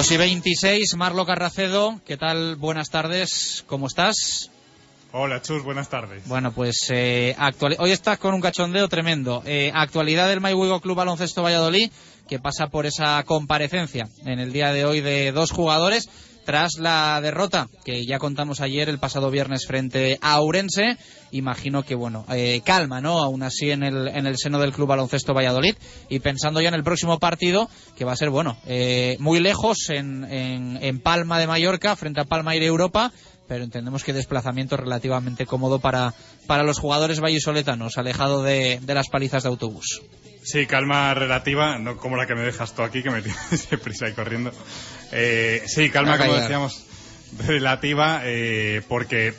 [0.02, 2.56] Dos y 26, Marlo Carracedo, ¿qué tal?
[2.56, 4.50] Buenas tardes, ¿cómo estás?
[5.12, 6.26] Hola, Chus, buenas tardes.
[6.26, 9.44] Bueno, pues eh, actuali- hoy estás con un cachondeo tremendo.
[9.46, 11.92] Eh, actualidad del Mayhuigo Club Baloncesto Valladolid,
[12.28, 16.08] que pasa por esa comparecencia en el día de hoy de dos jugadores
[16.44, 20.96] tras la derrota que ya contamos ayer el pasado viernes frente a Ourense.
[21.30, 23.18] Imagino que, bueno, eh, calma, ¿no?
[23.22, 25.76] Aún así en el, en el seno del Club Baloncesto Valladolid
[26.08, 29.88] y pensando ya en el próximo partido, que va a ser, bueno, eh, muy lejos
[29.90, 33.12] en, en, en Palma de Mallorca frente a Palma Aire Europa
[33.48, 36.14] pero entendemos que desplazamiento relativamente cómodo para,
[36.46, 40.00] para los jugadores vallisoletanos, alejado de, de las palizas de autobús.
[40.42, 44.08] Sí, calma relativa, no como la que me dejas tú aquí, que me tienes prisa
[44.08, 44.52] y corriendo.
[45.12, 46.84] Eh, sí, calma, como decíamos,
[47.46, 49.34] relativa, eh, porque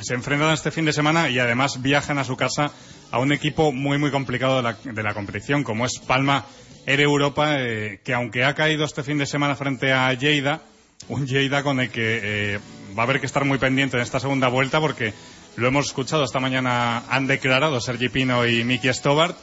[0.00, 2.72] se enfrentan este fin de semana y además viajan a su casa
[3.10, 6.44] a un equipo muy, muy complicado de la, de la competición, como es Palma
[6.86, 10.62] Air Europa, eh, que aunque ha caído este fin de semana frente a Lleida,
[11.08, 12.58] un Lleida con el que eh,
[12.96, 15.12] va a haber que estar muy pendiente en esta segunda vuelta porque
[15.56, 19.36] lo hemos escuchado esta mañana, han declarado Sergi Pino y Miki Stobart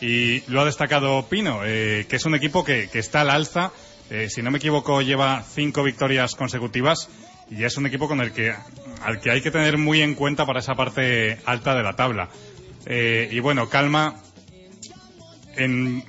[0.00, 3.72] y lo ha destacado Pino, eh, que es un equipo que, que está al alza,
[4.10, 7.08] eh, si no me equivoco lleva cinco victorias consecutivas
[7.48, 8.52] y es un equipo con el que
[9.02, 12.28] al que hay que tener muy en cuenta para esa parte alta de la tabla.
[12.86, 14.16] Eh, y bueno, calma
[15.56, 16.02] en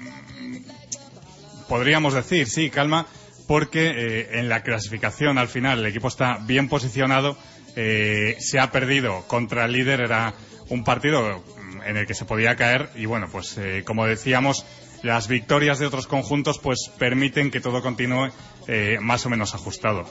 [1.70, 3.06] podríamos decir, sí, calma,
[3.48, 7.38] porque eh, en la clasificación al final el equipo está bien posicionado,
[7.74, 10.34] se ha perdido contra el líder, era
[10.68, 11.42] un partido
[11.86, 14.66] en el que se podía caer y bueno, pues como decíamos,
[15.04, 18.32] las victorias de otros conjuntos pues permiten que todo continúe
[18.68, 20.04] eh, más o menos ajustado.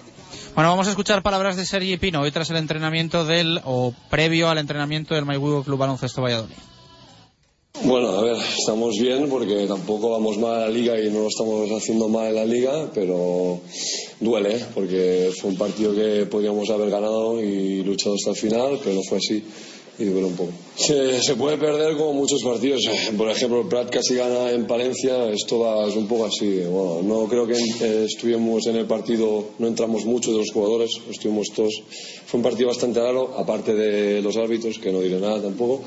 [0.54, 4.48] Bueno, vamos a escuchar palabras de Sergi Pino hoy tras el entrenamiento del, o previo
[4.48, 6.56] al entrenamiento del Mayhuigo Club Baloncesto Valladolid.
[7.84, 11.28] Bueno, a ver, estamos bien porque tampoco vamos mal a la liga y no lo
[11.28, 13.60] estamos haciendo mal en la liga, pero
[14.18, 18.96] duele porque fue un partido que podíamos haber ganado y luchado hasta el final, pero
[18.96, 19.42] no fue así
[20.77, 22.81] Se, puede perder como muchos partidos.
[23.16, 26.60] Por ejemplo, el Prat casi gana en Palencia, esto va, es un poco así.
[26.60, 30.90] Bueno, no creo que eh, estuvimos en el partido, no entramos muchos de los jugadores,
[31.10, 31.82] estuvimos todos.
[32.24, 35.82] Fue un partido bastante raro, aparte de los árbitros, que no diré nada tampoco,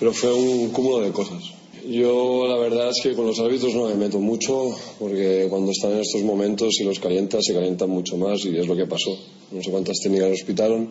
[0.00, 1.42] pero fue un cúmulo de cosas.
[1.88, 4.70] Yo la verdad es que con los árbitros no me meto mucho
[5.00, 8.66] porque cuando están en estos momentos y los calientas se calientan mucho más y es
[8.66, 9.16] lo que pasó.
[9.50, 10.90] No sé cuántas técnicas nos pitaron,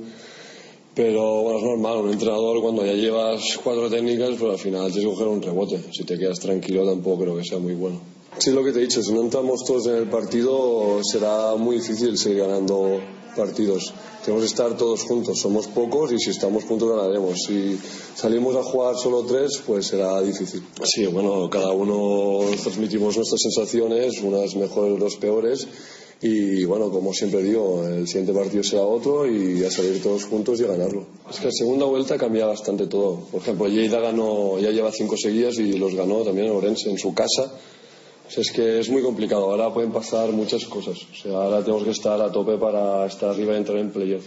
[0.95, 1.97] pero bueno, es normal.
[1.97, 5.81] Un entrenador cuando ya llevas cuatro técnicas, pues al final tienes que coger un rebote.
[5.91, 7.99] Si te quedas tranquilo tampoco creo que sea muy bueno.
[8.37, 11.77] Sí, lo que te he dicho, si no entramos todos en el partido será muy
[11.77, 12.99] difícil seguir ganando
[13.35, 13.93] partidos.
[14.23, 17.39] Tenemos que estar todos juntos, somos pocos y si estamos juntos ganaremos.
[17.47, 17.77] Si
[18.15, 20.63] salimos a jugar solo tres, pues será difícil.
[20.83, 25.67] Sí, bueno, cada uno transmitimos nuestras sensaciones, unas mejores, otras peores.
[26.23, 30.61] Y bueno, como siempre digo, el siguiente partido será otro y a salir todos juntos
[30.61, 31.07] y a ganarlo.
[31.27, 33.21] Es que la segunda vuelta cambia bastante todo.
[33.31, 36.99] Por ejemplo, Lleida ganó, ya lleva cinco seguidas y los ganó también en Orense en
[36.99, 37.51] su casa.
[38.37, 39.49] Es que es muy complicado.
[39.49, 40.99] Ahora pueden pasar muchas cosas.
[41.11, 44.25] O sea, ahora tenemos que estar a tope para estar arriba y entrar en playoff,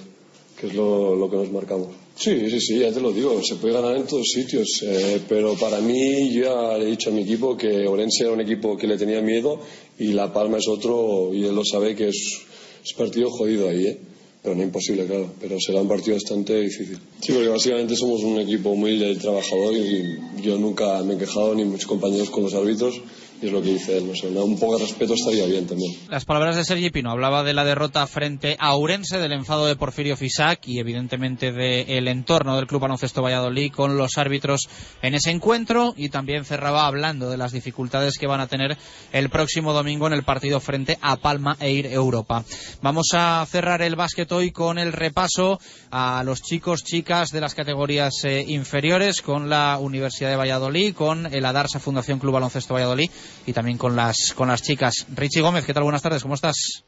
[0.59, 1.89] que es lo, lo que nos marcamos.
[2.17, 3.43] Sí, sí, sí, ya te lo digo.
[3.43, 4.83] Se puede ganar en todos sitios.
[4.83, 8.33] eh, pero para mí, yo ya le he dicho a mi equipo que Orense era
[8.33, 9.59] un equipo que le tenía miedo
[9.99, 12.41] y La Palma es otro, y él lo sabe que es,
[12.85, 13.99] es partido jodido ahí, ¿eh?
[14.43, 15.33] Pero no imposible, claro.
[15.41, 16.99] Pero será un partido bastante difícil.
[17.21, 21.55] Sí, porque básicamente somos un equipo humilde y trabajador y yo nunca me he quejado
[21.55, 23.01] ni mis compañeros con los árbitros
[23.47, 24.05] es lo que dice él.
[24.37, 25.93] Un poco de respeto estaría bien también.
[26.09, 29.77] Las palabras de Sergi Pino hablaba de la derrota frente a Ourense, del enfado de
[29.77, 34.69] Porfirio Fisac y evidentemente del entorno del Club Baloncesto Valladolid con los árbitros
[35.03, 38.77] en ese encuentro y también cerraba hablando de las dificultades que van a tener
[39.13, 42.45] el próximo domingo en el partido frente a Palma e Ir Europa.
[42.83, 45.59] Vamos a cerrar el básquet hoy con el repaso
[45.91, 51.33] a los chicos, chicas de las categorías eh, inferiores con la Universidad de Valladolid, con
[51.33, 53.11] el Adarsa Fundación Club Baloncesto Valladolid
[53.47, 55.07] y también con las, con las chicas.
[55.15, 55.83] Richie Gómez, ¿qué tal?
[55.83, 56.85] Buenas tardes, ¿cómo estás?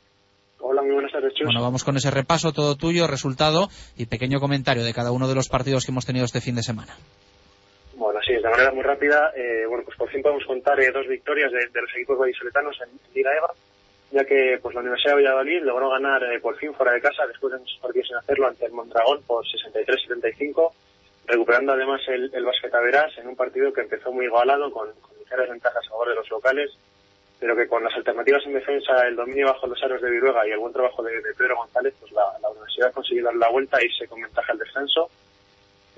[0.60, 1.46] Hola, muy buenas tardes, Chus.
[1.46, 5.34] Bueno, vamos con ese repaso, todo tuyo, resultado y pequeño comentario de cada uno de
[5.34, 6.96] los partidos que hemos tenido este fin de semana.
[7.94, 11.06] Bueno, sí, de manera muy rápida, eh, bueno, pues por fin podemos contar eh, dos
[11.06, 13.50] victorias de, de los equipos vallisoletanos en Liga EVA,
[14.10, 17.26] ya que pues la Universidad de Valladolid logró ganar eh, por fin fuera de casa,
[17.26, 20.72] después de muchos partidos sin hacerlo, ante el Mondragón por 63-75,
[21.26, 24.92] recuperando además el, el básquet a Verás en un partido que empezó muy igualado, con,
[25.00, 26.70] con ligeras ventajas a favor de los locales,
[27.38, 30.52] pero que con las alternativas en defensa, el dominio bajo los aros de Viruega y
[30.52, 33.78] el buen trabajo de, de Pedro González, pues la, la Universidad consiguió dar la vuelta
[33.78, 35.10] e irse con ventaja al descenso.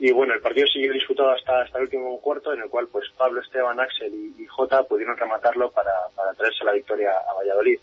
[0.00, 3.08] Y bueno, el partido siguió disputado hasta, hasta el último cuarto, en el cual pues
[3.16, 7.78] Pablo, Esteban, Axel y, y Jota pudieron rematarlo para, para traerse la victoria a Valladolid.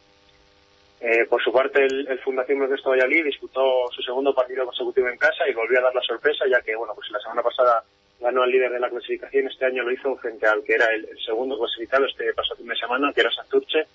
[1.01, 5.17] Eh, por su parte, el, el Fundación Baloncesto Valladolid disputó su segundo partido consecutivo en
[5.17, 7.83] casa y volvió a dar la sorpresa, ya que bueno, pues la semana pasada
[8.19, 11.07] ganó al líder de la clasificación, este año lo hizo frente al que era el,
[11.25, 13.85] segundo clasificado este pasado fin de semana, que era Santurce,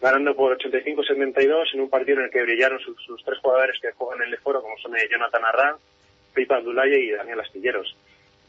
[0.00, 3.92] ganando por 85-72 en un partido en el que brillaron sus, sus tres jugadores que
[3.92, 5.76] juegan en el foro, como son eh, Jonathan Arran,
[6.34, 7.96] Pipa Abdulaye y Daniel Astilleros.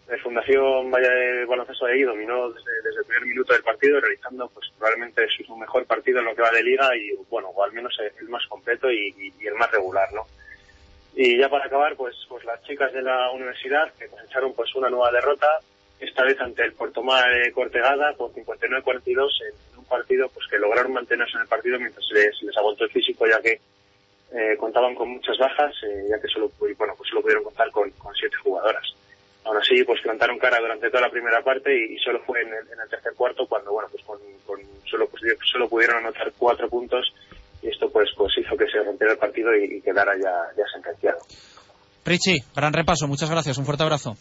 [0.08, 4.00] La Fundación Valle de Baloncesto de ahí dominó desde, desde el primer minuto del partido,
[4.00, 7.64] realizando pues probablemente su mejor partido en lo que va de liga y bueno, o
[7.64, 10.28] al menos el más completo y, el más regular, ¿no?
[11.16, 14.90] Y ya para acabar, pues, pues las chicas de la universidad que cosecharon pues una
[14.90, 15.48] nueva derrota,
[16.00, 20.60] esta vez ante el Puerto Mar eh, Cortegada por 59-42 en, un partido pues que
[20.60, 23.60] lograron mantenerse en el partido mientras les, les agotó el físico ya que
[24.34, 27.90] eh, contaban con muchas bajas, eh, ya que solo, bueno, pues solo pudieron contar con,
[27.92, 28.96] con siete jugadoras.
[29.46, 32.50] Aún así, pues plantaron cara durante toda la primera parte y, y solo fue en
[32.50, 34.60] el, en el tercer cuarto cuando, bueno, pues con, con
[34.90, 37.14] solo, pues, solo pudieron anotar cuatro puntos
[37.62, 40.64] y esto pues, pues hizo que se rompiera el partido y, y quedara ya, ya
[40.74, 41.20] sentenciado.
[42.06, 44.18] Richie, gran repaso, muchas gracias, un fuerte abrazo.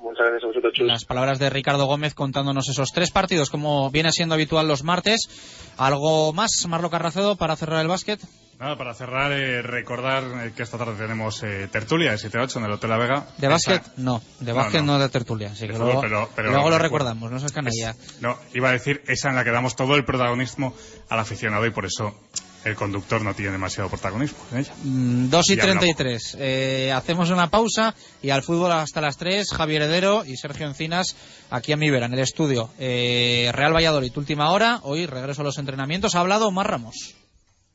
[0.00, 0.86] Muchas gracias a vosotros, Chus.
[0.86, 5.74] Las palabras de Ricardo Gómez contándonos esos tres partidos, como viene siendo habitual los martes.
[5.78, 8.20] ¿Algo más, Marlo Carracedo, para cerrar el básquet?
[8.58, 12.64] Nada, para cerrar, eh, recordar eh, que esta tarde tenemos eh, tertulia de 7-8 en
[12.64, 13.26] el Hotel La Vega.
[13.36, 13.82] ¿De básquet?
[13.98, 14.94] No, de básquet no.
[14.94, 15.50] no, de tertulia.
[15.52, 17.94] Así que luego, fútbol, pero- pero luego lo recordamos, no seas canalla.
[18.20, 20.74] No, iba a decir esa en la que damos todo el protagonismo
[21.10, 22.18] al aficionado y por eso
[22.64, 24.72] el conductor no tiene demasiado protagonismo en ella.
[24.82, 25.80] Mm, 2 y hablamos.
[25.84, 26.36] 33.
[26.40, 29.52] Eh, hacemos una pausa y al fútbol hasta las 3.
[29.52, 31.14] Javier Heredero y Sergio Encinas
[31.50, 32.70] aquí a mi vera, en el estudio.
[32.78, 34.80] Eh, Real Valladolid, última hora.
[34.82, 36.14] Hoy regreso a los entrenamientos.
[36.14, 37.14] Ha hablado Omar Ramos.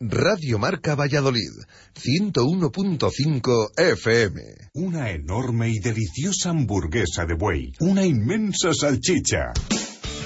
[0.04, 1.52] Radio Marca Valladolid,
[1.94, 4.42] 101.5 FM.
[4.74, 7.74] Una enorme y deliciosa hamburguesa de buey.
[7.82, 9.54] Una inmensa salchicha.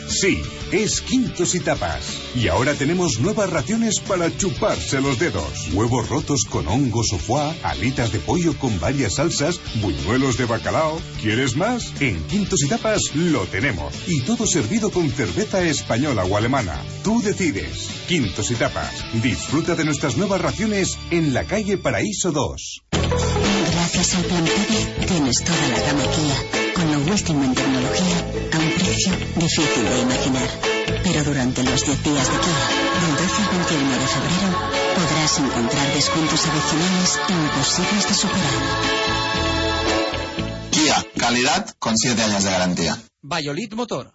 [0.08, 0.42] Sí,
[0.72, 2.06] es Quintos y Tapas.
[2.36, 5.70] Y ahora tenemos nuevas raciones para chuparse los dedos.
[5.74, 11.02] Huevos rotos con hongos o foie, alitas de pollo con varias salsas, buñuelos de bacalao.
[11.22, 11.94] ¿Quieres más?
[12.00, 13.94] En Quintos y Tapas lo tenemos.
[14.08, 16.82] Y todo servido con cerveza española o alemana.
[17.04, 17.90] Tú decides.
[18.08, 18.94] Quintos y Tapas.
[19.22, 22.84] Disfruta de nuestras nuevas raciones en la calle Paraíso 2.
[22.92, 24.46] Gracias al Plan
[25.08, 28.18] tienes toda la gama con lo último en tecnología,
[28.54, 30.50] a un precio difícil de imaginar.
[31.04, 32.66] Pero durante los 10 días de Kia,
[33.02, 34.50] del 12 al 21 de febrero,
[34.96, 38.54] podrás encontrar descuentos adicionales imposibles de superar.
[40.72, 42.98] Kia, calidad con 7 años de garantía.
[43.22, 44.15] Valladolid Motor.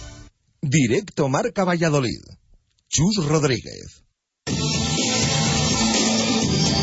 [0.63, 2.21] Directo Marca Valladolid.
[2.87, 4.03] Chus Rodríguez.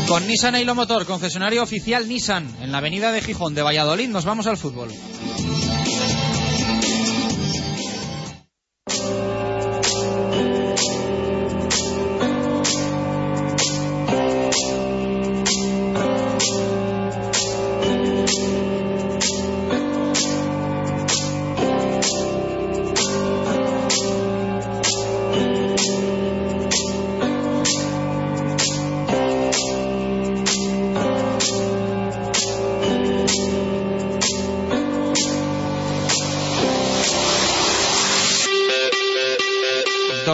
[0.05, 4.25] Con Nissan Eilo Motor, concesionario oficial Nissan, en la avenida de Gijón de Valladolid, nos
[4.25, 4.89] vamos al fútbol.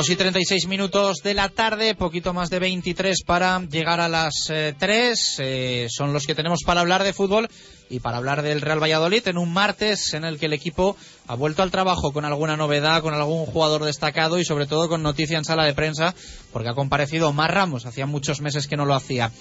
[0.06, 4.52] Dos y 36 minutos de la tarde, poquito más de 23 para llegar a las
[4.52, 5.38] eh, 3.
[5.40, 7.50] eh, son los que tenemos para hablar de fútbol
[7.90, 10.96] y para hablar del Real Valladolid en un martes en el que el equipo
[11.28, 15.02] ha vuelto al trabajo con alguna novedad, con algún jugador destacado y sobre todo con
[15.02, 16.14] noticia en sala de prensa
[16.54, 19.32] porque ha comparecido Omar Ramos, hacía muchos meses que no lo hacía.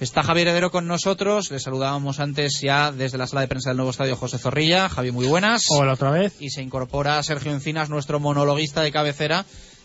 [0.00, 3.76] Está Javier Heredero con nosotros, le saludábamos antes ya desde la sala de prensa del
[3.76, 4.88] nuevo estadio José Zorrilla.
[4.88, 5.64] Javi, muy buenas.
[5.68, 6.34] Hola otra vez.
[6.40, 9.44] Y se incorpora Sergio Encinas, nuestro monologuista de cabecera.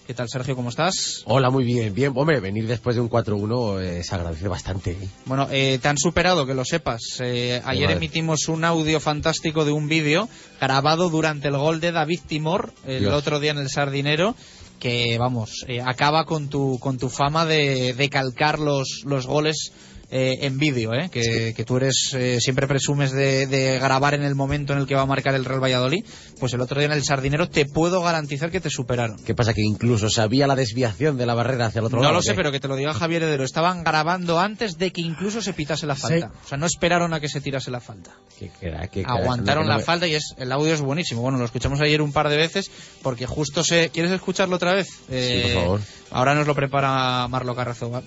[0.09, 0.55] ¿Qué tal, Sergio?
[0.55, 1.21] ¿Cómo estás?
[1.25, 1.93] Hola, muy bien.
[1.93, 4.93] Bien, hombre, venir después de un 4-1 eh, se agradece bastante.
[4.93, 5.07] ¿eh?
[5.25, 7.19] Bueno, eh, te han superado, que lo sepas.
[7.19, 7.97] Eh, ayer madre.
[7.97, 10.27] emitimos un audio fantástico de un vídeo
[10.59, 13.13] grabado durante el gol de David Timor el Dios.
[13.13, 14.35] otro día en el Sardinero
[14.79, 19.73] que, vamos, eh, acaba con tu, con tu fama de, de calcar los, los goles
[20.11, 21.09] eh, en vídeo, ¿eh?
[21.11, 24.87] que, que tú eres eh, siempre presumes de, de grabar en el momento en el
[24.87, 26.03] que va a marcar el Real Valladolid.
[26.39, 29.17] Pues el otro día en el Sardinero te puedo garantizar que te superaron.
[29.23, 29.53] ¿Qué pasa?
[29.53, 32.13] Que incluso sabía la desviación de la barrera hacia el otro No lado.
[32.13, 32.35] lo ¿o sé, qué?
[32.37, 33.43] pero que te lo diga Javier Heredero.
[33.43, 36.31] Estaban grabando antes de que incluso se pitase la falta.
[36.43, 38.11] O sea, no esperaron a que se tirase la falta.
[38.39, 39.15] Qué crack, qué crack.
[39.21, 41.21] Aguantaron No, no la falta y es el audio es buenísimo.
[41.21, 42.71] Bueno, lo escuchamos ayer un par de veces
[43.03, 43.89] porque justo se...
[43.89, 44.87] ¿Quieres escucharlo otra vez?
[45.09, 45.81] Eh, Sí, por favor.
[46.11, 48.01] Ahora nos lo prepara Marlo Carrazo.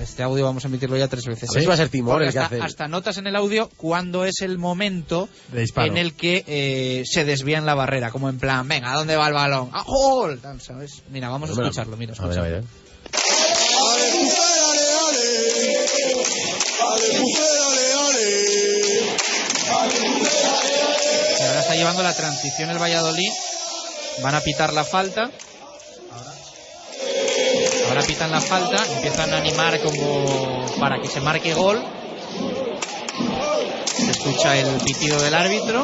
[0.00, 1.50] Este audio vamos a emitirlo ya tres veces.
[1.50, 3.34] A ver si va a ser Timor el que hasta, hace- hasta notas en el
[3.36, 5.28] audio cuando es el momento
[5.90, 8.10] en el que eh, se desvía en la barrera.
[8.10, 9.70] Como en plan, venga, ¿a dónde va el balón?
[9.72, 10.40] ¡A gol!
[10.60, 11.02] ¿sabes?
[11.10, 11.96] Mira, vamos a escucharlo.
[11.96, 12.64] Mira, ver, a ver, a ver.
[21.44, 23.30] Ahora está llevando la transición el Valladolid.
[24.22, 25.30] Van a pitar la falta.
[27.92, 31.78] Ahora pitan la falta, empiezan a animar como para que se marque gol.
[33.84, 35.82] Se escucha el pitido del árbitro.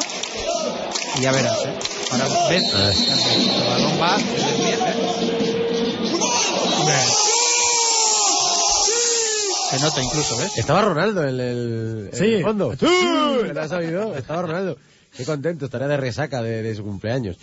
[1.17, 1.73] Y ya verás, ¿eh?
[2.11, 4.95] Ahora ves, el balón va, se desvía, ¿eh?
[9.69, 10.57] Se nota incluso, ¿ves?
[10.57, 12.25] Estaba Ronaldo en el, Sí.
[12.25, 12.73] el fondo.
[12.79, 12.87] ¡Sí!
[13.53, 14.15] ¿Lo has sabido?
[14.15, 14.77] Estaba Ronaldo.
[15.15, 17.37] Qué contento, estaría de resaca de, de su cumpleaños.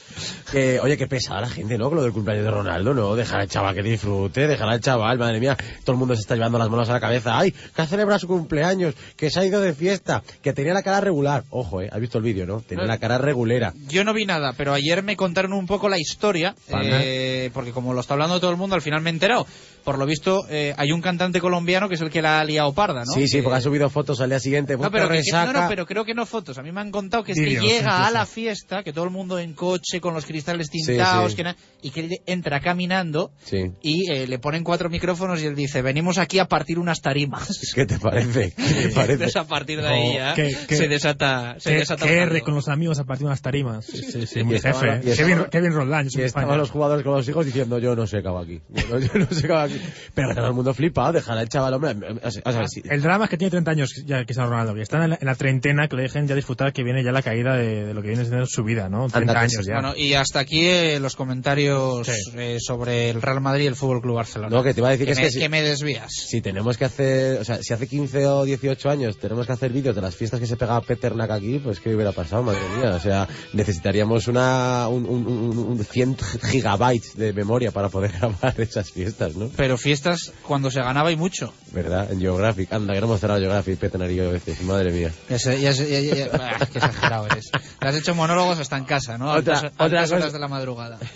[0.50, 1.88] Que, oye, qué pesada la gente, ¿no?
[1.88, 3.14] Con lo del cumpleaños de Ronaldo, ¿no?
[3.16, 5.56] Dejar al chaval que disfrute, dejar al chaval, madre mía.
[5.84, 7.38] Todo el mundo se está llevando las manos a la cabeza.
[7.38, 7.52] ¡Ay!
[7.52, 11.00] Que ha celebrado su cumpleaños, que se ha ido de fiesta, que tenía la cara
[11.00, 11.44] regular.
[11.50, 11.88] Ojo, ¿eh?
[11.92, 12.60] ¿Has visto el vídeo, no?
[12.60, 12.88] Tenía No.
[12.88, 13.74] la cara regulera.
[13.88, 17.92] Yo no vi nada, pero ayer me contaron un poco la historia, eh, porque como
[17.92, 19.46] lo está hablando todo el mundo, al final me he enterado.
[19.86, 22.74] Por lo visto, eh, hay un cantante colombiano que es el que la ha liado
[22.74, 23.12] parda, ¿no?
[23.12, 24.76] Sí, sí, Que- porque ha subido fotos al día siguiente.
[24.76, 25.52] No pero, que- que- resaca.
[25.52, 26.58] no, no, pero creo que no fotos.
[26.58, 29.04] A mí me han contado que es que Vídeos, llega a la fiesta, que todo
[29.04, 31.36] el mundo en coche, con los cristales tintados, sí.
[31.36, 33.70] que na- y que él entra caminando Sí.
[33.80, 37.46] y eh, le ponen cuatro micrófonos y él dice, venimos aquí a partir unas tarimas.
[37.74, 38.52] ¿Qué te parece?
[38.56, 39.12] ¿Qué te parece?
[39.12, 42.40] Entonces a partir de ahí ya qué- qué- se desata, se Que, desata que R
[42.40, 43.84] con los amigos a partir de unas tarimas.
[43.86, 45.16] Sí, sí, sí, muy estaban- jefe.
[45.16, 48.26] Kevin, Kevin Roldán, Y estaban los jugadores con los hijos diciendo yo no sé qué
[48.26, 48.60] hago aquí.
[48.68, 49.75] Yo, yo no sé qué hago aquí.
[50.14, 51.94] Pero que todo el mundo flipa, dejar al chaval, hombre.
[52.22, 52.82] O sea, o sea, sí.
[52.88, 55.26] El drama es que tiene 30 años ya Cristiano Ronaldo, que está en la, en
[55.26, 58.02] la treintena, que le dejen ya disfrutar que viene ya la caída de, de lo
[58.02, 59.08] que viene siendo su vida, ¿no?
[59.08, 59.74] 30 Anda, años ya.
[59.74, 64.00] Bueno, y hasta aquí eh, los comentarios eh, sobre el Real Madrid y el Fútbol
[64.00, 64.54] Club Barcelona.
[64.54, 66.12] No, que te iba a decir que es me, que si- me desvías.
[66.12, 69.72] Si tenemos que hacer, o sea, si hace 15 o 18 años tenemos que hacer
[69.72, 72.90] vídeos de las fiestas que se pegaba Peternak aquí, pues qué hubiera pasado, madre mía.
[72.94, 76.16] O sea, necesitaríamos una, un, un, un- un 100
[76.50, 79.50] gigabytes de memoria para poder grabar esas fiestas, ¿no?
[79.56, 81.52] Pero fiestas cuando se ganaba y mucho.
[81.72, 82.12] ¿Verdad?
[82.12, 82.72] En Geographic.
[82.72, 83.80] Anda, que no hemos cerrado Geographic,
[84.14, 84.62] yo a veces.
[84.62, 85.10] Madre mía.
[85.28, 87.50] Ya sé, ya sé, ya- ya- bah, qué exagerado eres.
[87.80, 89.32] Te has hecho monólogos hasta en casa, ¿no?
[89.32, 90.98] Otra- altas, otra altas cosa- horas de la madrugada.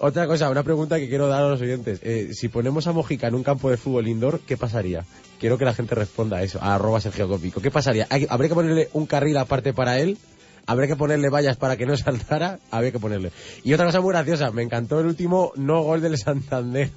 [0.00, 1.98] Otra cosa, una pregunta que quiero dar a los oyentes.
[2.04, 5.04] Eh, si ponemos a Mojica en un campo de fútbol indoor, ¿qué pasaría?
[5.40, 7.60] Quiero que la gente responda a eso, a arroba Sergio Cópico.
[7.60, 8.06] ¿Qué pasaría?
[8.08, 10.16] ¿Hay- ¿Habría que ponerle un carril aparte para él?
[10.66, 12.60] ¿Habría que ponerle vallas para que no saltara?
[12.70, 13.32] Habría que ponerle.
[13.64, 16.90] Y otra cosa muy graciosa, me encantó el último no gol del Santander.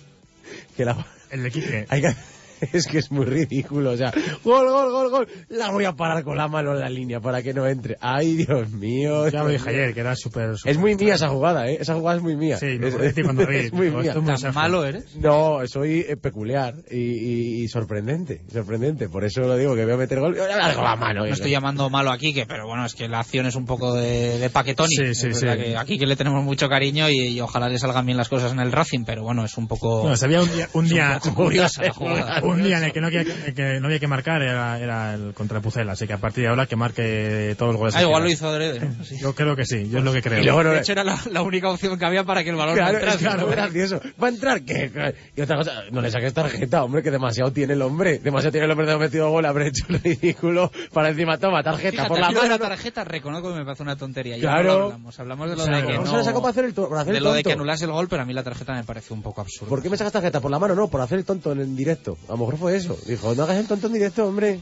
[0.76, 1.06] Que la...
[1.30, 1.86] El de Quique.
[1.90, 2.16] Hay que-
[2.74, 4.12] Es que es muy ridículo, o sea,
[4.44, 7.42] gol, gol, gol, gol, la voy a parar con la mano en la línea para
[7.42, 7.98] que no entre.
[8.00, 9.28] Ay, Dios mío.
[9.30, 10.52] Ya lo dije ayer, que era súper...
[10.66, 11.78] Es muy mía esa jugada, ¿eh?
[11.80, 12.58] Esa jugada es muy mía.
[12.58, 14.12] Sí, me es, ti cuando vi, es muy mía.
[14.12, 14.60] es muy ¿Tan Sergio.
[14.60, 15.16] malo eres?
[15.16, 19.10] No, soy eh, peculiar y, y- y sorprendente, sorprendente.
[19.10, 20.96] Por eso lo digo, que voy a meter gol y voy a dar con la
[20.96, 21.22] mano.
[21.22, 21.32] No ¿eh?
[21.32, 24.38] estoy llamando malo a Quique, pero bueno, es que la acción es un poco de,
[24.40, 24.90] de paquetoni.
[24.96, 25.46] Sí, Es sí, sí.
[25.46, 28.52] que aquí que le tenemos mucho cariño y, y ojalá le salgan bien las cosas
[28.52, 30.08] en el Racing, pero bueno, es un poco...
[30.08, 32.42] No, se había un día, un es día, poco curiosa la jugada.
[32.52, 35.34] Un día en el que no, había, que no había que marcar era, era el
[35.34, 37.96] contra el Pucela, así que a partir de ahora que marque todos los goles.
[37.96, 39.04] Ah, igual lo hizo adrede, ¿no?
[39.04, 39.18] Sí.
[39.20, 40.40] Yo creo que sí, yo es lo que creo.
[40.42, 42.76] Y luego De hecho, era la, la única opción que había para que el balón
[42.76, 43.48] Claro, no entrase, claro, ¿no?
[43.48, 44.02] gracioso.
[44.22, 45.14] ¿Va a entrar qué?
[45.36, 48.20] Y otra cosa, no le saques tarjeta, hombre, que demasiado tiene el hombre.
[48.20, 51.64] Demasiado tiene el hombre de haber metido gol, haber hecho el ridículo para encima, toma,
[51.64, 52.48] tarjeta Fíjate, por la mano.
[52.50, 54.38] la tarjeta reconozco que me parece una tontería.
[54.38, 54.64] Ya Claro.
[54.80, 55.20] no hablamos.
[55.20, 55.78] Hablamos de lo Claro.
[55.82, 56.12] de que ¿Cómo no...
[56.12, 57.50] se le sacó para hacer el to- para hacer de el lo de tonto?
[57.50, 59.70] que anulase el gol, pero a mí la tarjeta me parece un poco absurda.
[59.70, 60.40] ¿Por qué me sacas tarjeta?
[60.40, 60.76] ¿Por la mano?
[60.76, 62.18] No, por hacer el tonto en, en directo.
[62.42, 62.98] Mejor fue eso.
[63.08, 64.60] Dijo, no hagas el tonto en directo, hombre.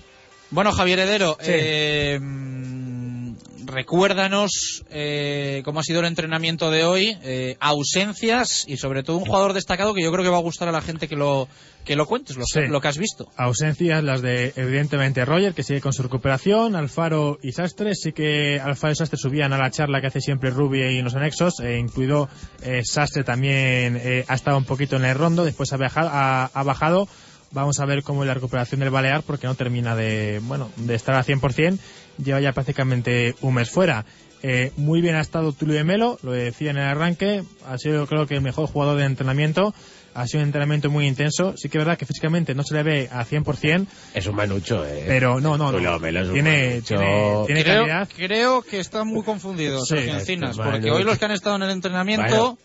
[0.52, 1.52] Bueno, Javier Heredero, Sí.
[1.54, 3.36] eh, mm,
[3.68, 9.26] recuérdanos eh, cómo ha sido el entrenamiento de hoy, eh, ausencias y sobre todo un
[9.26, 11.48] jugador destacado que yo creo que va a gustar a la gente que lo
[11.86, 12.62] que lo cuentes, lo, Sí.
[12.68, 13.32] lo que has visto.
[13.38, 17.96] Ausencias las de, evidentemente, Roger, que sigue con su recuperación, Alfaro y Sastre.
[17.96, 21.16] Sí que Alfaro y Sastre subían a la charla que hace siempre Rubi en los
[21.16, 22.28] anexos, eh, incluido
[22.62, 26.46] eh, Sastre también eh, ha estado un poquito en el rondo, después ha, viajado- ha,
[26.54, 27.08] ha bajado.
[27.52, 30.96] Vamos a ver cómo es la recuperación del Balear, porque no termina de, bueno, de
[30.96, 31.78] estar al 100%.
[32.24, 34.06] Lleva ya prácticamente un mes fuera.
[34.42, 37.44] Eh, muy bien ha estado Tulio de Melo, lo decía en el arranque.
[37.68, 39.74] Ha sido, creo que, el mejor jugador de entrenamiento.
[40.16, 41.56] Ha sido un entrenamiento muy intenso.
[41.56, 43.86] Sí que es verdad que físicamente no se le ve al 100%.
[44.14, 45.04] Es un manucho, eh.
[45.08, 46.00] Pero no, no, Tulio no.
[46.00, 46.96] Melo es un Tiene, manucho.
[46.98, 48.10] tiene, tiene creo, calidad.
[48.16, 51.56] creo que están muy confundidos, Sí, Sergio este Encinas, porque hoy los que han estado
[51.58, 52.58] en el entrenamiento Bueno,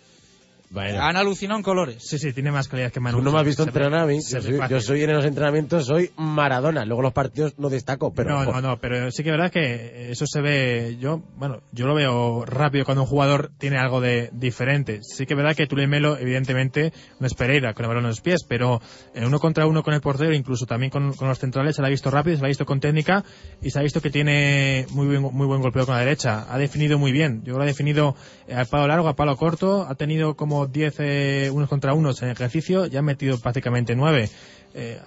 [0.80, 1.96] han alucinado en colores.
[2.00, 3.18] Sí, sí, tiene más calidad que Manu.
[3.18, 4.16] Tú no me has visto entrenar a mí.
[4.16, 4.76] Yo soy, fácil.
[4.76, 6.84] yo soy en los entrenamientos, soy Maradona.
[6.84, 8.44] Luego los partidos no destaco, pero...
[8.44, 11.86] no, no, no, pero sí que es verdad que eso se ve, yo, bueno, yo
[11.86, 15.00] lo veo rápido cuando un jugador tiene algo de diferente.
[15.02, 18.10] Sí que es verdad que Tulio Melo, evidentemente, no es Pereira con el balón en
[18.10, 18.80] los pies, pero
[19.14, 21.88] en uno contra uno con el portero, incluso también con, con los centrales, se la
[21.88, 23.24] ha visto rápido, se la ha visto con técnica
[23.62, 26.46] y se ha visto que tiene muy buen, muy buen golpeo con la derecha.
[26.48, 27.42] Ha definido muy bien.
[27.44, 28.14] Yo que ha definido
[28.46, 32.22] eh, al palo largo, a palo corto, ha tenido como 10 eh, unos contra unos
[32.22, 34.30] en ejercicio, ya ha metido prácticamente 9.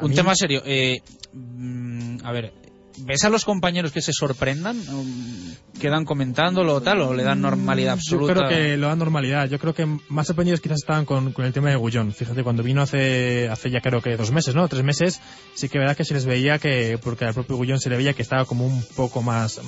[0.01, 0.61] Un tema serio.
[0.65, 1.01] eh,
[1.33, 2.53] mm, a ver,
[2.99, 4.77] ¿ves a los compañeros que se sorprendan?
[4.77, 7.01] Um, ¿Quedan comentándolo o tal?
[7.01, 8.33] ¿O le dan normalidad absoluta?
[8.33, 9.47] Yo creo que lo da normalidad.
[9.49, 12.13] Yo creo que más sorprendidos quizás estaban con, con el tema de Gullón.
[12.13, 14.67] Fíjate, cuando vino hace, hace ya creo que dos meses, ¿no?
[14.67, 15.21] Tres meses,
[15.53, 18.13] sí que verdad que se les veía que, porque al propio Gullón se le veía
[18.13, 19.61] que estaba como un poco más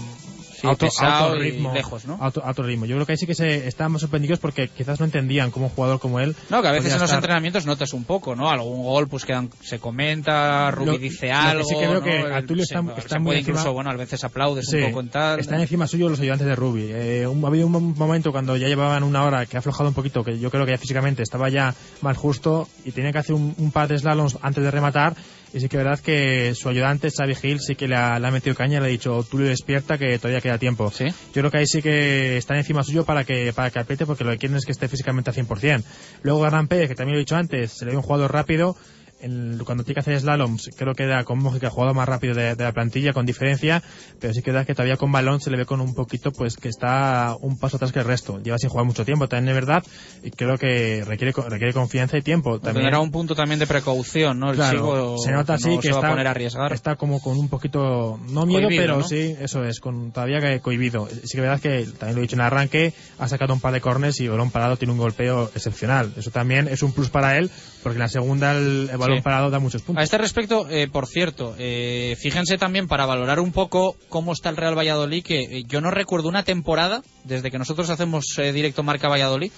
[0.61, 2.17] Sí, pesado y lejos, ¿no?
[2.19, 2.85] Auto, auto ritmo.
[2.85, 5.67] Yo creo que ahí sí que se estaban más sorprendidos porque quizás no entendían cómo
[5.67, 6.35] un jugador como él.
[6.49, 8.49] No, que a veces en los estar- entrenamientos notas un poco, ¿no?
[8.49, 11.63] Algún gol, pues quedan, se comenta, Rubí Lo- dice algo.
[11.63, 12.01] sí que veo ¿no?
[12.03, 14.87] que El- a Tulio se- está- muy encima- incluso, bueno, a veces aplaudes Sí, un
[14.89, 15.39] poco en tal.
[15.39, 16.87] Están encima suyo los ayudantes de Ruby.
[16.91, 20.23] Eh, ha habido un momento cuando ya llevaban una hora que ha aflojado un poquito,
[20.23, 23.53] que yo creo que ya físicamente estaba ya más justo y tenía que hacer un,
[23.57, 25.15] un par de slaloms antes de rematar.
[25.53, 28.27] Y sí que es verdad que su ayudante, Xavi Gil, sí que le ha, le
[28.27, 30.91] ha metido caña le ha dicho, Tulio despierta que todavía queda tiempo.
[30.91, 34.23] Yo creo que ahí sí que están encima suyo para que, para que apriete porque
[34.23, 35.83] lo que quieren es que esté físicamente al 100%.
[36.23, 38.75] Luego Garran Pérez, que también lo he dicho antes, se le ve un jugador rápido,
[39.19, 42.55] cuando tiene que hacer slaloms, creo que era con Mójica el jugador más rápido de,
[42.55, 43.83] de la plantilla, con diferencia,
[44.19, 46.55] pero sí que verdad que todavía con balón se le ve con un poquito, pues
[46.57, 48.39] que está un paso atrás que el resto.
[48.41, 49.83] Lleva sin jugar mucho tiempo, también es verdad,
[50.23, 52.59] y creo que requiere, requiere confianza y tiempo.
[52.59, 54.51] También Tendrá un punto también de precaución, ¿no?
[54.51, 56.73] El Claro, chico se nota así no que se va está, a poner a arriesgar.
[56.73, 59.03] está como con un poquito, no miedo, Cohibido, pero ¿no?
[59.03, 61.07] sí, eso es, con todavía que cohibido.
[61.23, 63.73] Sí que verdad que, también lo he dicho en el arranque, ha sacado un par
[63.73, 66.13] de corners y balón parado tiene un golpeo excepcional.
[66.17, 67.49] Eso también es un plus para él,
[67.83, 69.23] porque en la segunda el, el balón Sí.
[69.23, 70.01] parado da muchos puntos.
[70.01, 74.49] A este respecto, eh, por cierto, eh, fíjense también para valorar un poco cómo está
[74.49, 78.51] el Real Valladolid, que eh, yo no recuerdo una temporada, desde que nosotros hacemos eh,
[78.51, 79.51] directo Marca Valladolid,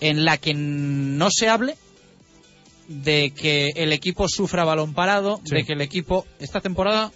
[0.00, 1.76] en la que no se hable
[2.88, 5.54] de que el equipo sufra balón parado, Sí.
[5.56, 7.12] de que el equipo, esta temporada,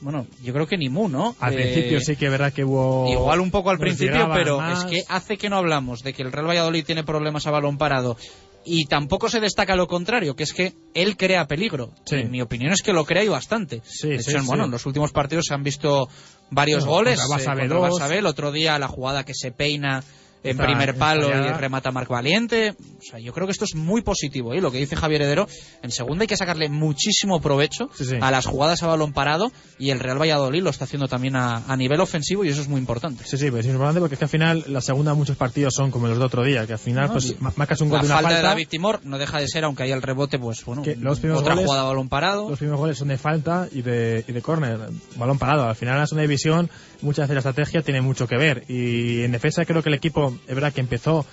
[0.00, 1.34] bueno, yo creo que ni mu, ¿no?
[1.40, 3.10] Al Eh, principio sí que es verdad que hubo...
[3.10, 4.80] Igual un poco al nos principio, pero más.
[4.80, 7.78] es que hace que no hablamos de que el Real Valladolid tiene problemas a balón
[7.78, 8.16] parado
[8.64, 11.90] y tampoco se destaca lo contrario, que es que él crea peligro.
[12.04, 12.16] Sí.
[12.16, 13.82] En mi opinión es que lo crea y bastante.
[14.02, 16.08] de hecho, sí, bueno, en los últimos partidos se han visto
[16.50, 17.20] varios Bueno, goles.
[17.20, 17.90] contra eh, Barça contra B2.
[17.90, 20.02] Barça B, el otro día la jugada que se peina
[20.44, 22.74] en Está primer palo y remata Marc Valiente.
[22.98, 24.52] O sea, yo creo que esto es muy positivo.
[24.54, 24.60] ¿eh?
[24.60, 25.46] Lo que dice Javier Heredero,
[25.82, 28.16] en segunda hay que sacarle muchísimo provecho Sí, sí.
[28.20, 31.58] a las jugadas a balón parado y el Real Valladolid lo está haciendo también a,
[31.68, 33.24] a nivel ofensivo y eso es muy importante.
[33.24, 35.90] Sí, sí, pues es importante porque es que al final la segunda muchos partidos son
[35.90, 37.98] como los de otro día, que al final No, pues y- ma- marcas un gol
[37.98, 40.02] la de una falta, falta, de David Timor no deja de ser, aunque haya el
[40.02, 42.48] rebote, pues bueno, que los primeros otra goles- jugada a balón parado.
[42.50, 44.78] Los primeros goles son de falta y de, y de córner,
[45.16, 45.68] balón parado.
[45.68, 46.68] Al final la segunda división
[47.02, 50.34] muchas veces la estrategia tiene mucho que ver y en defensa creo que el equipo,
[50.46, 51.26] es verdad que empezó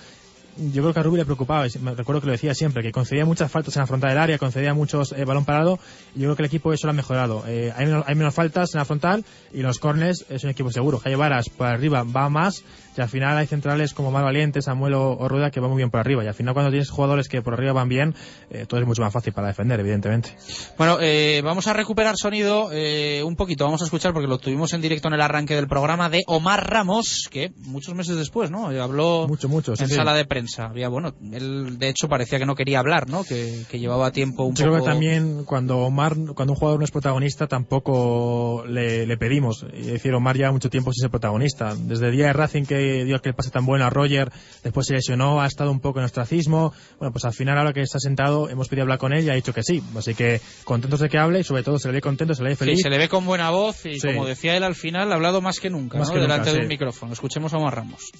[0.56, 3.24] yo creo que a Rubí le preocupaba, me recuerdo que lo decía siempre, que concedía
[3.24, 5.78] muchas faltas en la frontal del área, concedía muchos eh, balón parado,
[6.14, 7.44] y yo creo que el equipo eso lo ha mejorado.
[7.46, 10.70] Eh, hay, menos, hay menos faltas en la frontal y los corners es un equipo
[10.70, 10.98] seguro.
[10.98, 12.64] Jaime Varas por arriba va más
[12.96, 15.78] y al final hay centrales como Mar Valiente, Samuel o, o Rueda que van muy
[15.78, 16.24] bien por arriba.
[16.24, 18.14] Y al final cuando tienes jugadores que por arriba van bien,
[18.50, 20.36] eh, todo es mucho más fácil para defender, evidentemente.
[20.76, 24.72] Bueno, eh, vamos a recuperar sonido eh, un poquito, vamos a escuchar porque lo tuvimos
[24.72, 28.68] en directo en el arranque del programa de Omar Ramos, que muchos meses después, ¿no?
[28.68, 29.76] Habló Mucho, mucho.
[29.76, 29.94] sí, en sí.
[29.94, 30.66] sala de prensa.
[30.66, 33.24] Había, bueno, él de hecho parecía que no quería hablar, ¿no?
[33.24, 34.74] Que, que llevaba tiempo un Yo poco...
[34.76, 39.64] creo que también cuando Omar, cuando un jugador no es protagonista, tampoco le, le pedimos.
[39.72, 41.74] Es decir, Omar lleva mucho tiempo sin ser protagonista.
[41.76, 44.30] Desde el día de Racing que dio aquel pase tan bueno a Roger,
[44.62, 46.72] después se lesionó, ha estado un poco en ostracismo.
[46.98, 49.34] Bueno, pues al final ahora que está sentado hemos pedido hablar con él y ha
[49.34, 49.82] dicho que sí.
[49.96, 52.50] Así que contentos de que hable y sobre todo se le ve contento, se le
[52.50, 52.80] ve Sí, feliz.
[52.82, 54.08] se le ve con buena voz y Sí.
[54.08, 56.14] como decía él al final, ha hablado más que nunca, Más ¿no?
[56.14, 56.68] que nunca, Delante de un sí.
[56.68, 57.12] micrófono.
[57.12, 58.10] Escuchemos a Omar Ramos.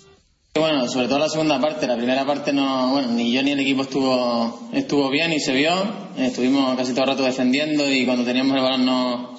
[0.54, 1.86] Bueno, sobre todo la segunda parte.
[1.86, 5.52] La primera parte no, bueno, ni yo ni el equipo estuvo, estuvo bien y se
[5.52, 5.70] vio.
[6.18, 9.34] Estuvimos casi todo el rato defendiendo y cuando teníamos el balón no,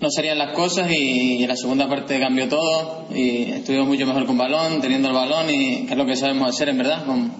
[0.00, 4.26] no salían las cosas y, en la segunda parte cambió todo y estuvimos mucho mejor
[4.26, 7.32] con balón, teniendo el balón y que es lo que sabemos hacer en verdad, con,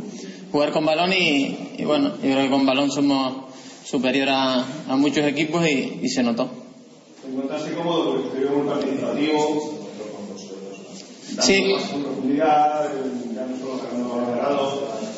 [0.53, 3.51] jugar con balón y, y bueno, yo creo que con balón somos
[3.85, 6.51] superior a, a muchos equipos y, y se notó.
[7.23, 9.77] ¿Te encontraste cómodo porque muy participativo?
[11.41, 11.73] Sí.
[11.73, 12.91] Más profundidad,
[13.35, 13.81] ya no solo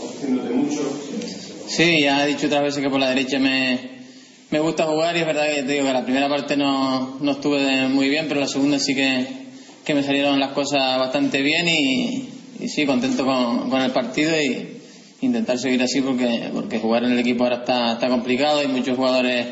[0.00, 0.80] ofreciéndote mucho.
[1.66, 3.91] Sí, ya he dicho otras veces que por la derecha me,
[4.52, 7.32] me gusta jugar y es verdad que te digo que la primera parte no, no
[7.32, 9.26] estuve muy bien, pero la segunda sí que,
[9.82, 12.28] que me salieron las cosas bastante bien y,
[12.60, 14.78] y sí, contento con, con el partido y
[15.22, 18.94] intentar seguir así porque, porque jugar en el equipo ahora está, está complicado, hay muchos
[18.94, 19.46] jugadores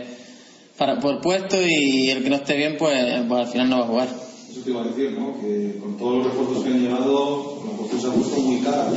[0.77, 3.85] para, por puesto y el que no esté bien pues, pues al final no va
[3.85, 4.09] a jugar.
[4.51, 5.41] Eso te iba a decir, ¿no?
[5.41, 8.91] Que con todos los refuerzos que han llegado, la cuestión se ha puesto muy cara.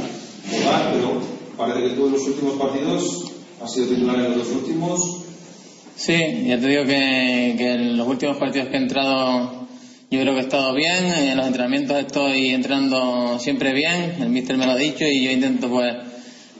[0.52, 1.22] Jugar, pero
[1.56, 3.32] parece que en los últimos partidos
[3.62, 5.23] has sido titular en los dos últimos.
[5.96, 9.64] Sí, ya te digo que, que en los últimos partidos que he entrado
[10.10, 14.58] yo creo que he estado bien, en los entrenamientos estoy entrando siempre bien, el míster
[14.58, 15.94] me lo ha dicho y yo intento pues,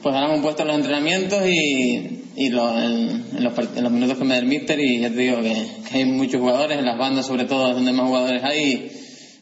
[0.02, 3.92] pues ganarme un puesto en los entrenamientos y, y lo- en, en los, en los
[3.92, 5.54] minutos que me da el míster y ya te digo que,
[5.88, 8.90] que hay muchos jugadores, en las bandas sobre todo donde más jugadores hay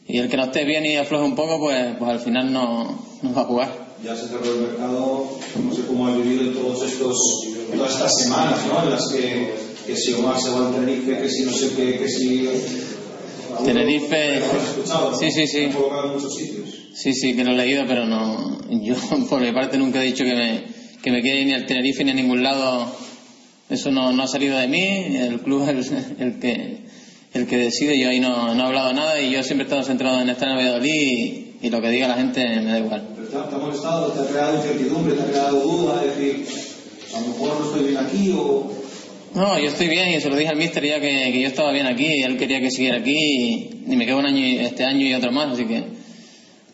[0.07, 3.03] y, el que no esté bien y afloje un poco pues, pues al final no,
[3.21, 3.69] no va a jugar.
[4.03, 5.29] Ya se cerró el mercado,
[5.63, 7.17] no sé cómo has vivido todos estos,
[7.73, 8.83] todas estas semanas, ¿no?
[8.83, 9.53] En las que,
[9.85, 12.49] que si Omar se va al Tenerife, que si no sé qué, que si...
[13.65, 14.41] Tenerife,
[15.19, 15.67] sí, sí, sí.
[15.67, 16.69] Muchos sitios.
[16.93, 18.59] Sí, sí, que lo he leído, pero no.
[18.69, 18.95] Yo,
[19.29, 20.63] por mi parte, nunca he dicho que me,
[21.01, 22.85] que me quiera ir ni al Tenerife ni a ningún lado.
[23.69, 25.17] Eso no, no ha salido de mí.
[25.17, 26.77] El club es el, el que,
[27.33, 27.99] el que decide.
[27.99, 30.49] Yo ahí no, no he hablado nada y yo siempre he estado centrado en estar
[30.49, 33.07] en Valladolid y, y lo que diga la gente me da igual.
[33.15, 34.11] Pero ¿Te te ha molestado?
[34.11, 35.15] ¿Te ha creado incertidumbre?
[35.15, 36.03] ¿Te ha creado duda?
[36.05, 36.45] Es decir,
[37.15, 38.82] a lo mejor no estoy bien aquí o...
[39.35, 41.71] No, yo estoy bien y se lo dije al míster ya que, que yo estaba
[41.71, 42.05] bien aquí.
[42.23, 45.13] Él quería que siguiera aquí y, y me quedo un año y- este año y
[45.13, 45.83] otro más, así que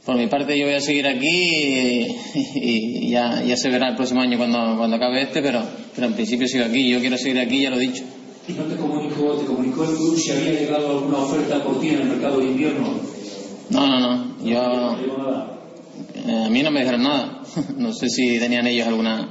[0.06, 2.18] por mi parte yo voy a seguir aquí y,
[2.56, 5.62] y ya, ya se verá el próximo año cuando, cuando acabe este, pero,
[5.96, 6.90] pero en principio sigo aquí.
[6.90, 8.04] Yo quiero seguir aquí, ya lo he dicho.
[8.48, 11.90] ¿Y no te comunicó, te comunicó el club si había llegado alguna oferta por ti
[11.90, 13.00] en el mercado de invierno?
[13.70, 14.44] No, no, no.
[14.44, 14.98] Yo,
[16.28, 17.42] eh, a mí no me dijeron nada.
[17.78, 19.30] No sé si tenían ellos alguna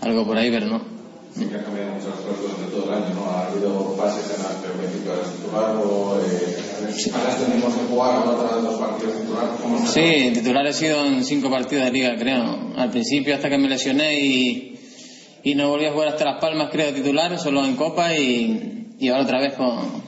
[0.00, 1.03] algo por ahí, pero no.
[1.36, 3.24] Sí que han cambiado muchas cosas durante todo el año, ¿no?
[3.28, 7.86] Ha habido fases en las que al principio eras titular o eh, ahora tenemos que
[7.90, 9.56] jugar ahora dos partidos titular.
[9.60, 9.90] ¿Cómo está?
[9.90, 12.72] Sí, titular he sido en cinco partidos de liga, creo.
[12.76, 14.78] Al principio hasta que me lesioné y,
[15.42, 19.08] y no volví a jugar hasta Las Palmas, creo, titular, solo en Copa y, y
[19.08, 20.04] ahora otra vez con,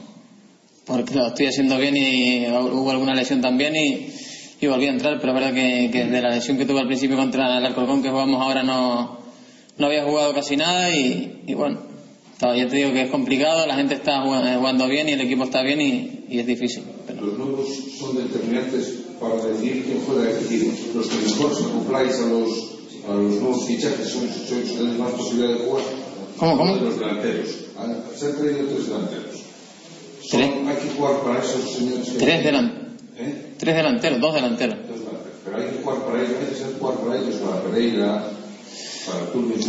[0.85, 4.13] porque lo estoy haciendo bien y hubo alguna lesión también y,
[4.61, 6.87] y volví a entrar, pero es verdad que, que desde la lesión que tuve al
[6.87, 9.16] principio contra el Alcorcón que jugamos ahora no,
[9.77, 11.79] no había jugado casi nada y, y bueno,
[12.39, 15.61] ya te digo que es complicado, la gente está jugando bien y el equipo está
[15.63, 16.83] bien y, y es difícil.
[17.07, 17.21] Pero...
[17.21, 17.67] Los nuevos
[17.99, 22.49] son determinantes para decir quién juega, es decir, los que mejor se acopláis a los,
[23.09, 25.83] a los nuevos fichajes son los que tenéis más posibilidad de jugar.
[26.37, 26.75] ¿Cómo, cómo?
[26.75, 27.47] De los delanteros.
[28.15, 29.43] Se han traído tres delanteros.
[30.21, 32.09] Son, hay que jugar para esos señores.
[32.09, 32.19] Que...
[32.19, 32.97] Tres, delan...
[33.17, 33.53] ¿Eh?
[33.57, 34.77] tres delanteros, dos delanteros.
[34.87, 35.37] Dos delanteros.
[35.43, 38.29] Pero hay que jugar para ellos, hay que saber jugar para ellos, para Pereira.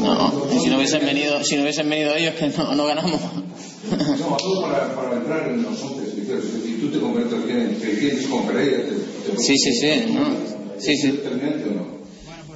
[0.00, 0.46] No.
[0.52, 3.20] Y si no hubiesen venido, si no hubiesen venido ellos, que no, no ganamos.
[3.20, 5.80] No, todo para, para entrar en los.
[5.80, 7.96] Es decir, tú te conviertes bien, te
[9.36, 10.12] sí, sí, sí.
[10.12, 10.24] ¿no?
[10.78, 11.20] Sí, sí.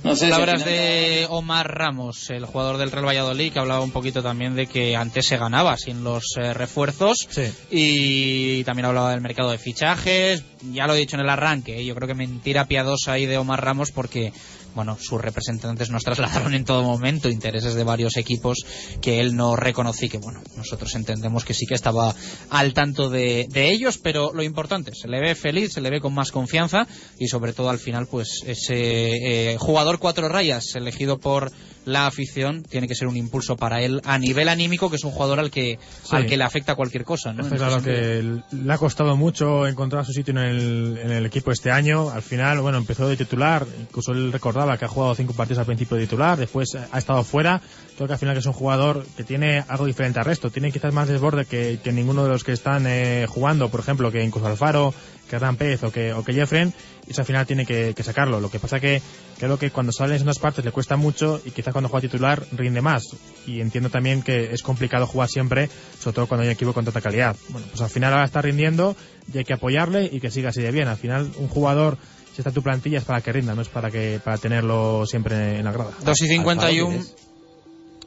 [0.04, 0.16] no?
[0.16, 4.56] Sé, Palabras de Omar Ramos, el jugador del Real Valladolid, que hablaba un poquito también
[4.56, 7.52] de que antes se ganaba sin los eh, refuerzos sí.
[7.70, 10.42] y también hablaba del mercado de fichajes.
[10.72, 13.64] Ya lo he dicho en el arranque, yo creo que mentira piadosa ahí de Omar
[13.64, 14.32] Ramos porque
[14.74, 18.65] bueno, sus representantes nos trasladaron en todo momento intereses de varios equipos
[19.01, 22.15] que él no reconocí, que bueno, nosotros entendemos que sí que estaba
[22.51, 26.15] al tanto de, ellos, pero lo importante, se le ve feliz, se le ve con
[26.15, 26.86] más confianza
[27.19, 31.53] y sobre todo al final, pues ese eh, jugador cuatro rayas elegido por
[31.84, 35.10] la afición tiene que ser un impulso para él a nivel anímico, que es un
[35.10, 36.16] jugador al que, sí.
[36.16, 37.32] al que le afecta cualquier cosa.
[37.32, 37.42] ¿no?
[37.42, 41.50] Está claro que le ha costado mucho encontrar su sitio en el, en el equipo
[41.50, 42.10] este año.
[42.10, 45.66] Al final, bueno, empezó de titular, incluso él recordaba que ha jugado cinco partidos al
[45.66, 47.60] principio de titular, después ha estado fuera.
[47.96, 50.72] Creo que al final que es un jugador que tiene algo diferente al resto, tiene
[50.72, 54.22] quizás más desborde que, que ninguno de los que están eh, jugando, por ejemplo, que
[54.22, 54.94] incluso Alfaro,
[55.32, 56.74] que Hernán Pérez o que, o que Jeffren,
[57.06, 58.38] y eso al final tiene que, que, sacarlo.
[58.38, 59.00] Lo que pasa que
[59.38, 62.44] creo que cuando sale en unas partes le cuesta mucho y quizás cuando juega titular
[62.52, 63.16] rinde más.
[63.46, 67.00] Y entiendo también que es complicado jugar siempre, sobre todo cuando hay equipo con tanta
[67.00, 67.34] calidad.
[67.48, 68.94] Bueno, pues al final ahora está rindiendo
[69.32, 70.86] y hay que apoyarle y que siga así de bien.
[70.86, 71.96] Al final un jugador
[72.34, 75.59] si está tu plantilla es para que rinda, no es para que para tenerlo siempre
[75.59, 75.92] en la grada.
[76.04, 77.04] 2 y 51.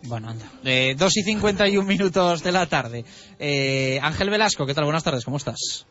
[0.04, 0.52] Bueno, anda.
[0.64, 3.04] Eh, 2 y 51 minutos de la tarde.
[3.40, 4.84] Eh, Ángel Velasco, ¿qué tal?
[4.84, 5.88] Buenas tardes, ¿cómo estás?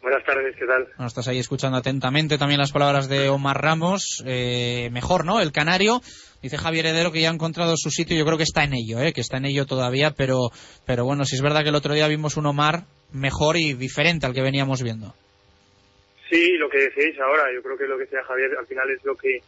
[0.00, 0.84] Buenas tardes, ¿qué tal?
[0.96, 4.22] Bueno, estás ahí escuchando atentamente también las palabras de Omar Ramos.
[4.24, 5.40] Eh, mejor, ¿no?
[5.40, 6.00] El canario.
[6.40, 8.16] Dice Javier Heredero que ya ha encontrado su sitio.
[8.16, 9.12] Yo creo que está en ello, ¿eh?
[9.12, 10.12] que está en ello todavía.
[10.16, 10.50] Pero,
[10.86, 14.26] pero bueno, si es verdad que el otro día vimos un Omar mejor y diferente
[14.26, 15.14] al que veníamos viendo.
[16.30, 17.52] Sí, lo que decís ahora.
[17.52, 19.40] Yo creo que lo que decía Javier al final es lo que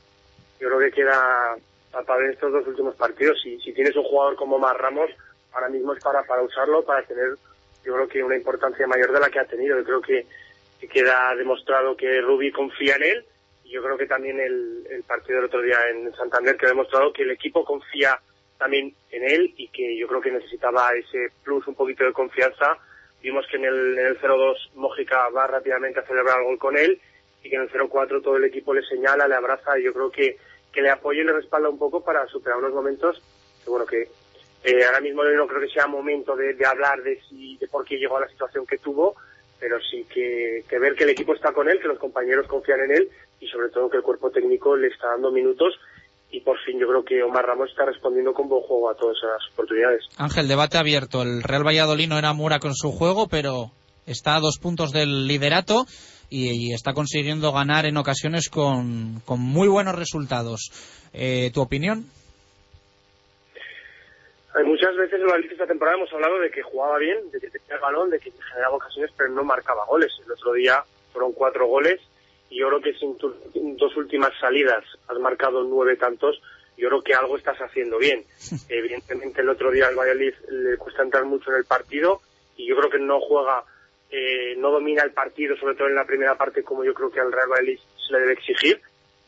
[0.61, 1.55] yo creo que queda
[1.93, 3.39] para ver estos dos últimos partidos.
[3.41, 5.11] Si, si tienes un jugador como Omar Ramos,
[5.53, 7.37] ahora mismo es para, para usarlo, para tener
[7.85, 9.79] yo creo que una importancia mayor de la que ha tenido.
[9.79, 10.27] Yo creo que,
[10.81, 13.27] que queda demostrado que Rubi confía en él
[13.71, 17.13] yo creo que también el, el, partido del otro día en Santander que ha demostrado
[17.13, 18.19] que el equipo confía
[18.59, 22.77] también en él y que yo creo que necesitaba ese plus, un poquito de confianza.
[23.23, 26.77] Vimos que en el, en el 0-2 Mójica va rápidamente a celebrar el gol con
[26.77, 27.01] él
[27.43, 30.11] y que en el 0-4 todo el equipo le señala, le abraza y yo creo
[30.11, 30.37] que,
[30.73, 33.23] que le apoya y le respalda un poco para superar unos momentos
[33.63, 34.09] que bueno que
[34.65, 37.85] eh, ahora mismo no creo que sea momento de, de, hablar de si de por
[37.85, 39.17] qué llegó a la situación que tuvo,
[39.59, 42.81] pero sí que, que, ver que el equipo está con él, que los compañeros confían
[42.81, 43.09] en él
[43.41, 45.75] y sobre todo que el cuerpo técnico le está dando minutos
[46.33, 49.17] y por fin yo creo que Omar Ramos está respondiendo con buen juego a todas
[49.17, 50.05] esas oportunidades.
[50.17, 51.23] Ángel, debate abierto.
[51.23, 53.73] El Real Valladolid no era Mura con su juego, pero
[54.07, 55.87] está a dos puntos del liderato
[56.29, 60.71] y, y está consiguiendo ganar en ocasiones con, con muy buenos resultados.
[61.13, 62.07] Eh, ¿Tu opinión?
[64.55, 67.51] Hay muchas veces en la esta temporada hemos hablado de que jugaba bien, de que
[67.51, 70.13] tenía el balón, de que generaba ocasiones, pero no marcaba goles.
[70.25, 70.83] El otro día
[71.13, 72.01] fueron cuatro goles
[72.49, 76.43] y yo creo que si en tus dos últimas salidas has marcado nueve tantos,
[76.77, 78.25] yo creo que algo estás haciendo bien.
[78.69, 82.21] Evidentemente el otro día al Valladolid le cuesta entrar mucho en el partido
[82.57, 83.63] y yo creo que no juega,
[84.11, 87.21] eh, no domina el partido, sobre todo en la primera parte, como yo creo que
[87.21, 88.81] al Real Valladolid se le debe exigir.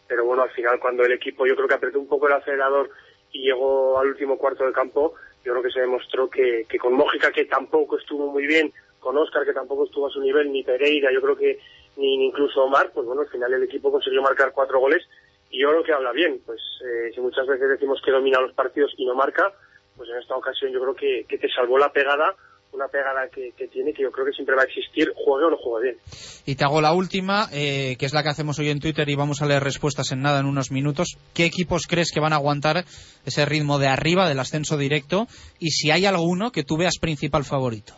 [0.09, 2.91] Pero bueno, al final cuando el equipo yo creo que apretó un poco el acelerador
[3.33, 5.15] y llegó al último cuarto de campo,
[5.45, 9.17] yo creo que se demostró que, que con Mójica, que tampoco estuvo muy bien, con
[9.19, 11.59] Oscar, que tampoco estuvo a su nivel, ni Pereira, yo creo que
[11.97, 15.03] ni, ni incluso Omar, pues bueno, al final el equipo consiguió marcar cuatro goles
[15.51, 16.41] y yo creo que habla bien.
[16.47, 19.53] Pues eh, si muchas veces decimos que domina los partidos y no marca,
[19.97, 22.35] pues en esta ocasión yo creo que, que te salvó la pegada
[22.73, 25.51] una pegada que, que, tiene que yo creo que siempre va a existir, juegue o
[25.51, 25.99] no juegue bien.
[26.47, 29.15] Y te hago la última, eh, que es la que hacemos hoy en Twitter y
[29.15, 31.19] vamos a leer respuestas en nada en unos minutos.
[31.35, 32.85] ¿Qué equipos crees que van a aguantar
[33.27, 35.27] ese ritmo de arriba, del ascenso directo?
[35.59, 37.95] Y si hay alguno que tú veas principal favorito.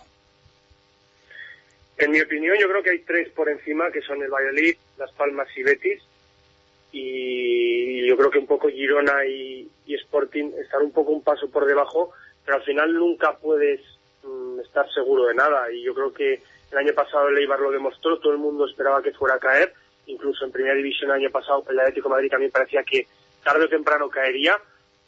[1.96, 5.12] En mi opinión, yo creo que hay tres por encima, que son el Valladolid, Las
[5.12, 6.02] Palmas y Betis.
[6.90, 11.48] Y yo creo que un poco Girona y, y Sporting están un poco un paso
[11.51, 12.10] por debajo,
[12.44, 13.80] pero al final nunca puedes
[14.62, 15.70] estar seguro de nada.
[15.72, 19.02] Y yo creo que el año pasado el Eibar lo demostró, todo el mundo esperaba
[19.02, 19.72] que fuera a caer,
[20.06, 23.06] incluso en primera división el año pasado el Atlético Madrid también parecía que
[23.42, 24.59] tarde o temprano caería,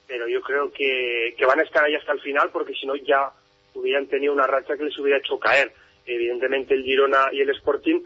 [0.07, 2.95] pero yo creo que, que van a estar ahí hasta el final porque si no
[2.95, 3.33] ya
[3.75, 5.73] hubieran tenido una racha que les hubiera hecho caer.
[6.07, 8.01] Evidentemente el Girona y el Sporting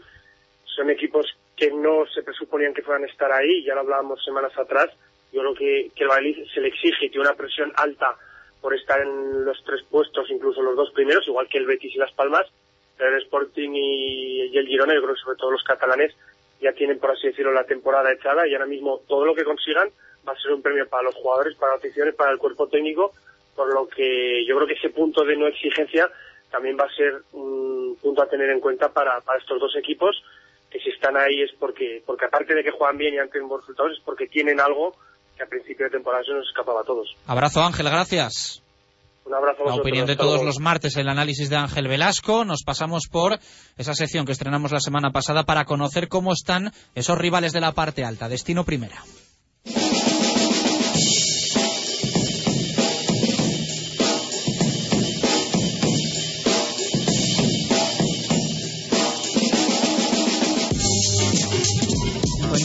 [0.65, 4.57] son equipos que no se presuponían que fueran a estar ahí, ya lo hablábamos semanas
[4.57, 4.87] atrás.
[5.31, 8.17] Yo creo que, el Valladolid se le exige tiene una presión alta
[8.61, 11.97] por estar en los tres puestos, incluso los dos primeros, igual que el Betis y
[11.97, 12.45] Las Palmas.
[12.99, 16.13] El Sporting y, y el Girona, yo creo que sobre todo los catalanes,
[16.61, 19.89] ya tienen, por así decirlo, la temporada echada y ahora mismo todo lo que consigan
[20.27, 23.13] va a ser un premio para los jugadores, para las aficiones, para el cuerpo técnico,
[23.55, 26.09] por lo que yo creo que ese punto de no exigencia
[26.51, 30.23] también va a ser un punto a tener en cuenta para, para estos dos equipos,
[30.69, 33.47] que si están ahí es porque, porque aparte de que juegan bien y han tenido
[33.47, 34.95] buenos resultados, es porque tienen algo
[35.35, 37.15] que a principio de temporada se nos escapaba a todos.
[37.27, 38.61] Abrazo Ángel, gracias.
[39.25, 42.43] Un abrazo a La opinión de todos los martes, el análisis de Ángel Velasco.
[42.43, 43.39] Nos pasamos por
[43.77, 47.71] esa sección que estrenamos la semana pasada para conocer cómo están esos rivales de la
[47.71, 48.27] parte alta.
[48.27, 49.03] Destino primera.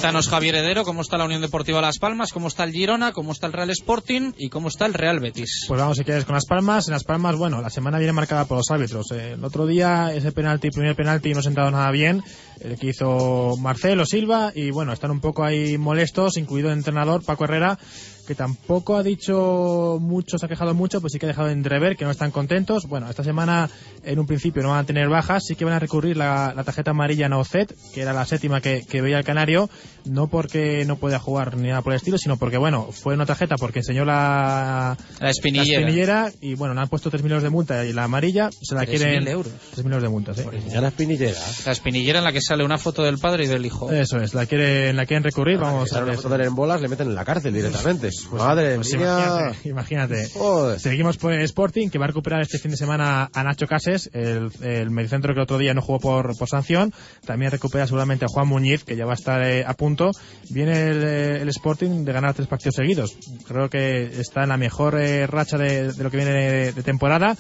[0.07, 3.33] Cuéntanos, Javier Heredero, cómo está la Unión Deportiva Las Palmas, cómo está el Girona, cómo
[3.33, 5.65] está el Real Sporting y cómo está el Real Betis.
[5.67, 6.87] Pues vamos, si quieres, con Las Palmas.
[6.87, 9.11] En Las Palmas, bueno, la semana viene marcada por los árbitros.
[9.11, 12.23] Eh, el otro día, ese penalti, primer penalti, no se ha sentado nada bien.
[12.61, 14.53] El que hizo Marcelo Silva.
[14.55, 17.77] Y bueno, están un poco ahí molestos, incluido el entrenador Paco Herrera,
[18.27, 21.97] que tampoco ha dicho mucho, se ha quejado mucho, pues sí que ha dejado entrever
[21.97, 22.87] que no están contentos.
[22.87, 23.71] Bueno, esta semana,
[24.05, 25.45] en un principio, no van a tener bajas.
[25.47, 28.61] Sí que van a recurrir la, la tarjeta amarilla no set, que era la séptima
[28.61, 29.71] que, que veía el Canario.
[30.05, 33.27] No porque no pueda jugar ni nada por el estilo, sino porque, bueno, fue una
[33.27, 35.81] tarjeta porque enseñó la, La espinillera.
[35.81, 38.75] la espinillera y bueno, le han puesto 3.000 euros de multa y la amarilla se
[38.75, 39.29] la 3.000 quieren...
[39.29, 39.53] euros.
[39.77, 40.43] 3.000 euros de multa, sí.
[40.73, 41.39] Ya la espinillera.
[41.65, 43.91] La espinillera en la que sale una foto del padre y del hijo.
[43.93, 46.89] Eso es, la quieren, la quieren recurrir, vamos a una foto de en bolas, le
[46.89, 48.11] meten en la cárcel directamente.
[48.33, 49.07] Madre Pues mía.
[49.19, 50.29] imagínate, imagínate.
[50.79, 54.51] Seguimos por Sporting, que va a recuperar este fin de semana a Nacho Cases, el,
[54.63, 56.93] el mediocentro que el otro día no jugó por, por sanción.
[57.25, 60.11] También recupera seguramente a Juan Muñiz, que ya va a estar eh, a punto.
[60.51, 63.17] Viene el, eh, el Sporting de ganar tres partidos seguidos.
[63.47, 66.83] Creo que está en la mejor eh, racha de, de lo que viene de, de
[66.83, 67.37] temporada.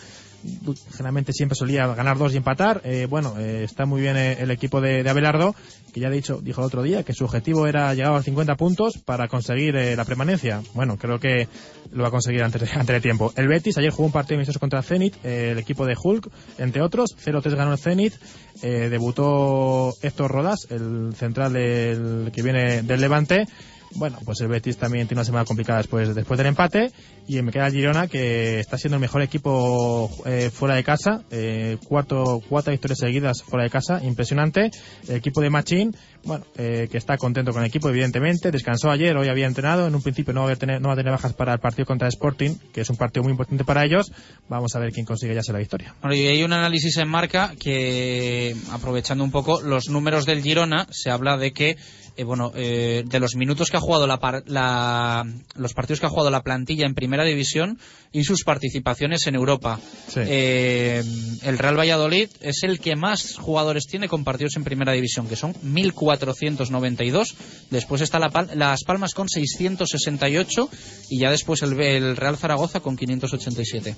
[0.92, 2.80] Generalmente siempre solía ganar dos y empatar.
[2.84, 5.54] Eh, bueno, eh, está muy bien eh, el equipo de, Abelardo,
[5.92, 8.54] que ya dicho, dijo el otro día que su objetivo era llegar a los 50
[8.56, 10.62] puntos para conseguir eh, la permanencia.
[10.74, 11.48] Bueno, creo que
[11.92, 13.32] lo va a conseguir antes de, antes de tiempo.
[13.36, 16.82] El Betis ayer jugó un partido amistoso contra Zenit, eh, el equipo de Hulk, entre
[16.82, 17.16] otros.
[17.24, 18.14] 0-3 ganó el Zenit.
[18.62, 23.46] Debutó Héctor Rodas, el central del, que viene del Levante.
[23.94, 26.92] Bueno, pues el Betis también tiene una semana complicada después, después del empate.
[27.28, 31.22] Y me queda el Girona, que está siendo el mejor equipo eh, fuera de casa.
[31.30, 34.70] Eh, cuatro, cuatro victorias seguidas fuera de casa, impresionante.
[35.08, 38.50] El equipo de Machín, bueno, eh, que está contento con el equipo, evidentemente.
[38.50, 39.86] Descansó ayer, hoy había entrenado.
[39.86, 41.86] En un principio no va a tener, no va a tener bajas para el partido
[41.86, 44.12] contra Sporting, que es un partido muy importante para ellos.
[44.48, 45.94] Vamos a ver quién consigue ya la victoria.
[46.00, 50.86] Bueno, y hay un análisis en marca que, aprovechando un poco los números del Girona,
[50.90, 51.76] se habla de que,
[52.16, 56.10] eh, bueno, eh, de los minutos que ha jugado la, la- los partidos que ha
[56.10, 57.78] jugado la plantilla en Primera División
[58.12, 59.78] y sus participaciones en Europa.
[60.08, 60.20] Sí.
[60.24, 61.02] Eh,
[61.42, 65.36] el Real Valladolid es el que más jugadores tiene con partidos en Primera División, que
[65.36, 67.34] son 1.492.
[67.70, 70.68] Después está la Pal- Las Palmas con 668
[71.10, 73.94] y ya después el, el Real Zaragoza con 587.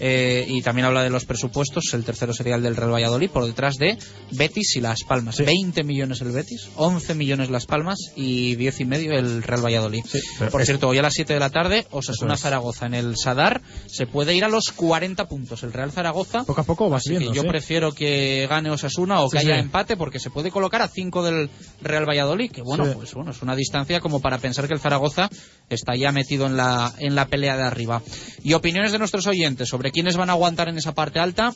[0.00, 1.92] Eh, y también habla de los presupuestos.
[1.94, 3.96] El tercero sería el del Real Valladolid, por detrás de
[4.32, 5.38] Betis y Las Palmas.
[5.38, 10.02] 20 millones el Betis, 11 millones Las Palmas y 10 y medio el Real Valladolid.
[10.50, 12.36] por cierto, hoy a las 7 de la tarde, Osasuna.
[12.36, 15.51] Zaragoza en el Sadar se puede ir a los 40 puntos.
[15.62, 16.44] El Real Zaragoza.
[16.44, 19.60] Poco a poco Así que yo prefiero que gane Osasuna o que haya sí.
[19.60, 21.50] empate porque se puede colocar a 5 del
[21.82, 22.92] Real Valladolid, que bueno, Sí.
[22.94, 25.28] pues bueno, es una distancia como para pensar que el Zaragoza
[25.68, 28.02] está ya metido en la en la pelea de arriba.
[28.42, 31.52] Y opiniones de nuestros oyentes sobre quiénes van a aguantar en esa parte alta.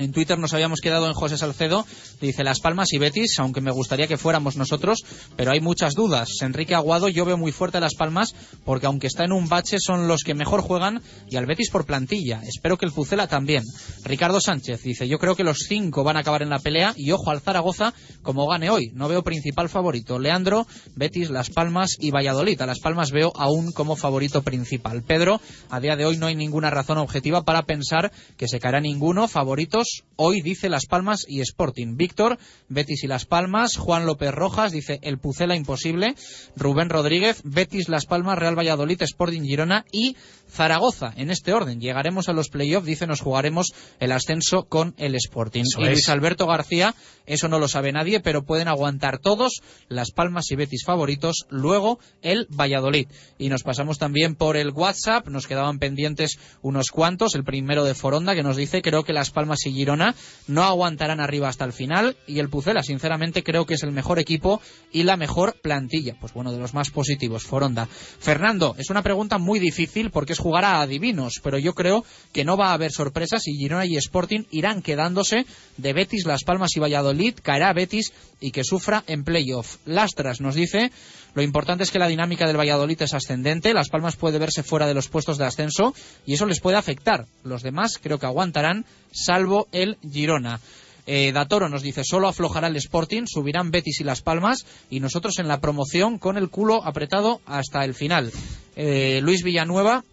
[0.00, 1.86] En Twitter nos habíamos quedado en José Salcedo,
[2.22, 5.00] dice Las Palmas y Betis, aunque me gustaría que fuéramos nosotros,
[5.36, 6.30] pero hay muchas dudas.
[6.40, 9.76] Enrique Aguado, yo veo muy fuerte a Las Palmas, porque aunque está en un bache,
[9.78, 12.40] son los que mejor juegan, y al Betis por plantilla.
[12.44, 13.62] Espero que el Pucela también.
[14.02, 17.10] Ricardo Sánchez dice, yo creo que los cinco van a acabar en la pelea, y
[17.10, 18.92] ojo al Zaragoza, como gane hoy.
[18.94, 20.18] No veo principal favorito.
[20.18, 20.66] Leandro,
[20.96, 22.58] Betis, Las Palmas y Valladolid.
[22.62, 25.02] Las Palmas veo aún como favorito principal.
[25.02, 28.80] Pedro, a día de hoy no hay ninguna razón objetiva para pensar que se caerá
[28.80, 29.28] ninguno.
[29.28, 31.96] Favoritos Hoy dice Las Palmas y Sporting.
[31.96, 32.38] Víctor,
[32.68, 33.76] Betis y Las Palmas.
[33.76, 36.14] Juan López Rojas dice el Pucela imposible.
[36.56, 40.16] Rubén Rodríguez, Betis, Las Palmas, Real Valladolid, Sporting Girona y
[40.50, 41.12] Zaragoza.
[41.16, 45.62] En este orden, llegaremos a los playoffs, dice nos jugaremos el ascenso con el Sporting.
[45.62, 45.90] Eso y es.
[45.90, 46.94] Luis Alberto García,
[47.26, 51.98] eso no lo sabe nadie, pero pueden aguantar todos Las Palmas y Betis favoritos, luego
[52.22, 53.08] el Valladolid.
[53.38, 57.94] Y nos pasamos también por el WhatsApp, nos quedaban pendientes unos cuantos, el primero de
[57.94, 60.14] Foronda que nos dice, creo que Las Palmas y Girona
[60.46, 64.18] no aguantarán arriba hasta el final y el Pucela, sinceramente creo que es el mejor
[64.18, 64.60] equipo
[64.92, 66.16] y la mejor plantilla.
[66.20, 67.86] Pues bueno, de los más positivos, Foronda.
[67.86, 72.44] Fernando, es una pregunta muy difícil porque es jugar a adivinos, pero yo creo que
[72.44, 75.46] no va a haber sorpresas y Girona y Sporting irán quedándose
[75.76, 79.76] de Betis, Las Palmas y Valladolid, caerá Betis y que sufra en playoff.
[79.84, 80.90] Lastras nos dice,
[81.34, 84.86] lo importante es que la dinámica del Valladolid es ascendente, Las Palmas puede verse fuera
[84.86, 85.94] de los puestos de ascenso
[86.26, 87.26] y eso les puede afectar.
[87.44, 90.60] Los demás creo que aguantarán, salvo el Girona.
[91.06, 95.38] Eh, Datoro nos dice, solo aflojará el Sporting, subirán Betis y Las Palmas y nosotros
[95.38, 98.30] en la promoción con el culo apretado hasta el final.
[98.76, 100.04] Eh, Luis Villanueva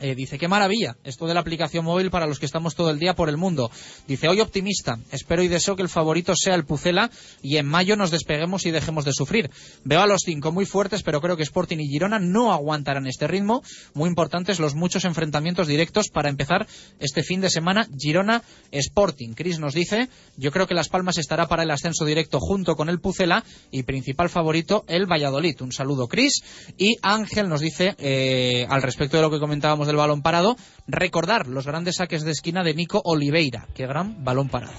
[0.00, 2.98] eh, dice, qué maravilla, esto de la aplicación móvil para los que estamos todo el
[2.98, 3.70] día por el mundo.
[4.06, 7.10] Dice, hoy optimista, espero y deseo que el favorito sea el Pucela
[7.42, 9.50] y en mayo nos despeguemos y dejemos de sufrir.
[9.84, 13.26] Veo a los cinco muy fuertes, pero creo que Sporting y Girona no aguantarán este
[13.26, 13.62] ritmo.
[13.94, 16.66] Muy importantes los muchos enfrentamientos directos para empezar
[17.00, 19.34] este fin de semana Girona Sporting.
[19.34, 22.88] Chris nos dice, yo creo que Las Palmas estará para el ascenso directo junto con
[22.88, 25.60] el Pucela y principal favorito el Valladolid.
[25.60, 26.42] Un saludo Chris.
[26.76, 30.54] Y Ángel nos dice, eh, al respecto de lo que comentábamos del balón parado,
[30.86, 33.66] recordar los grandes saques de esquina de Nico Oliveira.
[33.74, 34.78] Qué gran balón parado.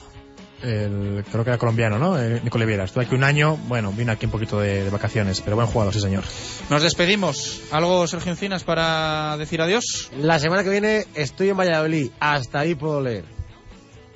[0.64, 2.20] El, creo que era colombiano, ¿no?
[2.20, 2.84] Eh, Nico Oliveira.
[2.84, 5.94] Estuve aquí un año, bueno, vine aquí un poquito de, de vacaciones, pero buen jugador,
[5.94, 6.24] sí señor.
[6.70, 7.62] Nos despedimos.
[7.72, 10.12] ¿Algo, Sergio Encinas, para decir adiós?
[10.18, 12.12] La semana que viene estoy en Valladolid.
[12.20, 13.39] Hasta ahí puedo leer.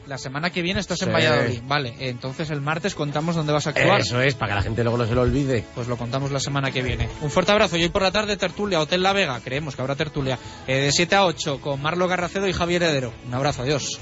[0.07, 1.13] La semana que viene estás en.
[1.13, 1.61] Valladolid.
[1.65, 4.01] Vale, entonces el martes contamos dónde vas a actuar.
[4.01, 5.63] Eso es, para que la gente luego no se lo olvide.
[5.75, 7.07] Pues lo contamos la semana que viene.
[7.21, 7.77] Un fuerte abrazo.
[7.77, 9.39] Y hoy por la tarde, tertulia, Hotel La Vega.
[9.43, 10.37] Creemos que habrá tertulia.
[10.67, 13.13] eh, de 7 a 8 con Marlo Garracedo y Javier Heredero.
[13.27, 13.99] Un abrazo, adiós.